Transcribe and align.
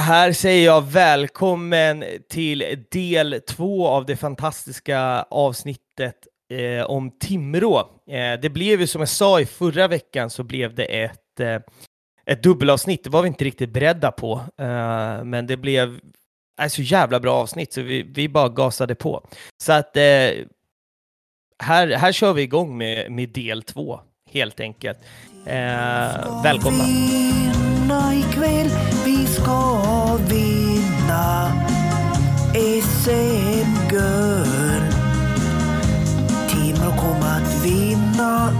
Här 0.00 0.32
säger 0.32 0.66
jag 0.66 0.82
välkommen 0.82 2.04
till 2.28 2.84
del 2.90 3.40
två 3.48 3.88
av 3.88 4.06
det 4.06 4.16
fantastiska 4.16 5.26
avsnittet 5.30 6.16
eh, 6.52 6.84
om 6.86 7.10
Timrå. 7.10 7.78
Eh, 8.10 8.40
det 8.42 8.50
blev 8.52 8.80
ju 8.80 8.86
som 8.86 9.00
jag 9.00 9.08
sa 9.08 9.40
i 9.40 9.46
förra 9.46 9.88
veckan 9.88 10.30
så 10.30 10.42
blev 10.44 10.74
det 10.74 10.84
ett, 10.84 11.40
eh, 11.40 11.60
ett 12.26 12.42
dubbelavsnitt. 12.42 13.04
Det 13.04 13.10
var 13.10 13.22
vi 13.22 13.28
inte 13.28 13.44
riktigt 13.44 13.70
beredda 13.70 14.10
på, 14.10 14.40
eh, 14.58 15.24
men 15.24 15.46
det 15.46 15.56
blev 15.56 16.00
eh, 16.60 16.68
så 16.68 16.82
jävla 16.82 17.20
bra 17.20 17.34
avsnitt 17.34 17.72
så 17.72 17.82
vi, 17.82 18.02
vi 18.02 18.28
bara 18.28 18.48
gasade 18.48 18.94
på. 18.94 19.26
Så 19.62 19.72
att 19.72 19.96
eh, 19.96 20.02
här, 21.62 21.96
här 21.96 22.12
kör 22.12 22.32
vi 22.32 22.42
igång 22.42 22.78
med, 22.78 23.12
med 23.12 23.28
del 23.28 23.62
två 23.62 24.00
helt 24.30 24.60
enkelt. 24.60 24.98
Eh, 25.46 26.42
välkomna! 26.42 26.84
Ska 29.36 30.16
vinna 30.28 31.52
SM-guld. 32.82 34.46
Timrå 36.48 36.90
kommer 36.96 37.36
att 37.36 37.64
vinna 37.64 38.52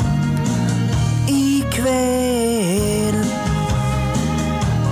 ikväll. 1.28 3.24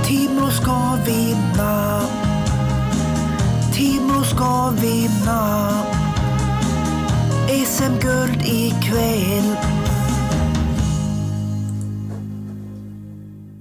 Timrå 0.05 0.51
ska 0.51 0.98
vinna. 1.07 2.01
Timrå 3.73 4.24
ska 4.24 4.71
vinna 4.71 5.71
SM-guld 7.66 8.43
ikväll. 8.45 9.57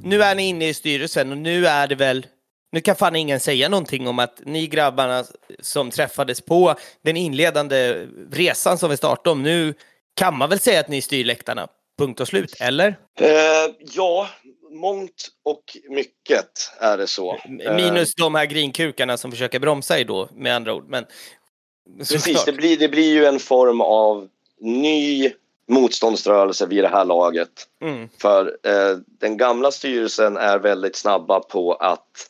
Nu 0.03 0.23
är 0.23 0.35
ni 0.35 0.43
inne 0.43 0.67
i 0.67 0.73
styrelsen 0.73 1.31
och 1.31 1.38
nu 1.38 1.67
är 1.67 1.88
det 1.88 1.95
väl, 1.95 2.25
nu 2.71 2.81
kan 2.81 2.95
fan 2.95 3.16
ingen 3.16 3.39
säga 3.39 3.70
någonting 3.70 4.07
om 4.07 4.20
att 4.20 4.41
ni 4.45 4.67
grabbarna 4.67 5.23
som 5.59 5.91
träffades 5.91 6.41
på 6.41 6.76
den 7.04 7.18
inledande 7.18 8.05
resan 8.32 8.77
som 8.77 8.90
vi 8.90 8.98
startade 8.98 9.29
om, 9.29 9.43
nu 9.43 9.73
kan 10.15 10.37
man 10.37 10.49
väl 10.49 10.60
säga 10.60 10.79
att 10.79 10.87
ni 10.87 11.01
styr 11.01 11.26
läktarna, 11.26 11.68
punkt 11.99 12.20
och 12.20 12.27
slut, 12.27 12.55
eller? 12.60 12.87
Eh, 13.20 13.27
ja, 13.79 14.29
mångt 14.71 15.29
och 15.45 15.63
mycket 15.90 16.71
är 16.79 16.98
det 16.98 17.07
så. 17.07 17.34
Eh, 17.34 17.76
Minus 17.76 18.15
de 18.15 18.35
här 18.35 18.45
grinkukarna 18.45 19.17
som 19.17 19.32
försöker 19.32 19.60
bromsa 19.60 19.99
er 19.99 20.05
då, 20.05 20.29
med 20.34 20.55
andra 20.55 20.73
ord. 20.73 20.85
Men, 20.88 21.05
Precis, 21.98 22.45
det 22.45 22.51
blir, 22.51 22.77
det 22.77 22.90
blir 22.90 23.13
ju 23.13 23.26
en 23.26 23.40
form 23.40 23.82
av 23.82 24.27
ny 24.60 25.32
motståndsrörelse 25.68 26.66
vid 26.66 26.84
det 26.84 26.88
här 26.88 27.06
laget. 27.06 27.68
Mm, 27.82 28.10
För 28.18 28.58
eh, 28.64 28.98
den 29.06 29.38
gamla 29.38 29.72
styrelsen 29.72 30.38
är 30.38 30.60
väldigt 30.60 30.96
snabba 30.96 31.40
på 31.40 31.74
att 31.74 32.30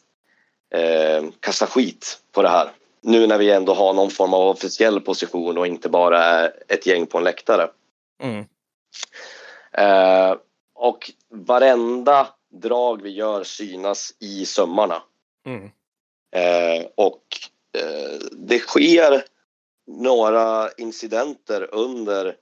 eh, 0.76 1.24
kasta 1.40 1.68
skit 1.68 2.20
på 2.32 2.42
det 2.42 2.50
här. 2.50 2.72
Nu 3.02 3.28
när 3.28 3.38
vi 3.38 3.52
ändå 3.52 3.74
har 3.74 3.94
någon 3.94 4.10
form 4.12 4.34
av 4.34 4.48
officiell 4.48 5.02
position 5.02 5.58
och 5.58 5.68
inte 5.68 5.90
bara 5.90 6.24
är 6.24 6.54
ett 6.68 6.86
gäng 6.86 7.06
på 7.08 7.18
en 7.18 7.24
läktare. 7.24 7.70
mm, 8.24 8.46
Eh, 9.78 10.36
och 10.76 11.12
varenda 11.30 12.28
drag 12.52 13.02
vi 13.02 13.10
gör 13.10 13.44
synas 13.44 14.14
i 14.20 14.46
sömmarna. 14.46 15.04
mm, 15.46 15.72
Eh, 16.36 16.86
och 16.96 17.24
eh, 17.78 18.20
det 18.32 18.60
sker 18.60 19.24
några 19.88 20.70
incidenter 20.78 21.74
under 21.74 22.36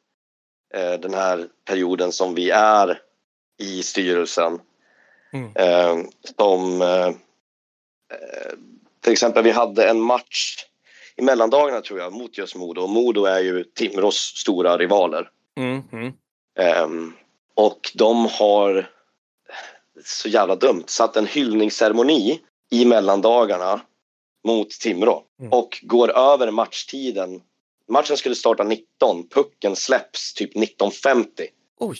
den 0.73 1.13
här 1.13 1.47
perioden 1.65 2.11
som 2.11 2.35
vi 2.35 2.49
är 2.49 2.99
i 3.59 3.83
styrelsen. 3.83 4.59
Mm. 5.33 5.51
Eh, 5.55 6.05
som 6.37 6.81
eh, 6.81 7.07
eh, 7.07 8.53
till 9.03 9.13
exempel 9.13 9.43
vi 9.43 9.51
hade 9.51 9.89
en 9.89 10.01
match 10.01 10.65
i 11.15 11.21
mellandagarna 11.21 11.81
tror 11.81 11.99
jag 11.99 12.13
mot 12.13 12.37
just 12.37 12.55
Modo 12.55 12.87
Modo 12.87 13.25
är 13.25 13.39
ju 13.39 13.63
Timrås 13.63 14.15
stora 14.15 14.77
rivaler. 14.77 15.29
mm, 15.57 15.81
mm. 15.91 16.13
Ehm, 16.59 17.13
och 17.55 17.91
de 17.93 18.25
har 18.25 18.89
så 20.05 20.29
jävla 20.29 20.55
dumt 20.55 20.83
satt 20.87 21.17
en 21.17 21.25
hyllningsceremoni 21.27 22.39
i 22.71 22.85
mellandagarna 22.85 23.81
mot 24.47 24.69
Timrå 24.69 25.23
Mm. 25.39 25.53
och 25.53 25.79
går 25.81 26.17
över 26.17 26.51
matchtiden. 26.51 27.41
Matchen 27.91 28.17
skulle 28.17 28.35
starta 28.35 28.63
19, 28.63 29.27
pucken 29.29 29.75
släpps 29.75 30.33
typ 30.33 30.55
19.50 30.55 31.25
Oj, 31.79 31.97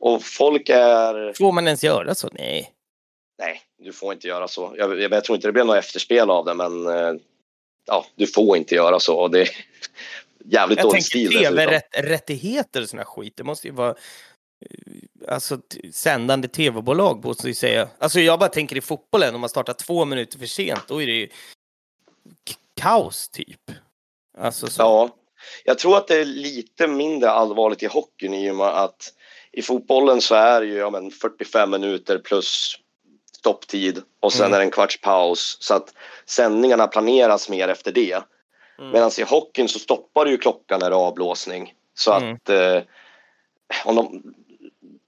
och 0.00 0.22
folk 0.24 0.68
är... 0.68 1.32
får 1.38 1.52
man 1.52 1.66
ens 1.66 1.84
göra 1.84 2.14
så? 2.14 2.28
Nej. 2.32 2.72
Nej, 3.38 3.62
du 3.78 3.92
får 3.92 4.12
inte 4.12 4.28
göra 4.28 4.48
så. 4.48 4.74
Jag, 4.78 5.00
jag, 5.00 5.12
jag 5.12 5.24
tror 5.24 5.36
inte 5.36 5.48
det 5.48 5.52
blev 5.52 5.66
något 5.66 5.76
efterspel 5.76 6.30
av 6.30 6.44
det 6.44 6.54
men 6.54 6.86
eh, 6.86 7.14
ja, 7.86 8.06
du 8.14 8.26
får 8.26 8.56
inte 8.56 8.74
göra 8.74 9.00
så 9.00 9.16
och 9.16 9.30
det 9.30 9.40
är 9.40 9.48
jävligt 10.44 10.78
Jag 10.78 10.86
dålig 10.86 11.04
stil 11.04 11.32
tänker 11.32 11.50
dessutom. 11.50 11.80
tv-rättigheter 11.92 12.82
och 12.82 12.88
sån 12.88 12.98
här 12.98 13.06
skit, 13.06 13.36
det 13.36 13.44
måste 13.44 13.68
ju 13.68 13.74
vara 13.74 13.90
eh, 13.90 15.34
alltså 15.34 15.60
sändande 15.92 16.48
tv-bolag 16.48 17.24
måste 17.24 17.48
ju 17.48 17.54
säga. 17.54 17.88
Alltså 17.98 18.20
jag 18.20 18.38
bara 18.38 18.48
tänker 18.48 18.76
i 18.76 18.80
fotbollen, 18.80 19.34
om 19.34 19.40
man 19.40 19.50
startar 19.50 19.72
två 19.72 20.04
minuter 20.04 20.38
för 20.38 20.46
sent, 20.46 20.88
då 20.88 21.02
är 21.02 21.06
det 21.06 21.12
ju 21.12 21.28
kaos 22.76 23.28
typ. 23.28 23.70
Alltså 24.38 24.66
så. 24.66 24.82
Ja, 24.82 25.10
jag 25.64 25.78
tror 25.78 25.96
att 25.96 26.08
det 26.08 26.14
är 26.20 26.24
lite 26.24 26.86
mindre 26.86 27.30
allvarligt 27.30 27.82
i 27.82 27.86
hockeyn 27.86 28.34
i 28.34 28.50
och 28.50 28.56
med 28.56 28.66
att 28.66 29.12
i 29.52 29.62
fotbollen 29.62 30.20
så 30.20 30.34
är 30.34 30.60
det 30.60 30.66
ju 30.66 30.74
ja, 30.76 30.90
men 30.90 31.10
45 31.10 31.70
minuter 31.70 32.18
plus 32.18 32.76
stopptid 33.38 34.02
och 34.20 34.32
sen 34.32 34.46
Mm. 34.46 34.54
är 34.54 34.58
det 34.58 34.64
en 34.64 34.70
kvarts 34.70 35.00
paus 35.00 35.56
så 35.60 35.74
att 35.74 35.94
sändningarna 36.26 36.86
planeras 36.86 37.48
mer 37.48 37.68
efter 37.68 37.92
det. 37.92 38.22
Mm. 38.78 38.90
Medan 38.90 39.10
i 39.18 39.22
hockeyn 39.22 39.68
så 39.68 39.78
stoppar 39.78 40.26
ju 40.26 40.38
klockan 40.38 40.80
när 40.80 40.90
det 40.90 40.96
är 40.96 41.00
avblåsning. 41.00 41.74
Så 41.94 42.12
Mm. 42.12 42.34
att 42.34 42.48
eh, 42.48 42.82
om 43.84 43.94
de, 43.96 44.22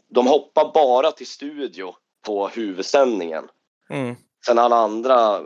de 0.08 0.26
hoppar 0.26 0.72
bara 0.74 1.10
till 1.12 1.26
studio 1.26 1.94
på 2.26 2.48
huvudsändningen. 2.48 3.48
Mm. 3.90 4.16
Sen 4.46 4.58
alla 4.58 4.76
andra 4.76 5.40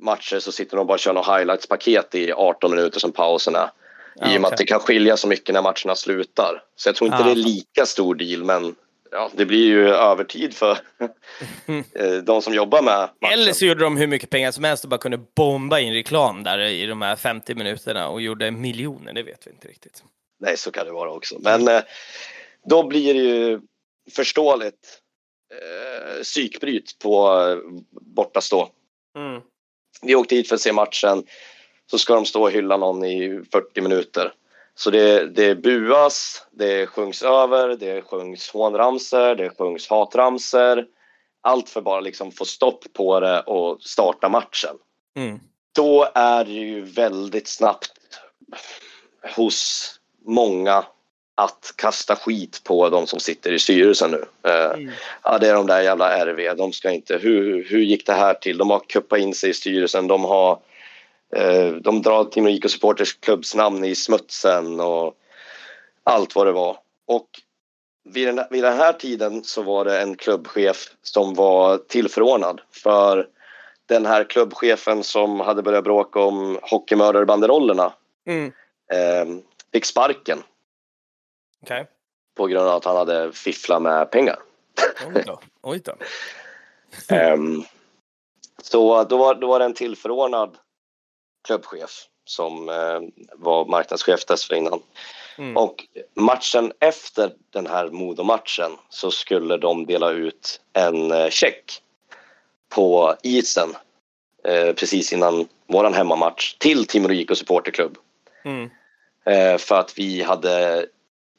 matcher 0.00 0.38
så 0.38 0.52
sitter 0.52 0.76
de 0.76 0.86
bara 0.86 0.94
och 0.94 0.98
kör 1.00 1.12
något 1.12 1.26
highlights-paket 1.26 2.14
i 2.14 2.32
18 2.32 2.70
minuter 2.70 3.00
som 3.00 3.12
pausen 3.12 3.54
är. 3.54 3.70
Ja, 4.14 4.32
I 4.32 4.36
och 4.36 4.40
med 4.40 4.52
att 4.52 4.56
det 4.56 4.66
kan 4.66 4.80
skilja 4.80 5.16
så 5.16 5.28
mycket 5.28 5.54
när 5.54 5.62
matcherna 5.62 5.94
slutar. 5.94 6.62
Så 6.76 6.88
jag 6.88 6.96
tror 6.96 7.08
inte 7.08 7.18
Ja. 7.20 7.24
det 7.24 7.30
är 7.30 7.44
lika 7.44 7.86
stor 7.86 8.14
deal 8.14 8.44
men 8.44 8.74
ja, 9.10 9.30
det 9.34 9.46
blir 9.46 9.64
ju 9.66 9.88
övertid 9.88 10.54
för 10.54 10.70
eh, 11.94 12.12
de 12.24 12.42
som 12.42 12.54
jobbar 12.54 12.82
med 12.82 13.08
matchen. 13.20 13.32
Eller 13.40 13.52
så 13.52 13.64
gjorde 13.66 13.80
de 13.84 13.96
hur 13.96 14.06
mycket 14.06 14.30
pengar 14.30 14.50
som 14.52 14.64
helst 14.64 14.84
och 14.84 14.90
bara 14.90 14.98
kunde 14.98 15.18
bomba 15.36 15.78
in 15.80 15.92
reklam 15.92 16.42
där 16.42 16.58
i 16.58 16.86
de 16.86 17.02
här 17.02 17.16
50 17.16 17.54
minuterna 17.54 18.08
och 18.08 18.20
gjorde 18.20 18.50
miljoner, 18.50 19.12
det 19.12 19.22
vet 19.22 19.46
vi 19.46 19.50
inte 19.50 19.68
riktigt. 19.68 20.02
Nej, 20.40 20.56
så 20.56 20.70
kan 20.70 20.86
det 20.86 20.92
vara 20.92 21.10
också. 21.10 21.38
Men 21.40 21.68
eh, 21.68 21.80
då 22.70 22.86
blir 22.88 23.14
det 23.14 23.20
ju 23.20 23.60
förståeligt 24.16 25.00
eh, 25.52 26.22
psykbryt 26.22 26.98
på 27.02 27.36
bortastå. 28.00 28.68
Mm. 29.18 29.40
Vi 30.02 30.14
åkte 30.14 30.34
hit 30.34 30.48
för 30.48 30.54
att 30.54 30.60
se 30.60 30.72
matchen. 30.72 31.24
Så 31.90 31.98
ska 31.98 32.14
de 32.14 32.24
stå 32.24 32.42
och 32.42 32.50
hylla 32.50 32.76
någon 32.76 33.04
i 33.04 33.42
40 33.52 33.80
minuter. 33.80 34.32
Så 34.74 34.90
det, 34.90 35.26
det 35.26 35.54
buas, 35.54 36.46
det 36.50 36.86
sjungs 36.86 37.22
över, 37.22 37.76
det 37.76 38.02
sjungs 38.02 38.50
hånramser, 38.50 39.34
det 39.34 39.50
sjungs 39.58 39.88
hatramser. 39.88 40.86
Allt 41.40 41.68
för 41.68 41.80
bara 41.80 42.00
liksom 42.00 42.32
få 42.32 42.44
stopp 42.44 42.84
på 42.92 43.20
det 43.20 43.40
och 43.40 43.82
starta 43.82 44.28
matchen. 44.28 44.76
Mm. 45.16 45.40
Då 45.72 46.08
är 46.14 46.44
det 46.44 46.52
ju 46.52 46.80
väldigt 46.80 47.48
snabbt 47.48 47.92
hos 49.36 49.90
många 50.24 50.84
att 51.38 51.72
kasta 51.76 52.16
skit 52.16 52.60
på 52.64 52.88
de 52.88 53.06
som 53.06 53.20
sitter 53.20 53.52
i 53.52 53.58
styrelsen 53.58 54.10
nu. 54.10 54.24
Eh, 54.50 54.70
Mm. 54.70 54.90
Ja, 55.22 55.38
det 55.38 55.48
är 55.48 55.54
de 55.54 55.66
där 55.66 55.80
jävla 55.80 56.10
RV. 56.26 56.54
De 56.56 56.72
ska 56.72 56.90
inte... 56.90 57.16
Hur, 57.18 57.64
hur 57.64 57.80
gick 57.80 58.06
det 58.06 58.12
här 58.12 58.34
till? 58.34 58.58
De 58.58 58.70
har 58.70 58.78
kuppat 58.78 59.18
in 59.18 59.34
sig 59.34 59.50
i 59.50 59.54
styrelsen. 59.54 60.06
De 60.06 60.24
har... 60.24 60.58
Eh, 61.36 61.68
de 61.68 62.02
drar 62.02 62.24
Timrå 62.24 62.50
IK 62.50 62.70
Supporters 62.70 63.14
klubbs 63.20 63.54
namn 63.54 63.84
i 63.84 63.94
smutsen 63.94 64.80
och 64.80 65.14
allt 66.04 66.34
vad 66.34 66.46
det 66.46 66.52
var. 66.52 66.76
Och 67.06 67.26
vid 68.04 68.26
den, 68.28 68.40
vid 68.50 68.64
den 68.64 68.76
här 68.76 68.92
tiden 68.92 69.44
så 69.44 69.62
var 69.62 69.84
det 69.84 70.00
en 70.00 70.16
klubbchef 70.16 70.88
som 71.02 71.34
var 71.34 71.78
tillförordnad 71.78 72.60
för 72.70 73.28
den 73.86 74.06
här 74.06 74.24
klubbchefen 74.24 75.02
som 75.02 75.40
hade 75.40 75.62
börjat 75.62 75.84
bråka 75.84 76.20
om 76.20 76.58
hockeymördarbanderollerna 76.62 77.92
Mm. 78.26 78.52
eh, 78.92 79.36
fick 79.72 79.84
sparken 79.84 80.42
Okej. 81.66 81.86
på 82.36 82.46
grund 82.46 82.68
av 82.68 82.76
att 82.76 82.84
han 82.84 82.96
hade 82.96 83.32
fifflat 83.32 83.82
med 83.82 84.10
pengar. 84.10 84.38
Oj 85.06 85.22
då. 85.26 85.40
Oj 85.62 85.80
då. 85.84 85.94
Ehm, 87.14 87.64
så 88.62 89.04
då 89.04 89.16
var, 89.16 89.34
då 89.34 89.46
var 89.46 89.58
det 89.58 89.64
en 89.64 89.74
tillförordnad 89.74 90.56
klubbchef 91.46 92.06
som 92.24 92.68
eh, 92.68 93.00
var 93.34 93.66
marknadschef 93.66 94.24
dessförinnan. 94.24 94.80
Mm. 95.38 95.56
Och 95.56 95.84
matchen 96.14 96.72
efter 96.80 97.32
den 97.50 97.66
här 97.66 97.88
Modo-matchen 97.88 98.70
så 98.88 99.10
skulle 99.10 99.56
de 99.56 99.86
dela 99.86 100.10
ut 100.10 100.60
en 100.72 101.10
eh, 101.10 101.28
check 101.28 101.82
på 102.68 103.14
isen 103.22 103.76
eh, 104.44 104.72
precis 104.72 105.12
innan 105.12 105.48
våran 105.66 105.94
hemmamatch 105.94 106.54
till 106.58 106.86
Timrå 106.86 107.12
IK 107.12 107.36
supporterklubb. 107.36 107.98
Mm. 108.44 108.70
Eh, 109.24 109.58
för 109.58 109.74
att 109.74 109.98
vi 109.98 110.22
hade 110.22 110.86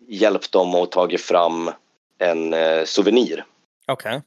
hjälpt 0.08 0.52
dem 0.52 0.76
att 0.76 0.92
tagit 0.92 1.22
fram 1.22 1.72
en 2.18 2.54
eh, 2.54 2.84
souvenir. 2.84 3.46
Okej. 3.88 4.22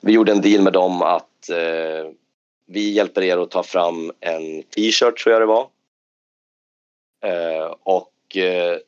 Vi 0.00 0.12
gjorde 0.12 0.32
en 0.32 0.40
deal 0.40 0.62
med 0.62 0.72
dem 0.72 1.02
att 1.02 1.48
eh, 1.48 2.10
vi 2.66 2.90
hjälper 2.90 3.22
er 3.22 3.38
att 3.38 3.50
ta 3.50 3.62
fram 3.62 4.12
en 4.20 4.62
t-shirt 4.62 5.18
tror 5.18 5.32
jag 5.32 5.42
det 5.42 5.46
var. 5.46 5.68
Eh, 7.24 7.74
och 7.82 8.36
eh, 8.36 8.78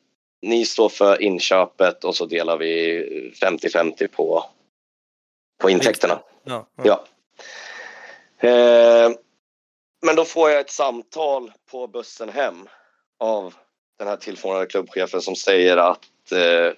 ni 0.41 0.65
står 0.65 0.89
för 0.89 1.21
inköpet 1.21 2.03
och 2.03 2.15
så 2.15 2.25
delar 2.25 2.57
vi 2.57 3.33
50-50 3.41 4.07
på, 4.07 4.45
på 5.61 5.69
intäkterna. 5.69 6.19
Ja. 6.43 6.67
ja. 6.75 6.83
Ja. 6.83 8.49
Eh, 8.49 9.11
men 10.05 10.15
då 10.15 10.25
får 10.25 10.49
jag 10.49 10.59
ett 10.59 10.69
samtal 10.69 11.51
på 11.71 11.87
bussen 11.87 12.29
hem 12.29 12.67
av 13.19 13.53
den 14.03 14.09
här 14.09 14.17
tillförordnade 14.17 14.65
klubbchefen 14.65 15.21
som 15.21 15.35
säger 15.35 15.77
att 15.77 16.31
eh, 16.31 16.73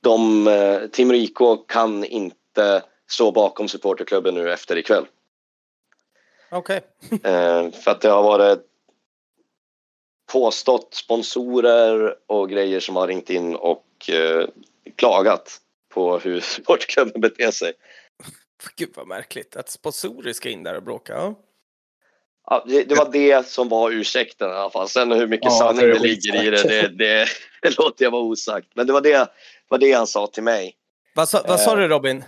de, 0.00 0.46
eh, 0.46 0.86
Timrå 0.86 1.16
IK 1.16 1.38
kan 1.68 2.04
inte 2.04 2.82
stå 3.10 3.32
bakom 3.32 3.68
supporterklubben 3.68 4.34
nu 4.34 4.52
efter 4.52 4.76
ikväll. 4.76 5.06
Okej. 6.50 6.80
Eh, 7.24 7.70
för 7.70 7.90
att 7.90 8.00
det 8.00 8.08
har 8.08 8.22
varit 8.22 8.60
påstått 10.32 10.94
sponsorer 10.94 12.16
och 12.26 12.50
grejer 12.50 12.80
som 12.80 12.96
har 12.96 13.06
ringt 13.06 13.30
in 13.30 13.54
och 13.56 14.10
eh, 14.10 14.48
klagat 14.96 15.60
på 15.88 16.18
hur 16.18 16.40
supporterklubben 16.56 17.20
beter 17.20 17.50
sig. 17.50 17.72
Gud 18.76 18.90
vad 18.94 19.06
märkligt 19.06 19.56
att 19.56 19.68
sponsorer 19.68 20.32
ska 20.32 20.50
in 20.50 20.62
där 20.62 20.76
och 20.76 20.82
bråka. 20.82 21.12
Ja. 21.12 21.34
Ja, 22.46 22.64
det, 22.66 22.84
det 22.84 22.94
var 22.94 23.12
det 23.12 23.48
som 23.48 23.68
var 23.68 23.90
ursäkten 23.90 24.50
i 24.50 24.52
alla 24.52 24.70
fall. 24.70 24.88
Sen 24.88 25.12
hur 25.12 25.26
mycket 25.26 25.44
Ja, 25.44 25.58
sanning 25.58 25.86
det 25.86 25.98
ligger 25.98 26.44
i 26.44 26.50
det, 26.50 26.62
det, 26.62 26.88
det, 26.88 27.28
det 27.62 27.78
låter 27.78 28.04
jag 28.04 28.10
vara 28.10 28.22
osagt. 28.22 28.68
Men 28.74 28.86
det 28.86 28.92
var 28.92 29.00
det, 29.00 29.28
var 29.68 29.78
det 29.78 29.92
han 29.92 30.06
sa 30.06 30.26
till 30.26 30.42
mig. 30.42 30.76
Vad, 31.14 31.28
sa, 31.28 31.44
vad 31.48 31.60
sa 31.60 31.76
du 31.76 31.88
Robin? 31.88 32.24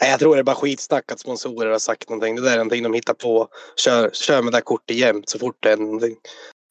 Nej, 0.00 0.10
jag 0.10 0.20
tror 0.20 0.34
det 0.36 0.40
är 0.40 0.44
bara 0.44 0.56
skitsnack 0.56 1.12
att 1.12 1.20
sponsorer 1.20 1.70
har 1.70 1.78
sagt 1.78 2.08
någonting. 2.08 2.36
Det 2.36 2.42
där 2.42 2.52
är 2.52 2.56
någonting 2.56 2.82
de 2.82 2.94
hittar 2.94 3.14
på. 3.14 3.48
Kör, 3.76 4.10
kör 4.12 4.42
med 4.42 4.52
det 4.52 4.56
där 4.56 4.62
kortet 4.62 4.96
jämt 4.96 5.28
så 5.28 5.38
fort 5.38 5.56
det 5.60 5.72
är 5.72 5.76
någonting. 5.76 6.16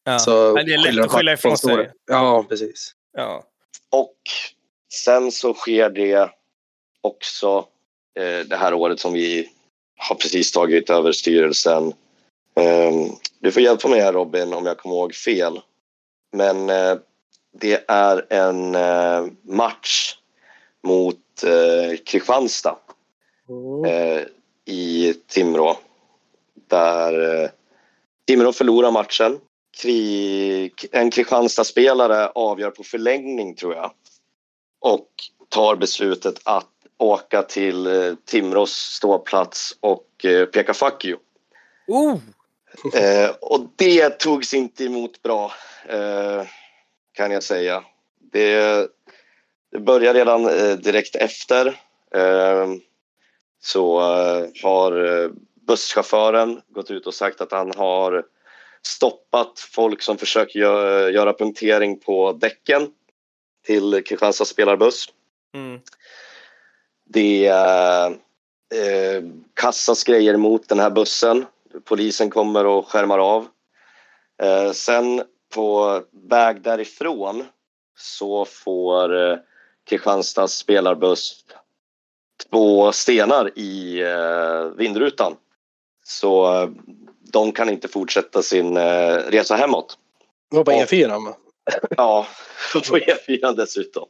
Ja. 0.04 0.20
Så 0.20 0.54
Men 0.54 0.66
det 0.66 0.74
är 0.74 0.78
lätt 0.78 1.06
att 1.06 1.12
skylla 1.12 1.34
ifrån 1.34 1.58
sig. 1.58 1.92
Ja, 2.08 2.46
precis. 2.50 2.92
Ja. 3.18 3.44
Och 3.92 4.18
sen 4.94 5.32
så 5.32 5.54
sker 5.54 5.90
det 5.90 6.30
också 7.02 7.66
eh, 8.20 8.48
det 8.48 8.56
här 8.56 8.74
året 8.74 9.00
som 9.00 9.14
vi 9.14 9.50
har 9.98 10.16
precis 10.16 10.52
tagit 10.52 10.90
över 10.90 11.12
styrelsen. 11.12 11.94
Eh, 12.56 12.92
du 13.40 13.52
får 13.52 13.62
hjälpa 13.62 13.88
mig 13.88 14.00
här 14.00 14.14
Robin 14.14 14.54
om 14.54 14.66
jag 14.66 14.78
kommer 14.78 14.96
ihåg 14.96 15.16
fel. 15.16 15.62
Men 16.34 16.70
eh, 16.70 16.96
det 17.54 17.86
är 17.88 18.34
en 18.34 18.76
eh, 18.76 19.26
match 19.44 20.16
mot 20.84 21.44
eh, 21.44 21.98
Kristianstad 22.06 22.78
Mm. 23.50 24.26
i 24.66 25.14
Timrå. 25.28 25.78
Där 26.68 27.52
Timrå 28.28 28.54
förlorar 28.54 28.92
matchen. 28.92 29.40
En 30.92 31.12
Kristianstad-spelare 31.12 32.28
avgör 32.28 32.72
på 32.72 32.84
förlängning 32.84 33.56
tror 33.56 33.76
jag. 33.76 33.92
Och 34.80 35.10
tar 35.50 35.76
beslutet 35.76 36.42
att 36.44 36.70
åka 36.98 37.44
till 37.44 37.88
Timrås 38.26 38.72
ståplats 38.72 39.78
och 39.80 40.08
peka 40.54 40.74
fuck 40.74 41.06
you. 41.06 41.20
Oh! 41.88 42.18
Eh, 42.94 43.30
och 43.42 43.68
det 43.76 44.20
togs 44.20 44.54
inte 44.54 44.84
emot 44.86 45.22
bra, 45.22 45.52
eh, 45.88 46.44
kan 47.14 47.32
jag 47.32 47.44
säga. 47.44 47.84
Det, 48.32 48.88
det 49.72 49.80
började 49.80 50.20
redan 50.20 50.46
eh, 50.46 50.76
direkt 50.76 51.16
efter. 51.16 51.68
Eh, 52.16 52.68
så 53.64 54.00
eh, 54.00 54.48
har 54.64 55.24
eh, 55.24 55.30
busschauffören 55.68 56.62
gått 56.70 56.92
ut 56.92 57.08
och 57.08 57.14
sagt 57.14 57.42
att 57.42 57.52
han 57.52 57.72
har 57.76 58.26
stoppat 58.82 59.60
folk 59.60 60.02
som 60.02 60.18
försöker 60.18 60.60
gö- 60.60 61.10
göra 61.10 61.34
punktering 61.34 62.00
på 62.00 62.32
däcken 62.34 62.88
till 63.66 64.04
Kristianstads 64.06 64.50
spelarbuss. 64.52 65.06
Mm. 65.56 65.80
Det 67.08 67.54
kastas 69.54 70.04
grejer 70.04 70.38
mot 70.38 70.70
den 70.70 70.80
här 70.80 70.90
bussen. 70.90 71.46
Polisen 71.84 72.30
kommer 72.30 72.66
och 72.66 72.88
skärmar 72.88 73.20
av. 73.20 73.48
Eh, 74.42 74.72
sen 74.72 75.24
på 75.54 76.02
väg 76.30 76.62
därifrån 76.62 77.46
så 77.98 78.46
får 78.46 79.32
eh, 79.32 79.38
Kristianstads 79.90 80.54
spelarbuss 80.58 81.46
två 82.50 82.92
stenar 82.92 83.60
i 83.60 84.02
eh, 84.02 84.66
vindrutan. 84.78 85.36
Så 86.04 86.70
de 87.32 87.52
kan 87.52 87.70
inte 87.70 87.88
fortsätta 87.88 88.42
sin 88.42 88.78
resa 88.78 89.56
hemåt. 89.56 89.98
Det 90.52 90.58
var 90.58 90.64
på 90.64 90.72
Ja. 90.72 90.86
E4 90.86 91.26
va? 91.26 91.36
Ja, 91.98 92.28
på 92.74 92.98
E4 92.98 93.56
dessutom. 93.56 94.08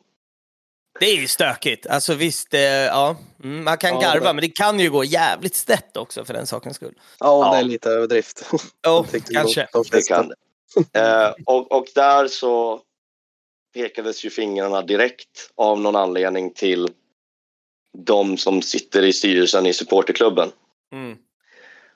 Det 1.00 1.06
är 1.06 1.16
ju 1.16 1.28
stökigt. 1.28 1.88
Alltså 1.88 2.14
visst, 2.14 2.54
eh, 2.54 2.62
ja. 2.62 3.18
Mm, 3.44 3.64
man 3.64 3.78
kan 3.78 3.94
Ja, 3.94 4.00
garva, 4.02 4.28
det- 4.28 4.34
men 4.34 4.42
det 4.42 4.50
kan 4.56 4.80
ju 4.80 4.90
gå 4.90 5.04
jävligt 5.04 5.56
snett 5.56 5.98
också 5.98 6.26
för 6.26 6.34
den 6.34 6.48
sakens 6.48 6.76
skull. 6.76 6.94
Ja, 7.20 7.46
Ja. 7.46 7.52
det 7.54 7.58
är 7.58 7.64
lite 7.64 7.90
överdrift. 7.90 8.50
Oh, 8.88 9.06
kanske. 9.34 9.68
de 9.74 9.84
Det 9.84 9.90
flesta. 9.90 10.16
kan 10.16 10.28
det. 10.94 11.00
Eh, 11.00 11.34
och, 11.46 11.72
och 11.72 11.86
där 11.96 12.28
så 12.28 12.82
pekades 13.74 14.26
ju 14.26 14.30
fingrarna 14.30 14.82
direkt 14.82 15.52
av 15.56 15.80
någon 15.82 15.96
anledning 15.96 16.54
till 16.54 16.90
de 17.98 18.38
som 18.38 18.62
sitter 18.62 19.04
i 19.04 19.14
styrelsen 19.14 19.66
i 19.66 19.74
supporterklubben 19.74 20.52
Mm. 20.94 21.18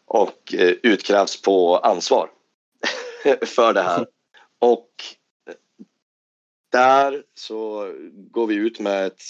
och 0.06 0.54
eh, 0.54 0.74
utkrävs 0.84 1.42
på 1.42 1.78
ansvar 1.78 2.30
för 3.46 3.74
det 3.74 3.82
här. 3.82 4.06
Och 4.62 4.88
där 6.72 7.24
så 7.36 7.92
går 8.32 8.48
vi 8.48 8.56
ut 8.56 8.80
med 8.80 9.06
ett... 9.08 9.22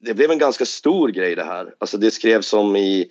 Det 0.00 0.14
blev 0.14 0.30
en 0.30 0.38
ganska 0.38 0.64
stor 0.66 1.08
grej 1.08 1.34
det 1.34 1.44
här. 1.44 1.74
Alltså 1.78 1.98
det 1.98 2.10
skrevs 2.10 2.52
om 2.52 2.76
i 2.76 3.10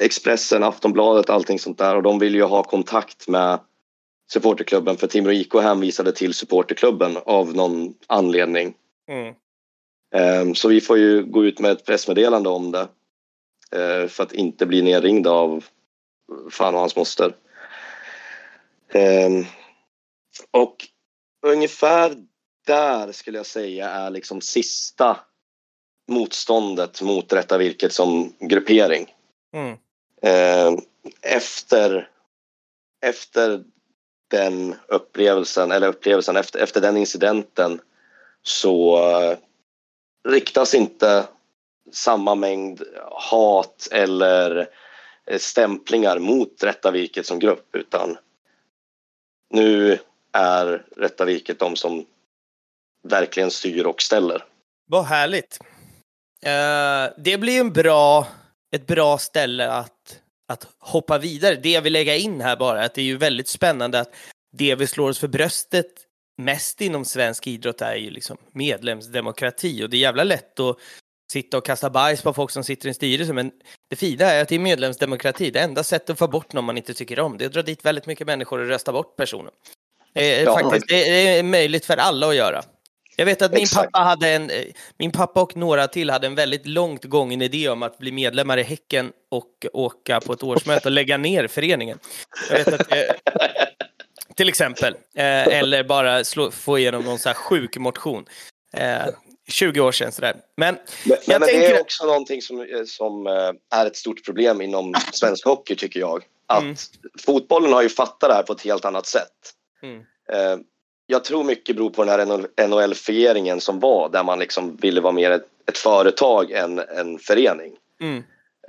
Expressen, 0.00 0.62
Aftonbladet, 0.62 1.30
allting 1.30 1.58
sånt 1.58 1.78
där 1.78 1.96
och 1.96 2.02
de 2.02 2.18
ville 2.18 2.38
ju 2.38 2.44
ha 2.44 2.62
kontakt 2.62 3.28
med 3.28 3.60
supporterklubben 4.32 4.96
för 4.96 5.06
Timrå 5.06 5.32
IK 5.32 5.54
hänvisade 5.54 6.12
till 6.12 6.34
supporterklubben 6.34 7.16
av 7.24 7.54
någon 7.54 7.94
anledning. 8.06 8.74
Mm. 9.08 9.34
Ehm, 10.14 10.54
Så 10.54 10.68
vi 10.68 10.80
får 10.80 10.98
ju 10.98 11.24
gå 11.24 11.44
ut 11.44 11.60
med 11.60 11.70
ett 11.70 11.84
pressmeddelande 11.84 12.48
om 12.48 12.70
det. 12.72 12.88
eh, 13.72 14.08
För 14.08 14.22
att 14.22 14.32
inte 14.32 14.66
bli 14.66 14.82
nerringd 14.82 15.26
av 15.26 15.64
fan 16.50 16.74
och 16.74 16.80
hans 16.80 16.96
moster. 16.96 17.34
Ehm, 18.92 19.44
Och 20.50 20.76
ungefär 21.46 22.16
där 22.68 23.12
skulle 23.12 23.38
jag 23.38 23.46
säga 23.46 23.88
är 23.88 24.10
liksom 24.10 24.40
sista 24.40 25.20
motståndet 26.08 27.02
mot 27.02 27.32
Rätta 27.32 27.58
Virket 27.58 27.92
som 27.92 28.32
gruppering. 28.38 29.14
Mm. 29.52 29.76
Eh, 30.22 30.80
efter, 31.22 32.10
efter 33.02 33.64
den 34.30 34.74
upplevelsen, 34.88 35.72
eller 35.72 35.88
upplevelsen 35.88 36.36
efter, 36.36 36.58
efter 36.58 36.80
den 36.80 36.96
incidenten 36.96 37.80
så 38.42 38.98
eh, 38.98 39.38
riktas 40.28 40.74
inte 40.74 41.26
samma 41.92 42.34
mängd 42.34 42.82
hat 43.10 43.88
eller 43.92 44.68
eh, 45.26 45.38
stämplingar 45.38 46.18
mot 46.18 46.62
Rätta 46.62 46.90
Virket 46.90 47.26
som 47.26 47.38
grupp 47.38 47.76
utan 47.76 48.18
nu 49.50 49.98
är 50.32 50.86
Rätta 50.96 51.24
Virket 51.24 51.58
de 51.58 51.76
som 51.76 52.06
verkligen 53.08 53.50
styr 53.50 53.84
och 53.84 54.02
ställer. 54.02 54.44
Vad 54.90 55.04
härligt. 55.04 55.58
Eh, 56.44 57.14
det 57.18 57.38
blir 57.38 57.60
en 57.60 57.72
bra, 57.72 58.26
ett 58.76 58.86
bra 58.86 59.18
ställe 59.18 59.70
att, 59.70 60.20
att 60.48 60.66
hoppa 60.78 61.18
vidare. 61.18 61.54
Det 61.54 61.70
jag 61.70 61.82
vill 61.82 61.92
lägga 61.92 62.16
in 62.16 62.40
här 62.40 62.56
bara, 62.56 62.84
att 62.84 62.94
det 62.94 63.00
är 63.00 63.04
ju 63.04 63.16
väldigt 63.16 63.48
spännande 63.48 64.00
att 64.00 64.14
det 64.52 64.74
vi 64.74 64.86
slår 64.86 65.10
oss 65.10 65.18
för 65.18 65.28
bröstet 65.28 65.86
mest 66.42 66.80
inom 66.80 67.04
svensk 67.04 67.46
idrott 67.46 67.82
är 67.82 67.94
ju 67.94 68.10
liksom 68.10 68.36
medlemsdemokrati 68.52 69.84
och 69.84 69.90
det 69.90 69.96
är 69.96 70.00
jävla 70.00 70.24
lätt 70.24 70.60
att 70.60 70.76
sitta 71.32 71.58
och 71.58 71.64
kasta 71.64 71.90
bajs 71.90 72.22
på 72.22 72.34
folk 72.34 72.50
som 72.50 72.64
sitter 72.64 72.86
i 72.86 72.88
en 72.88 72.94
styrelse 72.94 73.32
men 73.32 73.52
det 73.90 73.96
fina 73.96 74.24
är 74.24 74.42
att 74.42 74.48
det 74.48 74.54
är 74.54 74.58
medlemsdemokrati. 74.58 75.50
Det 75.50 75.60
enda 75.60 75.84
sättet 75.84 76.10
att 76.10 76.18
få 76.18 76.28
bort 76.28 76.52
någon 76.52 76.64
man 76.64 76.76
inte 76.76 76.94
tycker 76.94 77.20
om 77.20 77.38
det 77.38 77.44
är 77.44 77.46
att 77.46 77.52
dra 77.52 77.62
dit 77.62 77.84
väldigt 77.84 78.06
mycket 78.06 78.26
människor 78.26 78.58
och 78.58 78.68
rösta 78.68 78.92
bort 78.92 79.16
personen. 79.16 79.52
Det 80.12 80.40
är, 80.40 80.44
Ja. 80.44 80.58
faktiskt, 80.60 80.88
det 80.88 81.38
är 81.38 81.42
möjligt 81.42 81.86
för 81.86 81.96
alla 81.96 82.28
att 82.28 82.34
göra. 82.36 82.62
Jag 83.18 83.24
vet 83.24 83.42
att 83.42 83.52
min 83.52 83.62
Exakt. 83.62 83.92
pappa, 83.92 84.04
hade 84.04 84.28
en, 84.28 84.50
eh, 84.50 84.64
min 84.98 85.10
pappa 85.12 85.42
och 85.42 85.56
några 85.56 85.88
till 85.88 86.10
hade 86.10 86.26
en 86.26 86.34
väldigt 86.34 86.66
långt 86.66 87.04
gången 87.04 87.42
idé 87.42 87.68
om 87.68 87.82
att 87.82 87.98
bli 87.98 88.12
medlemmar 88.12 88.58
i 88.58 88.62
Häcken 88.62 89.12
och 89.30 89.66
åka 89.72 90.20
på 90.20 90.32
ett 90.32 90.42
årsmöte 90.42 90.88
och 90.88 90.92
lägga 90.92 91.16
ner 91.16 91.46
föreningen. 91.46 91.98
Att, 92.50 92.68
eh, 92.92 93.14
till 94.34 94.48
exempel. 94.48 94.94
Eh, 95.14 95.46
eller 95.58 95.84
bara 95.84 96.24
slå, 96.24 96.50
få 96.50 96.78
igenom 96.78 97.04
någon 97.04 97.18
så 97.18 97.28
här 97.28 97.34
sjuk 97.34 97.76
motion. 97.76 98.24
Eh, 98.72 98.98
20 99.48 99.80
år 99.80 99.92
sedan 99.92 100.12
sådär. 100.12 100.36
Men 100.56 100.74
Men, 100.74 101.16
Jag 101.26 101.40
men 101.40 101.40
det 101.40 101.46
tänker- 101.46 101.74
är 101.74 101.80
också 101.80 102.04
någonting 102.06 102.42
som, 102.42 102.60
eh, 102.60 102.66
som 102.86 103.26
eh, 103.26 103.78
är 103.78 103.86
ett 103.86 103.96
stort 103.96 104.24
problem 104.24 104.60
inom 104.62 104.94
svensk 105.12 105.44
hockey 105.44 105.74
tycker 105.76 106.00
jag. 106.00 106.22
Att 106.46 106.62
Mm. 106.62 106.76
fotbollen 107.26 107.72
har 107.72 107.82
ju 107.82 107.88
fattat 107.88 108.30
det 108.30 108.34
här 108.34 108.42
på 108.42 108.52
ett 108.52 108.62
helt 108.62 108.84
annat 108.84 109.06
sätt. 109.06 109.32
Mm. 109.82 110.02
Jag 111.10 111.24
tror 111.24 111.44
mycket 111.44 111.76
beror 111.76 111.90
på 111.90 112.04
den 112.04 112.28
här 112.28 112.66
NHL-fieringen 112.66 113.60
som 113.60 113.80
var 113.80 114.08
där 114.08 114.24
man 114.24 114.38
liksom 114.38 114.76
ville 114.76 115.00
vara 115.00 115.12
mer 115.12 115.30
ett, 115.30 115.46
ett 115.66 115.78
företag 115.78 116.50
än 116.50 116.78
en 116.78 117.18
förening. 117.18 117.72
mm, 118.00 118.22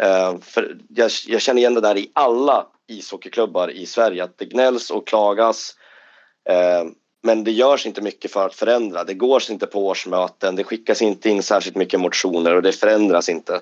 Eh, 0.03 0.37
för 0.41 0.77
jag, 0.89 1.11
jag 1.27 1.41
känner 1.41 1.59
igen 1.59 1.73
det 1.73 1.81
där 1.81 1.97
i 1.97 2.11
alla 2.13 2.67
ishockeyklubbar 2.87 3.71
i 3.71 3.85
Sverige 3.85 4.23
att 4.23 4.37
det 4.37 4.45
gnälls 4.45 4.91
och 4.91 5.07
klagas. 5.07 5.75
Eh, 6.49 6.83
men 7.23 7.43
det 7.43 7.51
görs 7.51 7.85
inte 7.85 8.01
mycket 8.01 8.31
för 8.31 8.45
att 8.45 8.55
förändra. 8.55 9.03
Det 9.03 9.13
går 9.13 9.43
inte 9.51 9.67
på 9.67 9.87
årsmöten, 9.87 10.55
det 10.55 10.63
skickas 10.63 11.01
inte 11.01 11.29
in 11.29 11.43
särskilt 11.43 11.75
mycket 11.75 11.99
motioner 11.99 12.55
och 12.55 12.61
det 12.61 12.71
förändras 12.71 13.29
inte. 13.29 13.61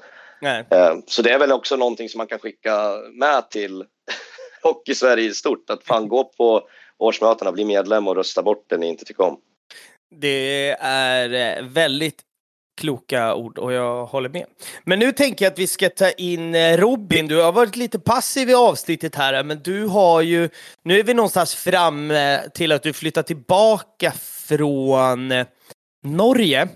Eh, 0.70 0.96
så 1.06 1.22
det 1.22 1.32
är 1.32 1.40
väl 1.40 1.52
också 1.52 1.76
någonting 1.76 2.10
som 2.10 2.18
man 2.18 2.28
kan 2.28 2.40
skicka 2.40 2.98
med 3.14 3.50
till 3.50 3.84
Hockey-Sverige 4.64 5.30
i 5.30 5.34
stort. 5.34 5.70
Att 5.70 5.84
fan 5.84 6.08
gå 6.08 6.24
på 6.24 6.68
årsmötena, 7.00 7.52
bli 7.52 7.66
medlem 7.66 8.08
och 8.08 8.16
rösta 8.16 8.44
bort 8.44 8.66
det 8.68 8.78
ni 8.78 8.88
inte 8.88 9.06
tycker 9.06 9.24
om. 9.24 9.38
Det 10.16 10.76
är 10.80 11.58
eh, 11.58 11.64
väldigt 11.64 12.22
kloka 12.78 13.36
ord 13.36 13.58
och 13.58 13.74
jag 13.74 14.06
håller 14.06 14.30
med. 14.30 14.46
Men 14.84 15.00
nu 15.00 15.12
tänker 15.12 15.46
jag 15.46 15.52
att 15.52 15.60
vi 15.60 15.68
ska 15.68 15.90
ta 15.90 16.12
in 16.12 16.56
eh, 16.56 16.78
Robin. 16.78 17.28
Du 17.28 17.42
har 17.42 17.52
varit 17.52 17.76
lite 17.76 18.00
passiv 18.00 18.50
i 18.50 18.54
avsnittet 18.54 19.16
här, 19.16 19.44
men 19.44 19.62
du 19.64 19.86
har 19.86 20.22
ju... 20.22 20.50
Nu 20.84 21.00
är 21.00 21.04
vi 21.04 21.14
någonstans 21.14 21.56
fram 21.56 22.12
eh, 22.12 22.40
till 22.54 22.72
att 22.72 22.84
du 22.84 22.94
flyttar 22.94 23.24
tillbaka 23.24 24.12
från 24.22 25.34
Norge. 26.04 26.68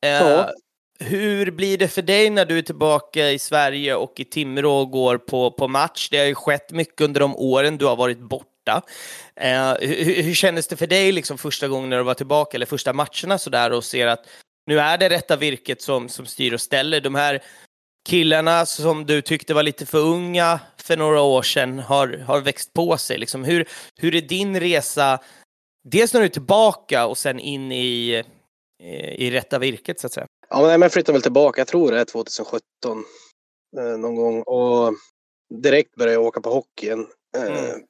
Ja. 0.00 0.50
Hur 0.98 1.50
blir 1.50 1.78
det 1.78 1.88
för 1.88 2.02
dig 2.02 2.30
när 2.30 2.44
du 2.44 2.58
är 2.58 2.62
tillbaka 2.62 3.30
i 3.30 3.38
Sverige 3.38 3.94
och 3.94 4.20
i 4.20 4.24
Timrå 4.24 4.72
och 4.72 4.90
går 4.90 5.18
på, 5.18 5.50
på 5.50 5.68
match? 5.68 6.08
Det 6.10 6.18
har 6.18 6.24
ju 6.24 6.34
skett 6.34 6.70
mycket 6.70 7.00
under 7.00 7.20
de 7.20 7.36
åren 7.36 7.78
du 7.78 7.84
har 7.84 7.96
varit 7.96 8.18
borta. 8.18 8.49
Eh, 9.36 9.74
hur, 9.80 10.22
hur 10.22 10.34
kändes 10.34 10.68
det 10.68 10.76
för 10.76 10.86
dig 10.86 11.12
liksom 11.12 11.38
första 11.38 11.68
gången 11.68 11.90
när 11.90 11.96
du 11.96 12.02
var 12.02 12.14
tillbaka, 12.14 12.56
eller 12.56 12.66
första 12.66 12.92
matcherna 12.92 13.38
sådär 13.38 13.72
och 13.72 13.84
ser 13.84 14.06
att 14.06 14.26
nu 14.66 14.80
är 14.80 14.98
det 14.98 15.08
rätta 15.08 15.36
virket 15.36 15.82
som, 15.82 16.08
som 16.08 16.26
styr 16.26 16.54
och 16.54 16.60
ställer. 16.60 17.00
De 17.00 17.14
här 17.14 17.42
killarna 18.08 18.66
som 18.66 19.06
du 19.06 19.22
tyckte 19.22 19.54
var 19.54 19.62
lite 19.62 19.86
för 19.86 19.98
unga 19.98 20.60
för 20.76 20.96
några 20.96 21.20
år 21.20 21.42
sedan 21.42 21.78
har, 21.78 22.08
har 22.08 22.40
växt 22.40 22.72
på 22.72 22.96
sig. 22.96 23.18
Liksom. 23.18 23.44
Hur, 23.44 23.68
hur 23.96 24.14
är 24.14 24.20
din 24.20 24.60
resa, 24.60 25.20
dels 25.88 26.12
när 26.14 26.20
du 26.20 26.26
är 26.26 26.30
tillbaka 26.30 27.06
och 27.06 27.18
sen 27.18 27.40
in 27.40 27.72
i, 27.72 28.22
eh, 28.82 29.14
i 29.14 29.30
rätta 29.30 29.58
virket 29.58 30.00
så 30.00 30.06
att 30.06 30.12
säga? 30.12 30.26
Ja, 30.48 30.62
men 30.62 30.82
jag 30.82 30.92
flyttade 30.92 31.12
väl 31.12 31.22
tillbaka, 31.22 31.60
jag 31.60 31.68
tror 31.68 31.92
det 31.92 32.00
är 32.00 32.04
2017 32.04 32.62
eh, 33.78 33.98
någon 33.98 34.14
gång. 34.14 34.42
Och 34.42 34.94
direkt 35.54 35.94
började 35.94 36.14
jag 36.14 36.22
åka 36.24 36.40
på 36.40 36.50
hockey 36.50 36.86
igen. 36.86 37.06
Eh, 37.36 37.42
Mm. 37.42 37.80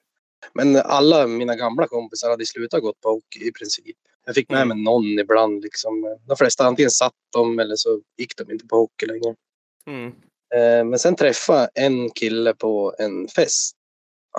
Men 0.55 0.77
alla 0.77 1.27
mina 1.27 1.57
gamla 1.57 1.87
kompisar 1.89 2.31
hade 2.31 2.47
slutat 2.47 2.83
gått 2.83 3.01
på 3.01 3.09
hockey 3.09 3.49
i 3.49 3.53
princip. 3.53 3.97
Jag 4.27 4.35
fick 4.35 4.49
med 4.51 4.63
Mm. 4.63 4.69
mig 4.69 4.85
någon 4.85 5.05
ibland. 5.19 5.63
Liksom. 5.63 6.19
De 6.27 6.37
flesta 6.37 6.65
antingen 6.65 6.91
satt 6.91 7.13
de 7.33 7.59
eller 7.59 7.77
så 7.77 8.01
gick 8.17 8.37
de 8.37 8.53
inte 8.53 8.67
på 8.67 8.77
hockey 8.77 9.07
längre. 9.07 9.35
Mm. 9.87 10.07
Eh, 10.55 10.85
Men 10.85 10.99
sen 10.99 11.17
träffade 11.17 11.69
jag 11.75 11.85
en 11.85 12.11
kille 12.11 12.55
på 12.55 12.95
en 12.99 13.29
fest. 13.29 13.77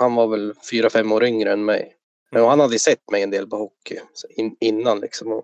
Han 0.00 0.14
var 0.14 0.26
väl 0.26 0.54
fyra, 0.70 0.90
fem 0.90 1.12
år 1.12 1.24
yngre 1.24 1.52
än 1.52 1.64
mig. 1.64 1.96
Men 2.30 2.44
han 2.44 2.60
hade 2.60 2.78
sett 2.78 3.10
mig 3.10 3.22
en 3.22 3.30
del 3.30 3.46
på 3.46 3.56
hockey 3.56 3.98
innan 4.60 5.00
liksom. 5.00 5.42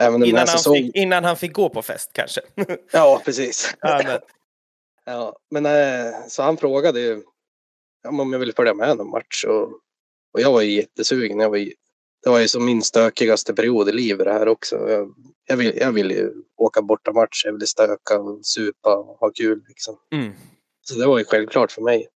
Även 0.00 0.24
Innan, 0.24 0.48
han 0.48 0.74
fick, 0.74 0.96
innan 0.96 1.24
han 1.24 1.36
fick 1.36 1.52
gå 1.52 1.68
på 1.68 1.82
fest 1.82 2.10
kanske? 2.12 2.40
Ja, 2.92 3.22
precis. 3.24 3.74
ja, 3.80 4.00
men, 4.04 4.20
Ja, 5.04 5.36
men 5.50 5.66
eh, 5.66 6.14
så 6.28 6.42
han 6.42 6.56
frågade 6.56 7.00
ju 7.00 7.22
om 8.06 8.32
jag 8.32 8.40
ville 8.40 8.52
följa 8.52 8.74
med 8.74 8.96
någon 8.96 9.10
match 9.10 9.44
och, 9.44 9.62
och 10.32 10.40
jag 10.40 10.52
var 10.52 10.62
ju 10.62 10.70
jättesugen. 10.70 11.40
Jag 11.40 11.50
var 11.50 11.56
ju, 11.56 11.72
det 12.24 12.30
var 12.30 12.38
ju 12.40 12.48
som 12.48 12.64
min 12.64 12.82
stökigaste 12.82 13.54
period 13.54 13.88
i 13.88 13.92
livet 13.92 14.26
det 14.26 14.32
här 14.32 14.48
också. 14.48 14.88
Jag, 14.90 15.14
jag, 15.46 15.56
vill, 15.56 15.76
jag 15.76 15.92
ville 15.92 16.14
ju 16.14 16.32
åka 16.56 16.82
borta 16.82 17.12
match, 17.12 17.42
jag 17.44 17.52
ville 17.52 17.66
stöka 17.66 18.18
och 18.20 18.46
supa 18.46 18.96
och 18.96 19.18
ha 19.18 19.30
kul 19.30 19.64
liksom. 19.68 19.98
mm. 20.12 20.32
Så 20.80 20.98
det 20.98 21.06
var 21.06 21.18
ju 21.18 21.24
självklart 21.24 21.72
för 21.72 21.82
mig. 21.82 22.08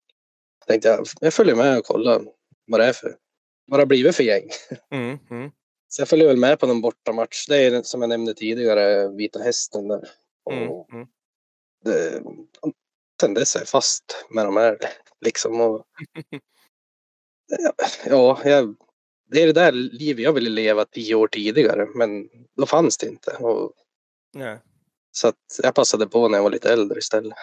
Tänkte 0.66 0.88
jag, 0.88 1.06
jag 1.20 1.34
följer 1.34 1.54
med 1.54 1.78
och 1.78 1.84
kollar 1.84 2.22
vad 2.66 2.80
det 2.80 2.86
är 2.86 2.92
för, 2.92 3.16
vad 3.66 3.78
det 3.78 3.82
har 3.82 3.86
blivit 3.86 4.16
för 4.16 4.24
gäng. 4.24 4.48
Mm. 4.90 5.18
Mm. 5.30 5.50
Så 5.88 6.00
jag 6.02 6.08
följer 6.08 6.26
väl 6.26 6.36
med 6.36 6.58
på 6.58 6.66
någon 6.66 6.80
bortamatch. 6.80 7.46
Det 7.48 7.56
är 7.56 7.82
som 7.82 8.00
jag 8.02 8.08
nämnde 8.08 8.34
tidigare, 8.34 9.08
Vita 9.08 9.38
Hästen 9.38 9.88
där. 9.88 10.08
Mm. 10.50 10.68
Och 10.68 10.92
Mm. 10.92 11.06
det, 11.84 12.22
är 13.22 13.58
jag 13.58 13.68
fast 13.68 14.24
med 14.30 14.46
de 14.46 14.56
här. 14.56 14.78
Liksom, 15.24 15.60
och, 15.60 15.84
ja, 18.06 18.40
jag, 18.44 18.76
det 19.30 19.42
är 19.42 19.46
det 19.46 19.52
där 19.52 19.72
livet 19.72 20.24
jag 20.24 20.32
ville 20.32 20.50
leva 20.50 20.84
tio 20.84 21.14
år 21.14 21.28
tidigare, 21.28 21.86
men 21.94 22.28
då 22.56 22.66
fanns 22.66 22.98
det 22.98 23.06
inte. 23.06 23.30
Och, 23.30 23.72
Ja. 24.38 24.58
så 25.12 25.28
att 25.28 25.36
jag 25.62 25.74
passade 25.74 26.06
på 26.06 26.28
när 26.28 26.38
jag 26.38 26.42
var 26.42 26.50
lite 26.50 26.72
äldre 26.72 26.98
istället. 26.98 27.34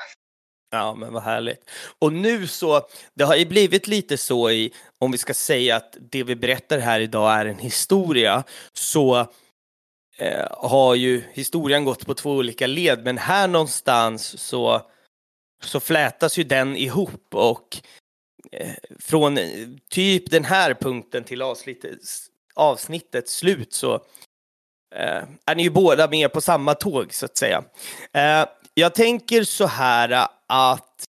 Ja, 0.72 0.96
men 0.96 1.13
vad 1.13 1.24
härligt. 1.24 1.69
Och 2.00 2.13
nu 2.13 2.48
så, 2.48 2.88
det 3.13 3.24
har 3.24 3.36
ju 3.36 3.46
blivit 3.46 3.88
lite 3.88 4.17
så 4.17 4.50
i, 4.50 4.74
om 5.00 5.12
vi 5.12 5.17
ska 5.17 5.34
säga 5.34 5.75
att 5.75 5.98
det 6.12 6.24
vi 6.24 6.36
berättar 6.36 6.77
här 6.79 7.00
idag 7.00 7.34
är 7.34 7.46
en 7.46 7.60
historia, 7.60 8.43
så 8.74 9.27
eh, 10.17 10.48
har 10.51 10.96
ju 10.96 11.24
historien 11.31 11.86
gått 11.86 12.05
på 12.05 12.13
två 12.13 12.31
olika 12.31 12.67
led, 12.67 13.03
men 13.03 13.17
här 13.17 13.48
någonstans 13.48 14.39
så, 14.41 14.81
så 15.63 15.79
flätas 15.79 16.37
ju 16.37 16.43
den 16.43 16.75
ihop 16.75 17.25
och 17.31 17.77
eh, 18.51 18.73
från 18.99 19.37
eh, 19.37 19.67
typ 19.89 20.31
den 20.31 20.43
här 20.43 20.73
punkten 20.73 21.23
till 21.23 21.41
avsnittets, 21.41 22.27
avsnittets 22.53 23.35
slut 23.35 23.73
så 23.73 23.93
eh, 24.95 25.23
är 25.45 25.55
ni 25.55 25.63
ju 25.63 25.69
båda 25.69 26.07
med 26.07 26.33
på 26.33 26.41
samma 26.41 26.73
tåg 26.73 27.13
så 27.13 27.25
att 27.25 27.37
säga. 27.37 27.63
Eh, 28.13 28.45
jag 28.73 28.95
tänker 28.95 29.43
så 29.43 29.65
här 29.65 30.27
att 30.47 31.05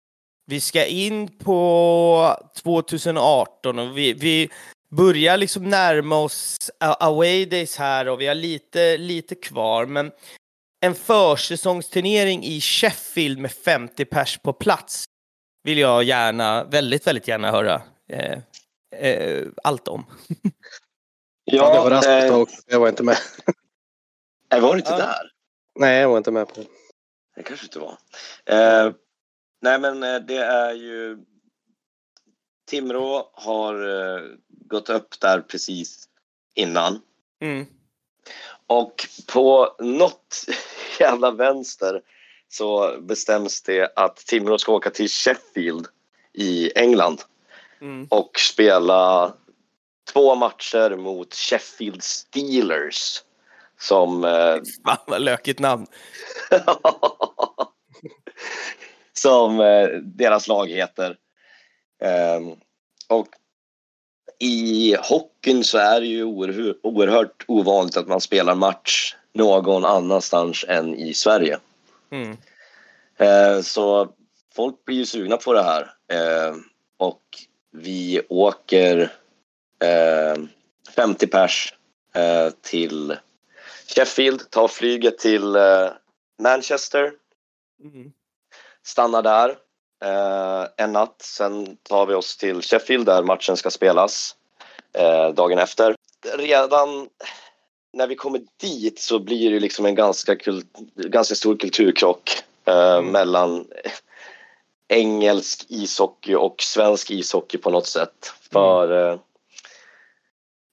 vi 0.45 0.59
ska 0.59 0.85
in 0.85 1.37
på 1.37 2.37
2018 2.63 3.79
och 3.79 3.97
vi, 3.97 4.13
vi 4.13 4.49
börjar 4.89 5.37
liksom 5.37 5.69
närma 5.69 6.17
oss 6.17 6.71
away 6.79 7.45
days 7.45 7.77
här 7.77 8.07
och 8.07 8.21
vi 8.21 8.27
har 8.27 8.35
lite, 8.35 8.97
lite 8.97 9.35
kvar. 9.35 9.85
Men 9.85 10.11
en 10.83 10.95
försäsongsturnering 10.95 12.43
i 12.43 12.61
Sheffield 12.61 13.39
med 13.39 13.51
50 13.51 14.05
pers 14.05 14.37
på 14.37 14.53
plats 14.53 15.05
vill 15.63 15.77
jag 15.77 16.03
gärna, 16.03 16.63
väldigt, 16.63 17.07
väldigt 17.07 17.27
gärna 17.27 17.51
höra 17.51 17.81
eh, 18.09 18.39
eh, 18.95 19.47
allt 19.63 19.87
om. 19.87 20.05
Ja, 21.43 21.73
det 21.73 21.79
var 21.79 21.89
Rasmus 21.89 22.23
eh, 22.23 22.35
också. 22.39 22.61
Jag 22.67 22.79
var 22.79 22.89
inte 22.89 23.03
med. 23.03 23.17
jag 24.49 24.61
var 24.61 24.75
inte 24.75 24.91
Ja. 24.91 24.97
där. 24.97 25.31
Nej, 25.79 25.99
jag 26.01 26.09
var 26.09 26.17
inte 26.17 26.31
med 26.31 26.47
på 26.47 26.53
det. 26.61 26.67
Det 27.35 27.43
kanske 27.43 27.65
inte 27.65 27.79
var. 27.79 27.97
Eh, 28.45 28.93
nej 29.61 29.79
men 29.79 30.03
eh, 30.03 30.15
det 30.15 30.37
är 30.37 30.73
ju 30.73 31.17
Timrå 32.69 33.31
har 33.33 33.73
eh, 34.15 34.21
gått 34.47 34.89
upp 34.89 35.19
där 35.19 35.41
precis 35.41 36.05
innan. 36.55 37.01
Mm. 37.41 37.65
Och 38.67 39.05
på 39.33 39.75
något 39.79 40.45
jävla 40.99 41.31
vänster 41.31 42.01
så 42.49 42.97
bestäms 43.01 43.61
det 43.61 43.93
att 43.95 44.17
Timrå 44.17 44.57
ska 44.57 44.71
åka 44.71 44.89
till 44.89 45.09
Sheffield 45.09 45.87
i 46.33 46.71
England 46.79 47.21
Mm. 47.81 48.07
och 48.09 48.39
spela 48.39 49.33
två 50.13 50.35
matcher 50.35 50.95
mot 50.95 51.33
Sheffield 51.33 52.03
Steelers. 52.03 53.21
Som 53.79 54.23
eh, 54.23 54.55
Fan 54.85 54.97
vad 55.07 55.21
lökigt 55.21 55.59
namn. 55.59 55.85
som 59.13 59.59
eh, 59.59 59.87
deras 60.03 60.47
lag 60.47 60.69
heter. 60.69 61.17
Ehm, 62.01 62.51
och 63.09 63.27
i 64.43 64.95
hockeyn 64.99 65.63
så 65.63 65.77
är 65.77 65.99
det 65.99 66.07
ju 66.07 66.23
oerhört, 66.23 67.43
ovanligt 67.47 67.97
att 67.97 68.07
man 68.07 68.21
spelar 68.21 68.55
match 68.55 69.15
någon 69.33 69.85
annanstans 69.85 70.65
än 70.67 70.95
i 70.95 71.13
Sverige. 71.13 71.59
Mm. 72.09 72.37
Eh, 73.17 73.61
så 73.61 74.09
folk 74.55 74.85
blir 74.85 74.97
ju 74.97 75.05
sugna 75.05 75.37
på 75.37 75.53
det 75.53 75.63
här. 75.63 75.81
Eh, 76.07 76.55
och 76.97 77.21
vi 77.71 78.21
åker 78.29 79.11
eh, 79.83 80.43
50 80.95 81.27
pers 81.27 81.73
eh, 82.15 82.49
till 82.61 83.17
Sheffield, 83.87 84.49
tar 84.49 84.67
flyget 84.67 85.17
till 85.17 85.57
Manchester, 86.41 87.11
Mm. 87.83 88.11
stannar 88.83 89.21
där 89.21 89.57
eh, 90.03 90.65
en 90.77 90.93
natt. 90.93 91.21
Sen 91.21 91.77
tar 91.83 92.05
vi 92.05 92.13
oss 92.13 92.37
till 92.37 92.61
Sheffield 92.61 93.05
där 93.05 93.23
matchen 93.23 93.57
ska 93.57 93.69
spelas 93.69 94.35
eh, 94.93 95.29
dagen 95.29 95.59
efter. 95.59 95.95
Redan 96.37 97.09
när 97.93 98.07
vi 98.07 98.15
kommer 98.15 98.41
dit 98.61 98.99
så 98.99 99.19
blir 99.19 99.51
det 99.51 99.59
liksom 99.59 99.85
en 99.85 99.95
ganska, 99.95 100.35
ganska 100.95 101.35
stor 101.35 101.57
kulturkrock 101.57 102.43
eh, 102.65 102.93
Mm. 102.93 103.11
mellan 103.11 103.67
engelsk 104.87 105.65
ishockey 105.69 106.35
och 106.35 106.55
svensk 106.61 107.11
ishockey 107.11 107.57
på 107.57 107.69
något 107.69 107.87
sätt. 107.87 108.33
För 108.51 109.11
eh, 109.11 109.19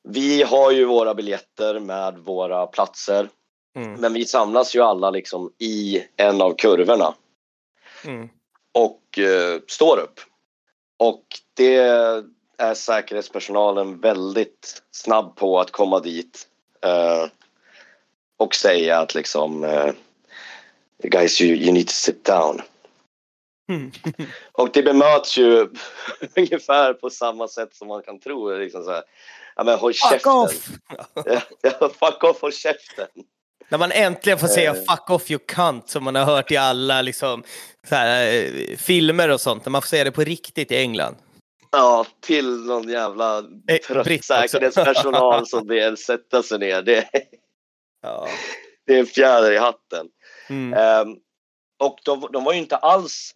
vi 0.08 0.42
har 0.42 0.70
ju 0.70 0.84
våra 0.84 1.14
biljetter 1.14 1.78
med 1.80 2.18
våra 2.18 2.66
platser 2.66 3.28
Mm. 3.76 3.92
men 4.00 4.12
vi 4.12 4.24
samlas 4.24 4.74
ju 4.76 4.80
alla 4.80 5.10
liksom 5.10 5.52
i 5.58 6.04
en 6.16 6.42
av 6.42 6.54
kurvorna 6.54 7.14
Mm. 8.04 8.28
Och 8.72 9.18
eh, 9.18 9.60
står 9.68 9.98
upp. 9.98 10.20
Och 10.98 11.24
det 11.54 11.76
är 12.58 12.74
säkerhetspersonalen 12.74 14.00
väldigt 14.00 14.82
snabb 14.90 15.36
på 15.36 15.60
att 15.60 15.70
komma 15.70 16.00
dit 16.00 16.46
eh, 16.84 17.26
och 18.36 18.54
säga 18.54 18.98
att 18.98 19.14
liksom 19.14 19.64
eh, 19.64 19.92
guys 21.02 21.40
you, 21.40 21.56
you 21.56 21.72
need 21.72 21.86
to 21.86 21.92
sit 21.92 22.24
down. 22.24 22.62
Mm. 23.68 23.92
Och 24.52 24.70
det 24.72 24.82
bemöts 24.82 25.38
ju 25.38 25.68
ungefär 26.36 26.94
på 26.94 27.10
samma 27.10 27.48
sätt 27.48 27.74
som 27.74 27.88
man 27.88 28.02
kan 28.02 28.20
tro. 28.20 28.54
Liksom 28.56 28.84
så 28.84 28.90
här, 28.90 29.02
ja 29.56 29.64
men 29.64 29.78
håll 29.78 29.92
Fuck 29.94 30.10
käften. 30.10 30.32
off! 30.32 30.68
Ja, 31.62 31.90
fuck 32.00 32.24
off, 32.24 32.40
håll 32.40 32.52
käften. 32.52 33.06
När 33.70 33.78
man 33.78 33.92
äntligen 33.92 34.38
får 34.38 34.46
säga 34.48 34.70
Eh. 34.70 34.76
fuck 34.76 35.10
off 35.10 35.30
you 35.30 35.40
cunt 35.48 35.88
som 35.88 36.04
man 36.04 36.14
har 36.14 36.24
hört 36.24 36.50
i 36.50 36.56
alla 36.56 37.02
liksom, 37.02 37.42
här, 37.90 38.34
eh, 38.34 38.76
filmer 38.76 39.28
och 39.28 39.40
sånt. 39.40 39.64
När 39.64 39.70
man 39.70 39.82
får 39.82 39.88
säga 39.88 40.04
det 40.04 40.10
på 40.12 40.20
riktigt 40.24 40.72
i 40.72 40.76
England. 40.76 41.16
Ja, 41.72 42.06
till 42.20 42.56
någon 42.60 42.88
jävla 42.88 43.38
Eh, 43.68 43.76
trött 43.86 44.04
britt 44.04 44.24
säkerhetspersonal 44.24 45.46
som 45.46 45.68
vill 45.68 45.96
sätta 45.96 46.42
sig 46.42 46.58
ner. 46.58 46.82
Det, 46.82 47.08
Ja. 48.02 48.28
det 48.86 48.94
är 48.94 48.98
en 49.00 49.06
fjäder 49.06 49.52
i 49.52 49.58
hatten. 49.58 50.06
Mm. 50.48 50.78
Ehm, 50.78 51.16
och 51.78 51.98
de, 52.04 52.28
de 52.32 52.44
var 52.44 52.52
ju 52.52 52.58
inte 52.58 52.76
alls 52.76 53.34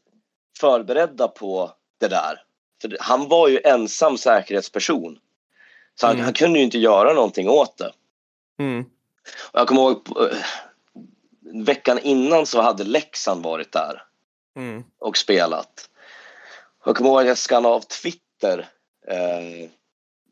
förberedda 0.60 1.28
på 1.28 1.70
det 2.00 2.08
där. 2.08 2.40
För 2.82 2.96
han 3.00 3.28
var 3.28 3.48
ju 3.48 3.60
ensam 3.64 4.18
säkerhetsperson. 4.18 5.18
Så 6.00 6.06
han, 6.06 6.14
Mm. 6.14 6.24
han 6.24 6.34
kunde 6.34 6.58
ju 6.58 6.64
inte 6.64 6.78
göra 6.78 7.12
någonting 7.12 7.48
åt 7.48 7.78
det. 7.78 7.92
Mm. 8.58 8.84
Och 9.52 9.61
jag 9.61 9.69
kommer 9.69 9.81
ihåg 9.83 10.09
eh, 10.31 10.38
veckan 11.64 11.99
innan 11.99 12.47
så 12.47 12.61
hade 12.61 12.85
Leksand 12.85 13.43
varit 13.43 13.73
där 13.73 14.02
Mm. 14.57 14.85
och 14.99 15.16
spelat. 15.16 15.90
Jag 16.85 16.97
kommer 16.97 17.11
ihåg 17.11 17.21
att 17.21 17.26
jag 17.26 17.38
skannade 17.38 17.75
av 17.75 17.81
Twitter 17.81 18.69
eh, 19.09 19.71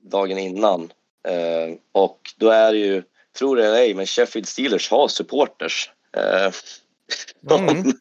dagen 0.00 0.38
innan. 0.38 0.92
Eh, 1.28 1.76
och 1.92 2.20
då 2.36 2.50
är 2.50 2.72
det 2.72 2.78
ju, 2.78 3.02
tror 3.38 3.56
det 3.56 3.66
eller 3.66 3.76
ej, 3.76 3.94
men 3.94 4.06
Sheffield 4.06 4.48
Steelers 4.48 4.90
har 4.90 5.08
supporters. 5.08 5.90
Eh, 6.16 6.50
de, 7.40 7.68
Mm. 7.68 7.92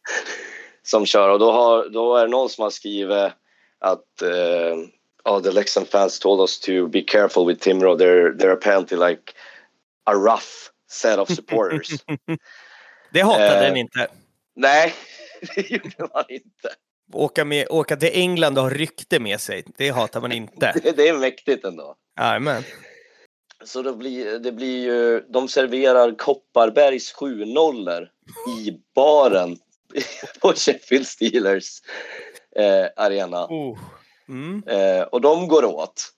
som 0.84 1.06
kör 1.06 1.30
och 1.30 1.40
då, 1.40 1.52
har, 1.52 1.90
då 1.90 2.16
är 2.16 2.26
det 2.26 2.32
någon 2.32 2.50
som 2.50 2.62
har 2.64 2.70
skrivit 2.70 3.32
att 3.80 4.22
eh, 4.22 4.78
oh, 5.24 5.42
the 5.42 5.52
Leksand 5.52 5.88
fans 5.88 6.20
told 6.20 6.42
us 6.42 6.60
to 6.60 6.88
be 6.88 7.02
careful 7.02 7.48
with 7.48 7.64
Timrå. 7.64 7.96
They're, 7.98 8.38
they're 8.38 8.54
apparently 8.54 8.98
like 8.98 9.34
a 10.04 10.14
rough 10.14 10.71
set 10.92 11.20
of 11.20 11.30
supporters. 11.30 11.90
Det 13.14 13.22
hatade 13.22 13.56
Eh. 13.56 13.62
den 13.62 13.78
inte. 13.78 14.08
Nej, 14.56 14.94
det 15.56 15.70
gjorde 15.72 16.10
man 16.14 16.24
inte. 16.30 16.70
Åka, 17.14 17.46
med, 17.46 17.68
åka 17.70 17.96
till 17.96 18.10
England 18.14 18.58
och 18.58 18.64
ha 18.64 18.70
rykte 18.70 19.20
med 19.20 19.42
sig, 19.42 19.64
det 19.78 19.90
hatar 19.90 20.22
man 20.22 20.32
inte. 20.32 20.74
Det, 20.84 20.92
det 20.92 21.08
är 21.08 21.18
mäktigt 21.18 21.66
ändå. 21.66 21.96
Jajamän. 22.20 22.64
Så 23.64 23.82
det 23.82 23.94
blir, 23.94 24.40
det 24.40 24.52
blir 24.52 24.84
ju, 24.84 25.20
de 25.20 25.48
serverar 25.48 26.16
Kopparbergs 26.18 27.16
7-0 27.16 28.08
i 28.60 28.72
baren 28.96 29.58
på 30.42 30.54
Sheffield 30.54 31.08
Steelers 31.08 31.70
eh, 32.56 32.86
arena. 32.96 33.46
Oh. 33.46 33.80
Mm. 34.30 34.64
Eh, 34.68 35.02
och 35.04 35.22
de 35.22 35.48
går 35.48 35.66
åt. 35.66 36.10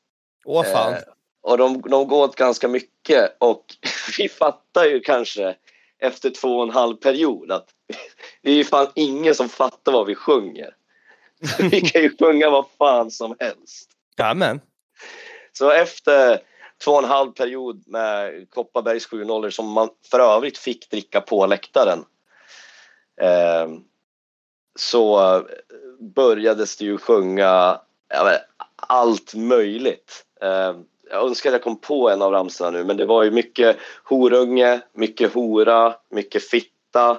Åh 0.45 0.63
fan. 0.63 0.93
Eh, 0.93 0.99
och 1.43 1.57
de, 1.57 1.81
de 1.81 2.07
går 2.07 2.23
åt 2.23 2.35
ganska 2.35 2.67
mycket 2.67 3.35
och 3.37 3.65
vi 4.17 4.29
fattar 4.29 4.85
ju 4.85 4.99
kanske 4.99 5.55
efter 5.99 6.29
två 6.29 6.57
och 6.57 6.63
en 6.63 6.69
halv 6.69 6.95
period 6.95 7.51
att 7.51 7.69
det 8.41 8.51
är 8.51 8.55
ju 8.55 8.63
fan 8.63 8.87
ingen 8.95 9.35
som 9.35 9.49
fattar 9.49 9.91
vad 9.91 10.07
vi 10.07 10.15
sjunger. 10.15 10.75
Vi 11.71 11.81
kan 11.81 12.01
ju 12.01 12.17
sjunga 12.19 12.49
vad 12.49 12.65
fan 12.77 13.11
som 13.11 13.35
helst. 13.39 13.89
Jajamän. 14.17 14.61
Så 15.53 15.71
efter 15.71 16.41
två 16.83 16.91
och 16.91 17.03
en 17.03 17.09
halv 17.09 17.31
period 17.31 17.83
med 17.87 18.49
Kopparbergs 18.49 19.09
7-0 19.09 19.49
som 19.49 19.71
man 19.71 19.89
för 20.11 20.19
övrigt 20.19 20.57
fick 20.57 20.89
dricka 20.89 21.21
på 21.21 21.45
läktaren 21.45 22.05
eh, 23.21 23.67
så 24.75 25.41
börjades 25.99 26.77
det 26.77 26.85
ju 26.85 26.97
sjunga 26.97 27.81
ja, 28.09 28.37
allt 28.75 29.33
möjligt. 29.33 30.25
Eh, 30.41 30.75
jag 31.13 31.25
önskar 31.27 31.49
att 31.49 31.53
jag 31.53 31.61
kom 31.63 31.79
på 31.79 32.09
en 32.09 32.21
av 32.21 32.31
ramsorna 32.31 32.69
nu 32.71 32.83
men 32.83 32.97
det 32.97 33.05
var 33.05 33.23
ju 33.23 33.31
mycket 33.31 33.77
horunge, 34.03 34.81
mycket 34.93 35.33
hora, 35.33 35.95
mycket 36.11 36.43
fitta. 36.49 37.09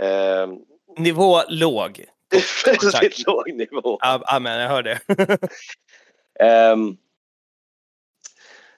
Eh, 0.00 0.48
Nivå 0.96 1.42
låg. 1.48 2.04
väldigt 2.92 3.26
låg 3.26 3.52
nivå. 3.54 3.98
Ja, 4.00 4.22
Amen, 4.26 4.60
jag 4.60 4.68
hör 4.68 4.82
det. 4.82 5.00
Ehm, 6.40 6.96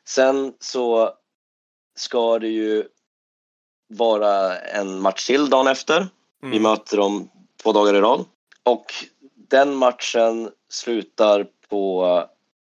sen 0.09 0.55
så 0.61 1.13
ska 1.97 2.39
det 2.39 2.49
ju 2.49 2.85
vara 3.89 4.59
en 4.59 5.01
match 5.01 5.27
till 5.27 5.51
dagen 5.51 5.67
efter. 5.67 6.07
Vi 6.41 6.49
Mm. 6.49 6.63
möter 6.63 6.97
dem 6.97 7.31
två 7.63 7.73
dagar 7.73 7.95
i 7.95 8.01
rad. 8.01 8.25
Och 8.63 8.85
den 9.49 9.75
matchen 9.75 10.51
slutar 10.69 11.47
på 11.69 12.07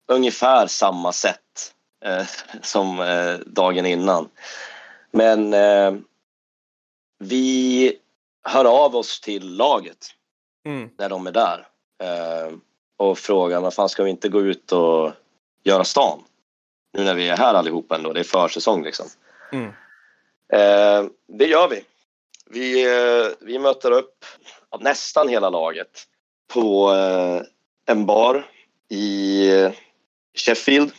ungefär 0.07 0.67
samma 0.67 1.13
sätt 1.13 1.75
eh, 2.05 2.27
som 2.63 3.01
eh, 3.01 3.35
dagen 3.47 3.87
innan. 3.87 4.29
Men 5.11 5.55
eh, 5.55 5.95
vi 7.19 7.99
hör 8.43 8.65
av 8.65 8.97
oss 8.97 9.21
till 9.21 9.57
laget 9.57 10.11
Mm. 10.67 10.91
när 10.99 11.09
de 11.09 11.27
är 11.27 11.33
där 11.33 11.67
eh, 12.03 12.53
och 12.97 13.19
frågar 13.19 13.61
vad 13.61 13.75
fan 13.75 13.89
ska 13.89 14.05
vi 14.05 14.11
inte 14.11 14.29
gå 14.29 14.41
ut 14.41 14.73
och 14.73 15.13
göra 15.63 15.85
stan? 15.85 16.25
Nu 16.93 17.05
när 17.05 17.15
vi 17.15 17.29
är 17.29 17.37
här 17.37 17.55
allihopa 17.55 17.95
ändå, 17.97 18.13
det 18.13 18.21
är 18.21 18.25
försäsong 18.25 18.85
liksom. 18.85 19.07
Mm. 19.53 19.69
Eh, 20.53 21.11
det 21.27 21.47
gör 21.47 21.69
vi. 21.69 21.85
Vi, 22.47 22.85
eh, 22.85 23.27
vi 23.41 23.59
möter 23.59 23.91
upp 23.91 24.25
nästan 24.81 25.29
hela 25.29 25.51
laget 25.51 26.03
på 26.53 26.91
en 27.87 28.07
bar 28.07 28.47
i 28.89 29.51
Sheffield. 30.35 30.93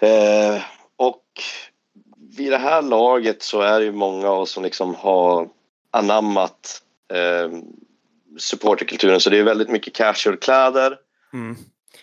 Eh, 0.00 0.62
och 0.96 1.24
vid 2.36 2.52
det 2.52 2.58
här 2.58 2.82
laget 2.82 3.42
så 3.42 3.60
är 3.60 3.78
det 3.78 3.84
ju 3.84 3.92
många 3.92 4.28
av 4.28 4.40
oss 4.40 4.50
som 4.50 4.62
liksom 4.62 4.94
har 4.94 5.48
anammat 5.90 6.82
eh, 7.12 7.58
supporterkulturen 8.38 9.20
så 9.20 9.30
det 9.30 9.38
är 9.38 9.42
väldigt 9.42 9.70
mycket 9.70 9.94
casual-kläder. 9.94 10.98
Mm. 11.32 11.56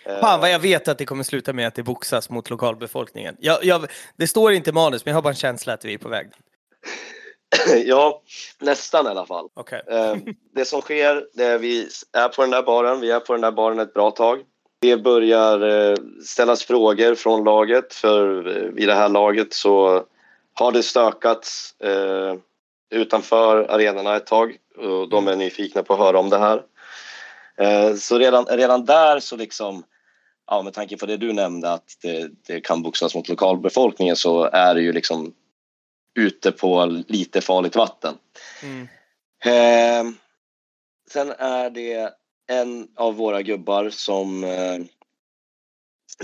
Eh, 0.04 0.20
Fan 0.20 0.40
vad 0.40 0.50
jag 0.50 0.58
vet 0.58 0.88
att 0.88 0.98
det 0.98 1.06
kommer 1.06 1.24
sluta 1.24 1.52
med 1.52 1.66
att 1.66 1.74
det 1.74 1.82
boxas 1.82 2.30
mot 2.30 2.50
lokalbefolkningen. 2.50 3.36
Jag, 3.38 3.64
jag, 3.64 3.86
det 4.16 4.26
står 4.26 4.52
inte 4.52 4.70
i 4.70 4.72
manus, 4.72 5.04
men 5.04 5.10
jag 5.12 5.16
har 5.16 5.22
bara 5.22 5.30
en 5.30 5.36
känsla 5.36 5.72
att 5.72 5.84
vi 5.84 5.94
är 5.94 5.98
på 5.98 6.08
väg. 6.08 6.30
ja, 7.84 8.22
nästan 8.58 9.06
i 9.06 9.08
alla 9.08 9.26
fall. 9.26 9.48
Okej. 9.54 9.82
Eh, 9.88 10.16
det 10.54 10.64
som 10.64 10.80
sker 10.80 11.26
det 11.34 11.44
är 11.44 11.58
vi 11.58 11.88
är 12.12 12.28
på 12.28 12.42
den 12.42 12.50
där 12.50 12.62
baren. 12.62 13.00
Vi 13.00 13.10
är 13.10 13.20
på 13.20 13.32
den 13.32 13.42
där 13.42 13.52
baren 13.52 13.78
ett 13.78 13.94
bra 13.94 14.10
tag. 14.10 14.38
Det 14.80 14.96
börjar 14.96 15.60
eh, 15.60 15.96
ställas 16.24 16.64
frågor 16.64 17.14
från 17.14 17.44
laget 17.44 17.94
för 17.94 18.48
eh, 18.56 18.68
vid 18.68 18.88
det 18.88 18.94
här 18.94 19.08
laget 19.08 19.52
så 19.52 20.04
har 20.54 20.72
det 20.72 20.82
stökats 20.82 21.80
eh, 21.80 22.36
utanför 22.90 23.66
arenorna 23.70 24.16
ett 24.16 24.26
tag 24.26 24.56
och 24.76 25.08
de 25.08 25.28
är 25.28 25.36
nyfikna 25.36 25.82
på 25.82 25.92
att 25.92 25.98
höra 25.98 26.18
om 26.18 26.30
det 26.30 26.38
här. 26.38 26.62
Så 27.96 28.18
redan, 28.18 28.44
redan 28.44 28.84
där 28.84 29.20
så 29.20 29.36
liksom 29.36 29.84
Ja, 30.50 30.62
med 30.62 30.74
tanke 30.74 30.96
på 30.96 31.06
det 31.06 31.16
du 31.16 31.32
nämnde 31.32 31.72
att 31.72 31.96
det, 32.02 32.30
det 32.46 32.60
kan 32.60 32.82
boxas 32.82 33.14
mot 33.14 33.28
lokalbefolkningen 33.28 34.16
så 34.16 34.44
är 34.44 34.74
det 34.74 34.82
ju 34.82 34.92
liksom 34.92 35.34
ute 36.14 36.52
på 36.52 36.86
lite 37.08 37.40
farligt 37.40 37.76
vatten. 37.76 38.14
Mm. 38.62 38.88
Eh, 39.44 40.12
sen 41.10 41.30
är 41.38 41.70
det 41.70 42.10
en 42.50 42.88
av 42.96 43.14
våra 43.14 43.42
gubbar 43.42 43.90
som 43.90 44.44
eh, 44.44 44.78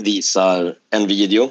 visar 0.01 0.77
en 0.89 1.07
video 1.07 1.49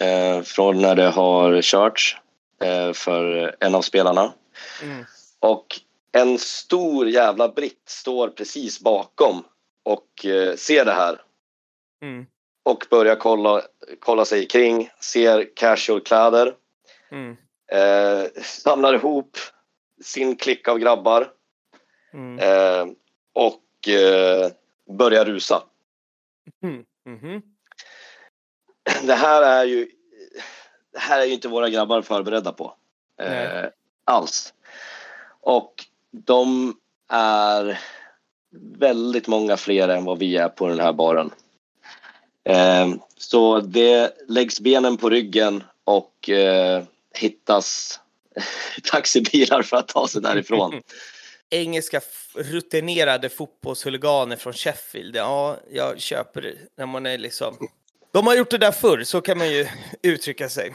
eh, 0.00 0.42
från 0.42 0.80
när 0.82 0.94
det 0.94 1.08
har 1.08 1.62
körts 1.62 2.16
eh, 2.62 2.92
för 2.92 3.56
en 3.60 3.74
av 3.74 3.82
spelarna. 3.82 4.32
Mm. 4.82 5.04
Och 5.40 5.66
en 6.12 6.38
stor 6.38 7.08
jävla 7.08 7.48
britt 7.48 7.82
står 7.88 8.28
precis 8.28 8.80
bakom 8.80 9.44
och 9.82 10.26
ser 10.56 10.84
det 10.84 10.92
här 10.92 11.20
Mm. 12.02 12.26
och 12.62 12.86
börjar 12.90 13.16
kolla, 13.16 13.62
kolla 13.98 14.24
sig 14.24 14.46
kring, 14.46 14.90
ser 15.00 15.56
casual-kläder, 15.56 16.54
Mm. 17.10 17.36
eh, 17.72 18.30
samlar 18.42 18.94
ihop 18.94 19.36
sin 20.02 20.36
klick 20.36 20.68
av 20.68 20.78
grabbar 20.78 21.30
Mm. 22.14 22.38
eh, 22.38 22.92
och 23.32 23.60
eh, 23.88 24.50
börjar 24.90 25.24
rusa. 25.24 25.62
Mm. 26.62 26.84
Mhm. 27.06 27.42
Det 29.02 29.14
här 29.14 29.42
är 29.42 29.64
ju 29.64 29.88
det 30.92 30.98
här 30.98 31.20
är 31.20 31.24
ju 31.24 31.32
inte 31.32 31.48
våra 31.48 31.68
grabbar 31.68 32.02
förberedda 32.02 32.52
på. 32.52 32.74
Eh, 33.20 33.68
alls. 34.04 34.54
Och 35.40 35.84
de 36.10 36.76
är 37.08 37.80
väldigt 38.78 39.26
många 39.26 39.56
fler 39.56 39.88
än 39.88 40.04
vad 40.04 40.18
vi 40.18 40.36
är 40.36 40.48
på 40.48 40.66
den 40.66 40.80
här 40.80 40.92
baren. 40.92 41.30
Eh, 42.44 42.88
så 43.16 43.60
det 43.60 44.16
läggs 44.28 44.60
benen 44.60 44.96
på 44.96 45.10
ryggen 45.10 45.64
och 45.84 46.30
eh, 46.30 46.82
hittas 47.14 48.00
taxibilar 48.90 49.62
för 49.62 49.76
att 49.76 49.88
ta 49.88 50.08
sig 50.08 50.22
därifrån. 50.22 50.72
Engelska 51.50 52.00
rutinerade 52.34 53.28
fotbollshuliganer 53.28 54.36
från 54.36 54.52
Sheffield. 54.52 55.16
Ja, 55.16 55.56
jag 55.70 56.00
köper 56.00 56.42
det. 56.42 56.56
När 56.76 56.86
man 56.86 57.06
är 57.06 57.18
liksom... 57.18 57.68
De 58.12 58.26
har 58.26 58.36
gjort 58.36 58.50
det 58.50 58.58
där 58.58 58.72
förr, 58.72 59.04
så 59.04 59.20
kan 59.20 59.38
man 59.38 59.52
ju 59.52 59.66
uttrycka 60.02 60.48
sig. 60.48 60.74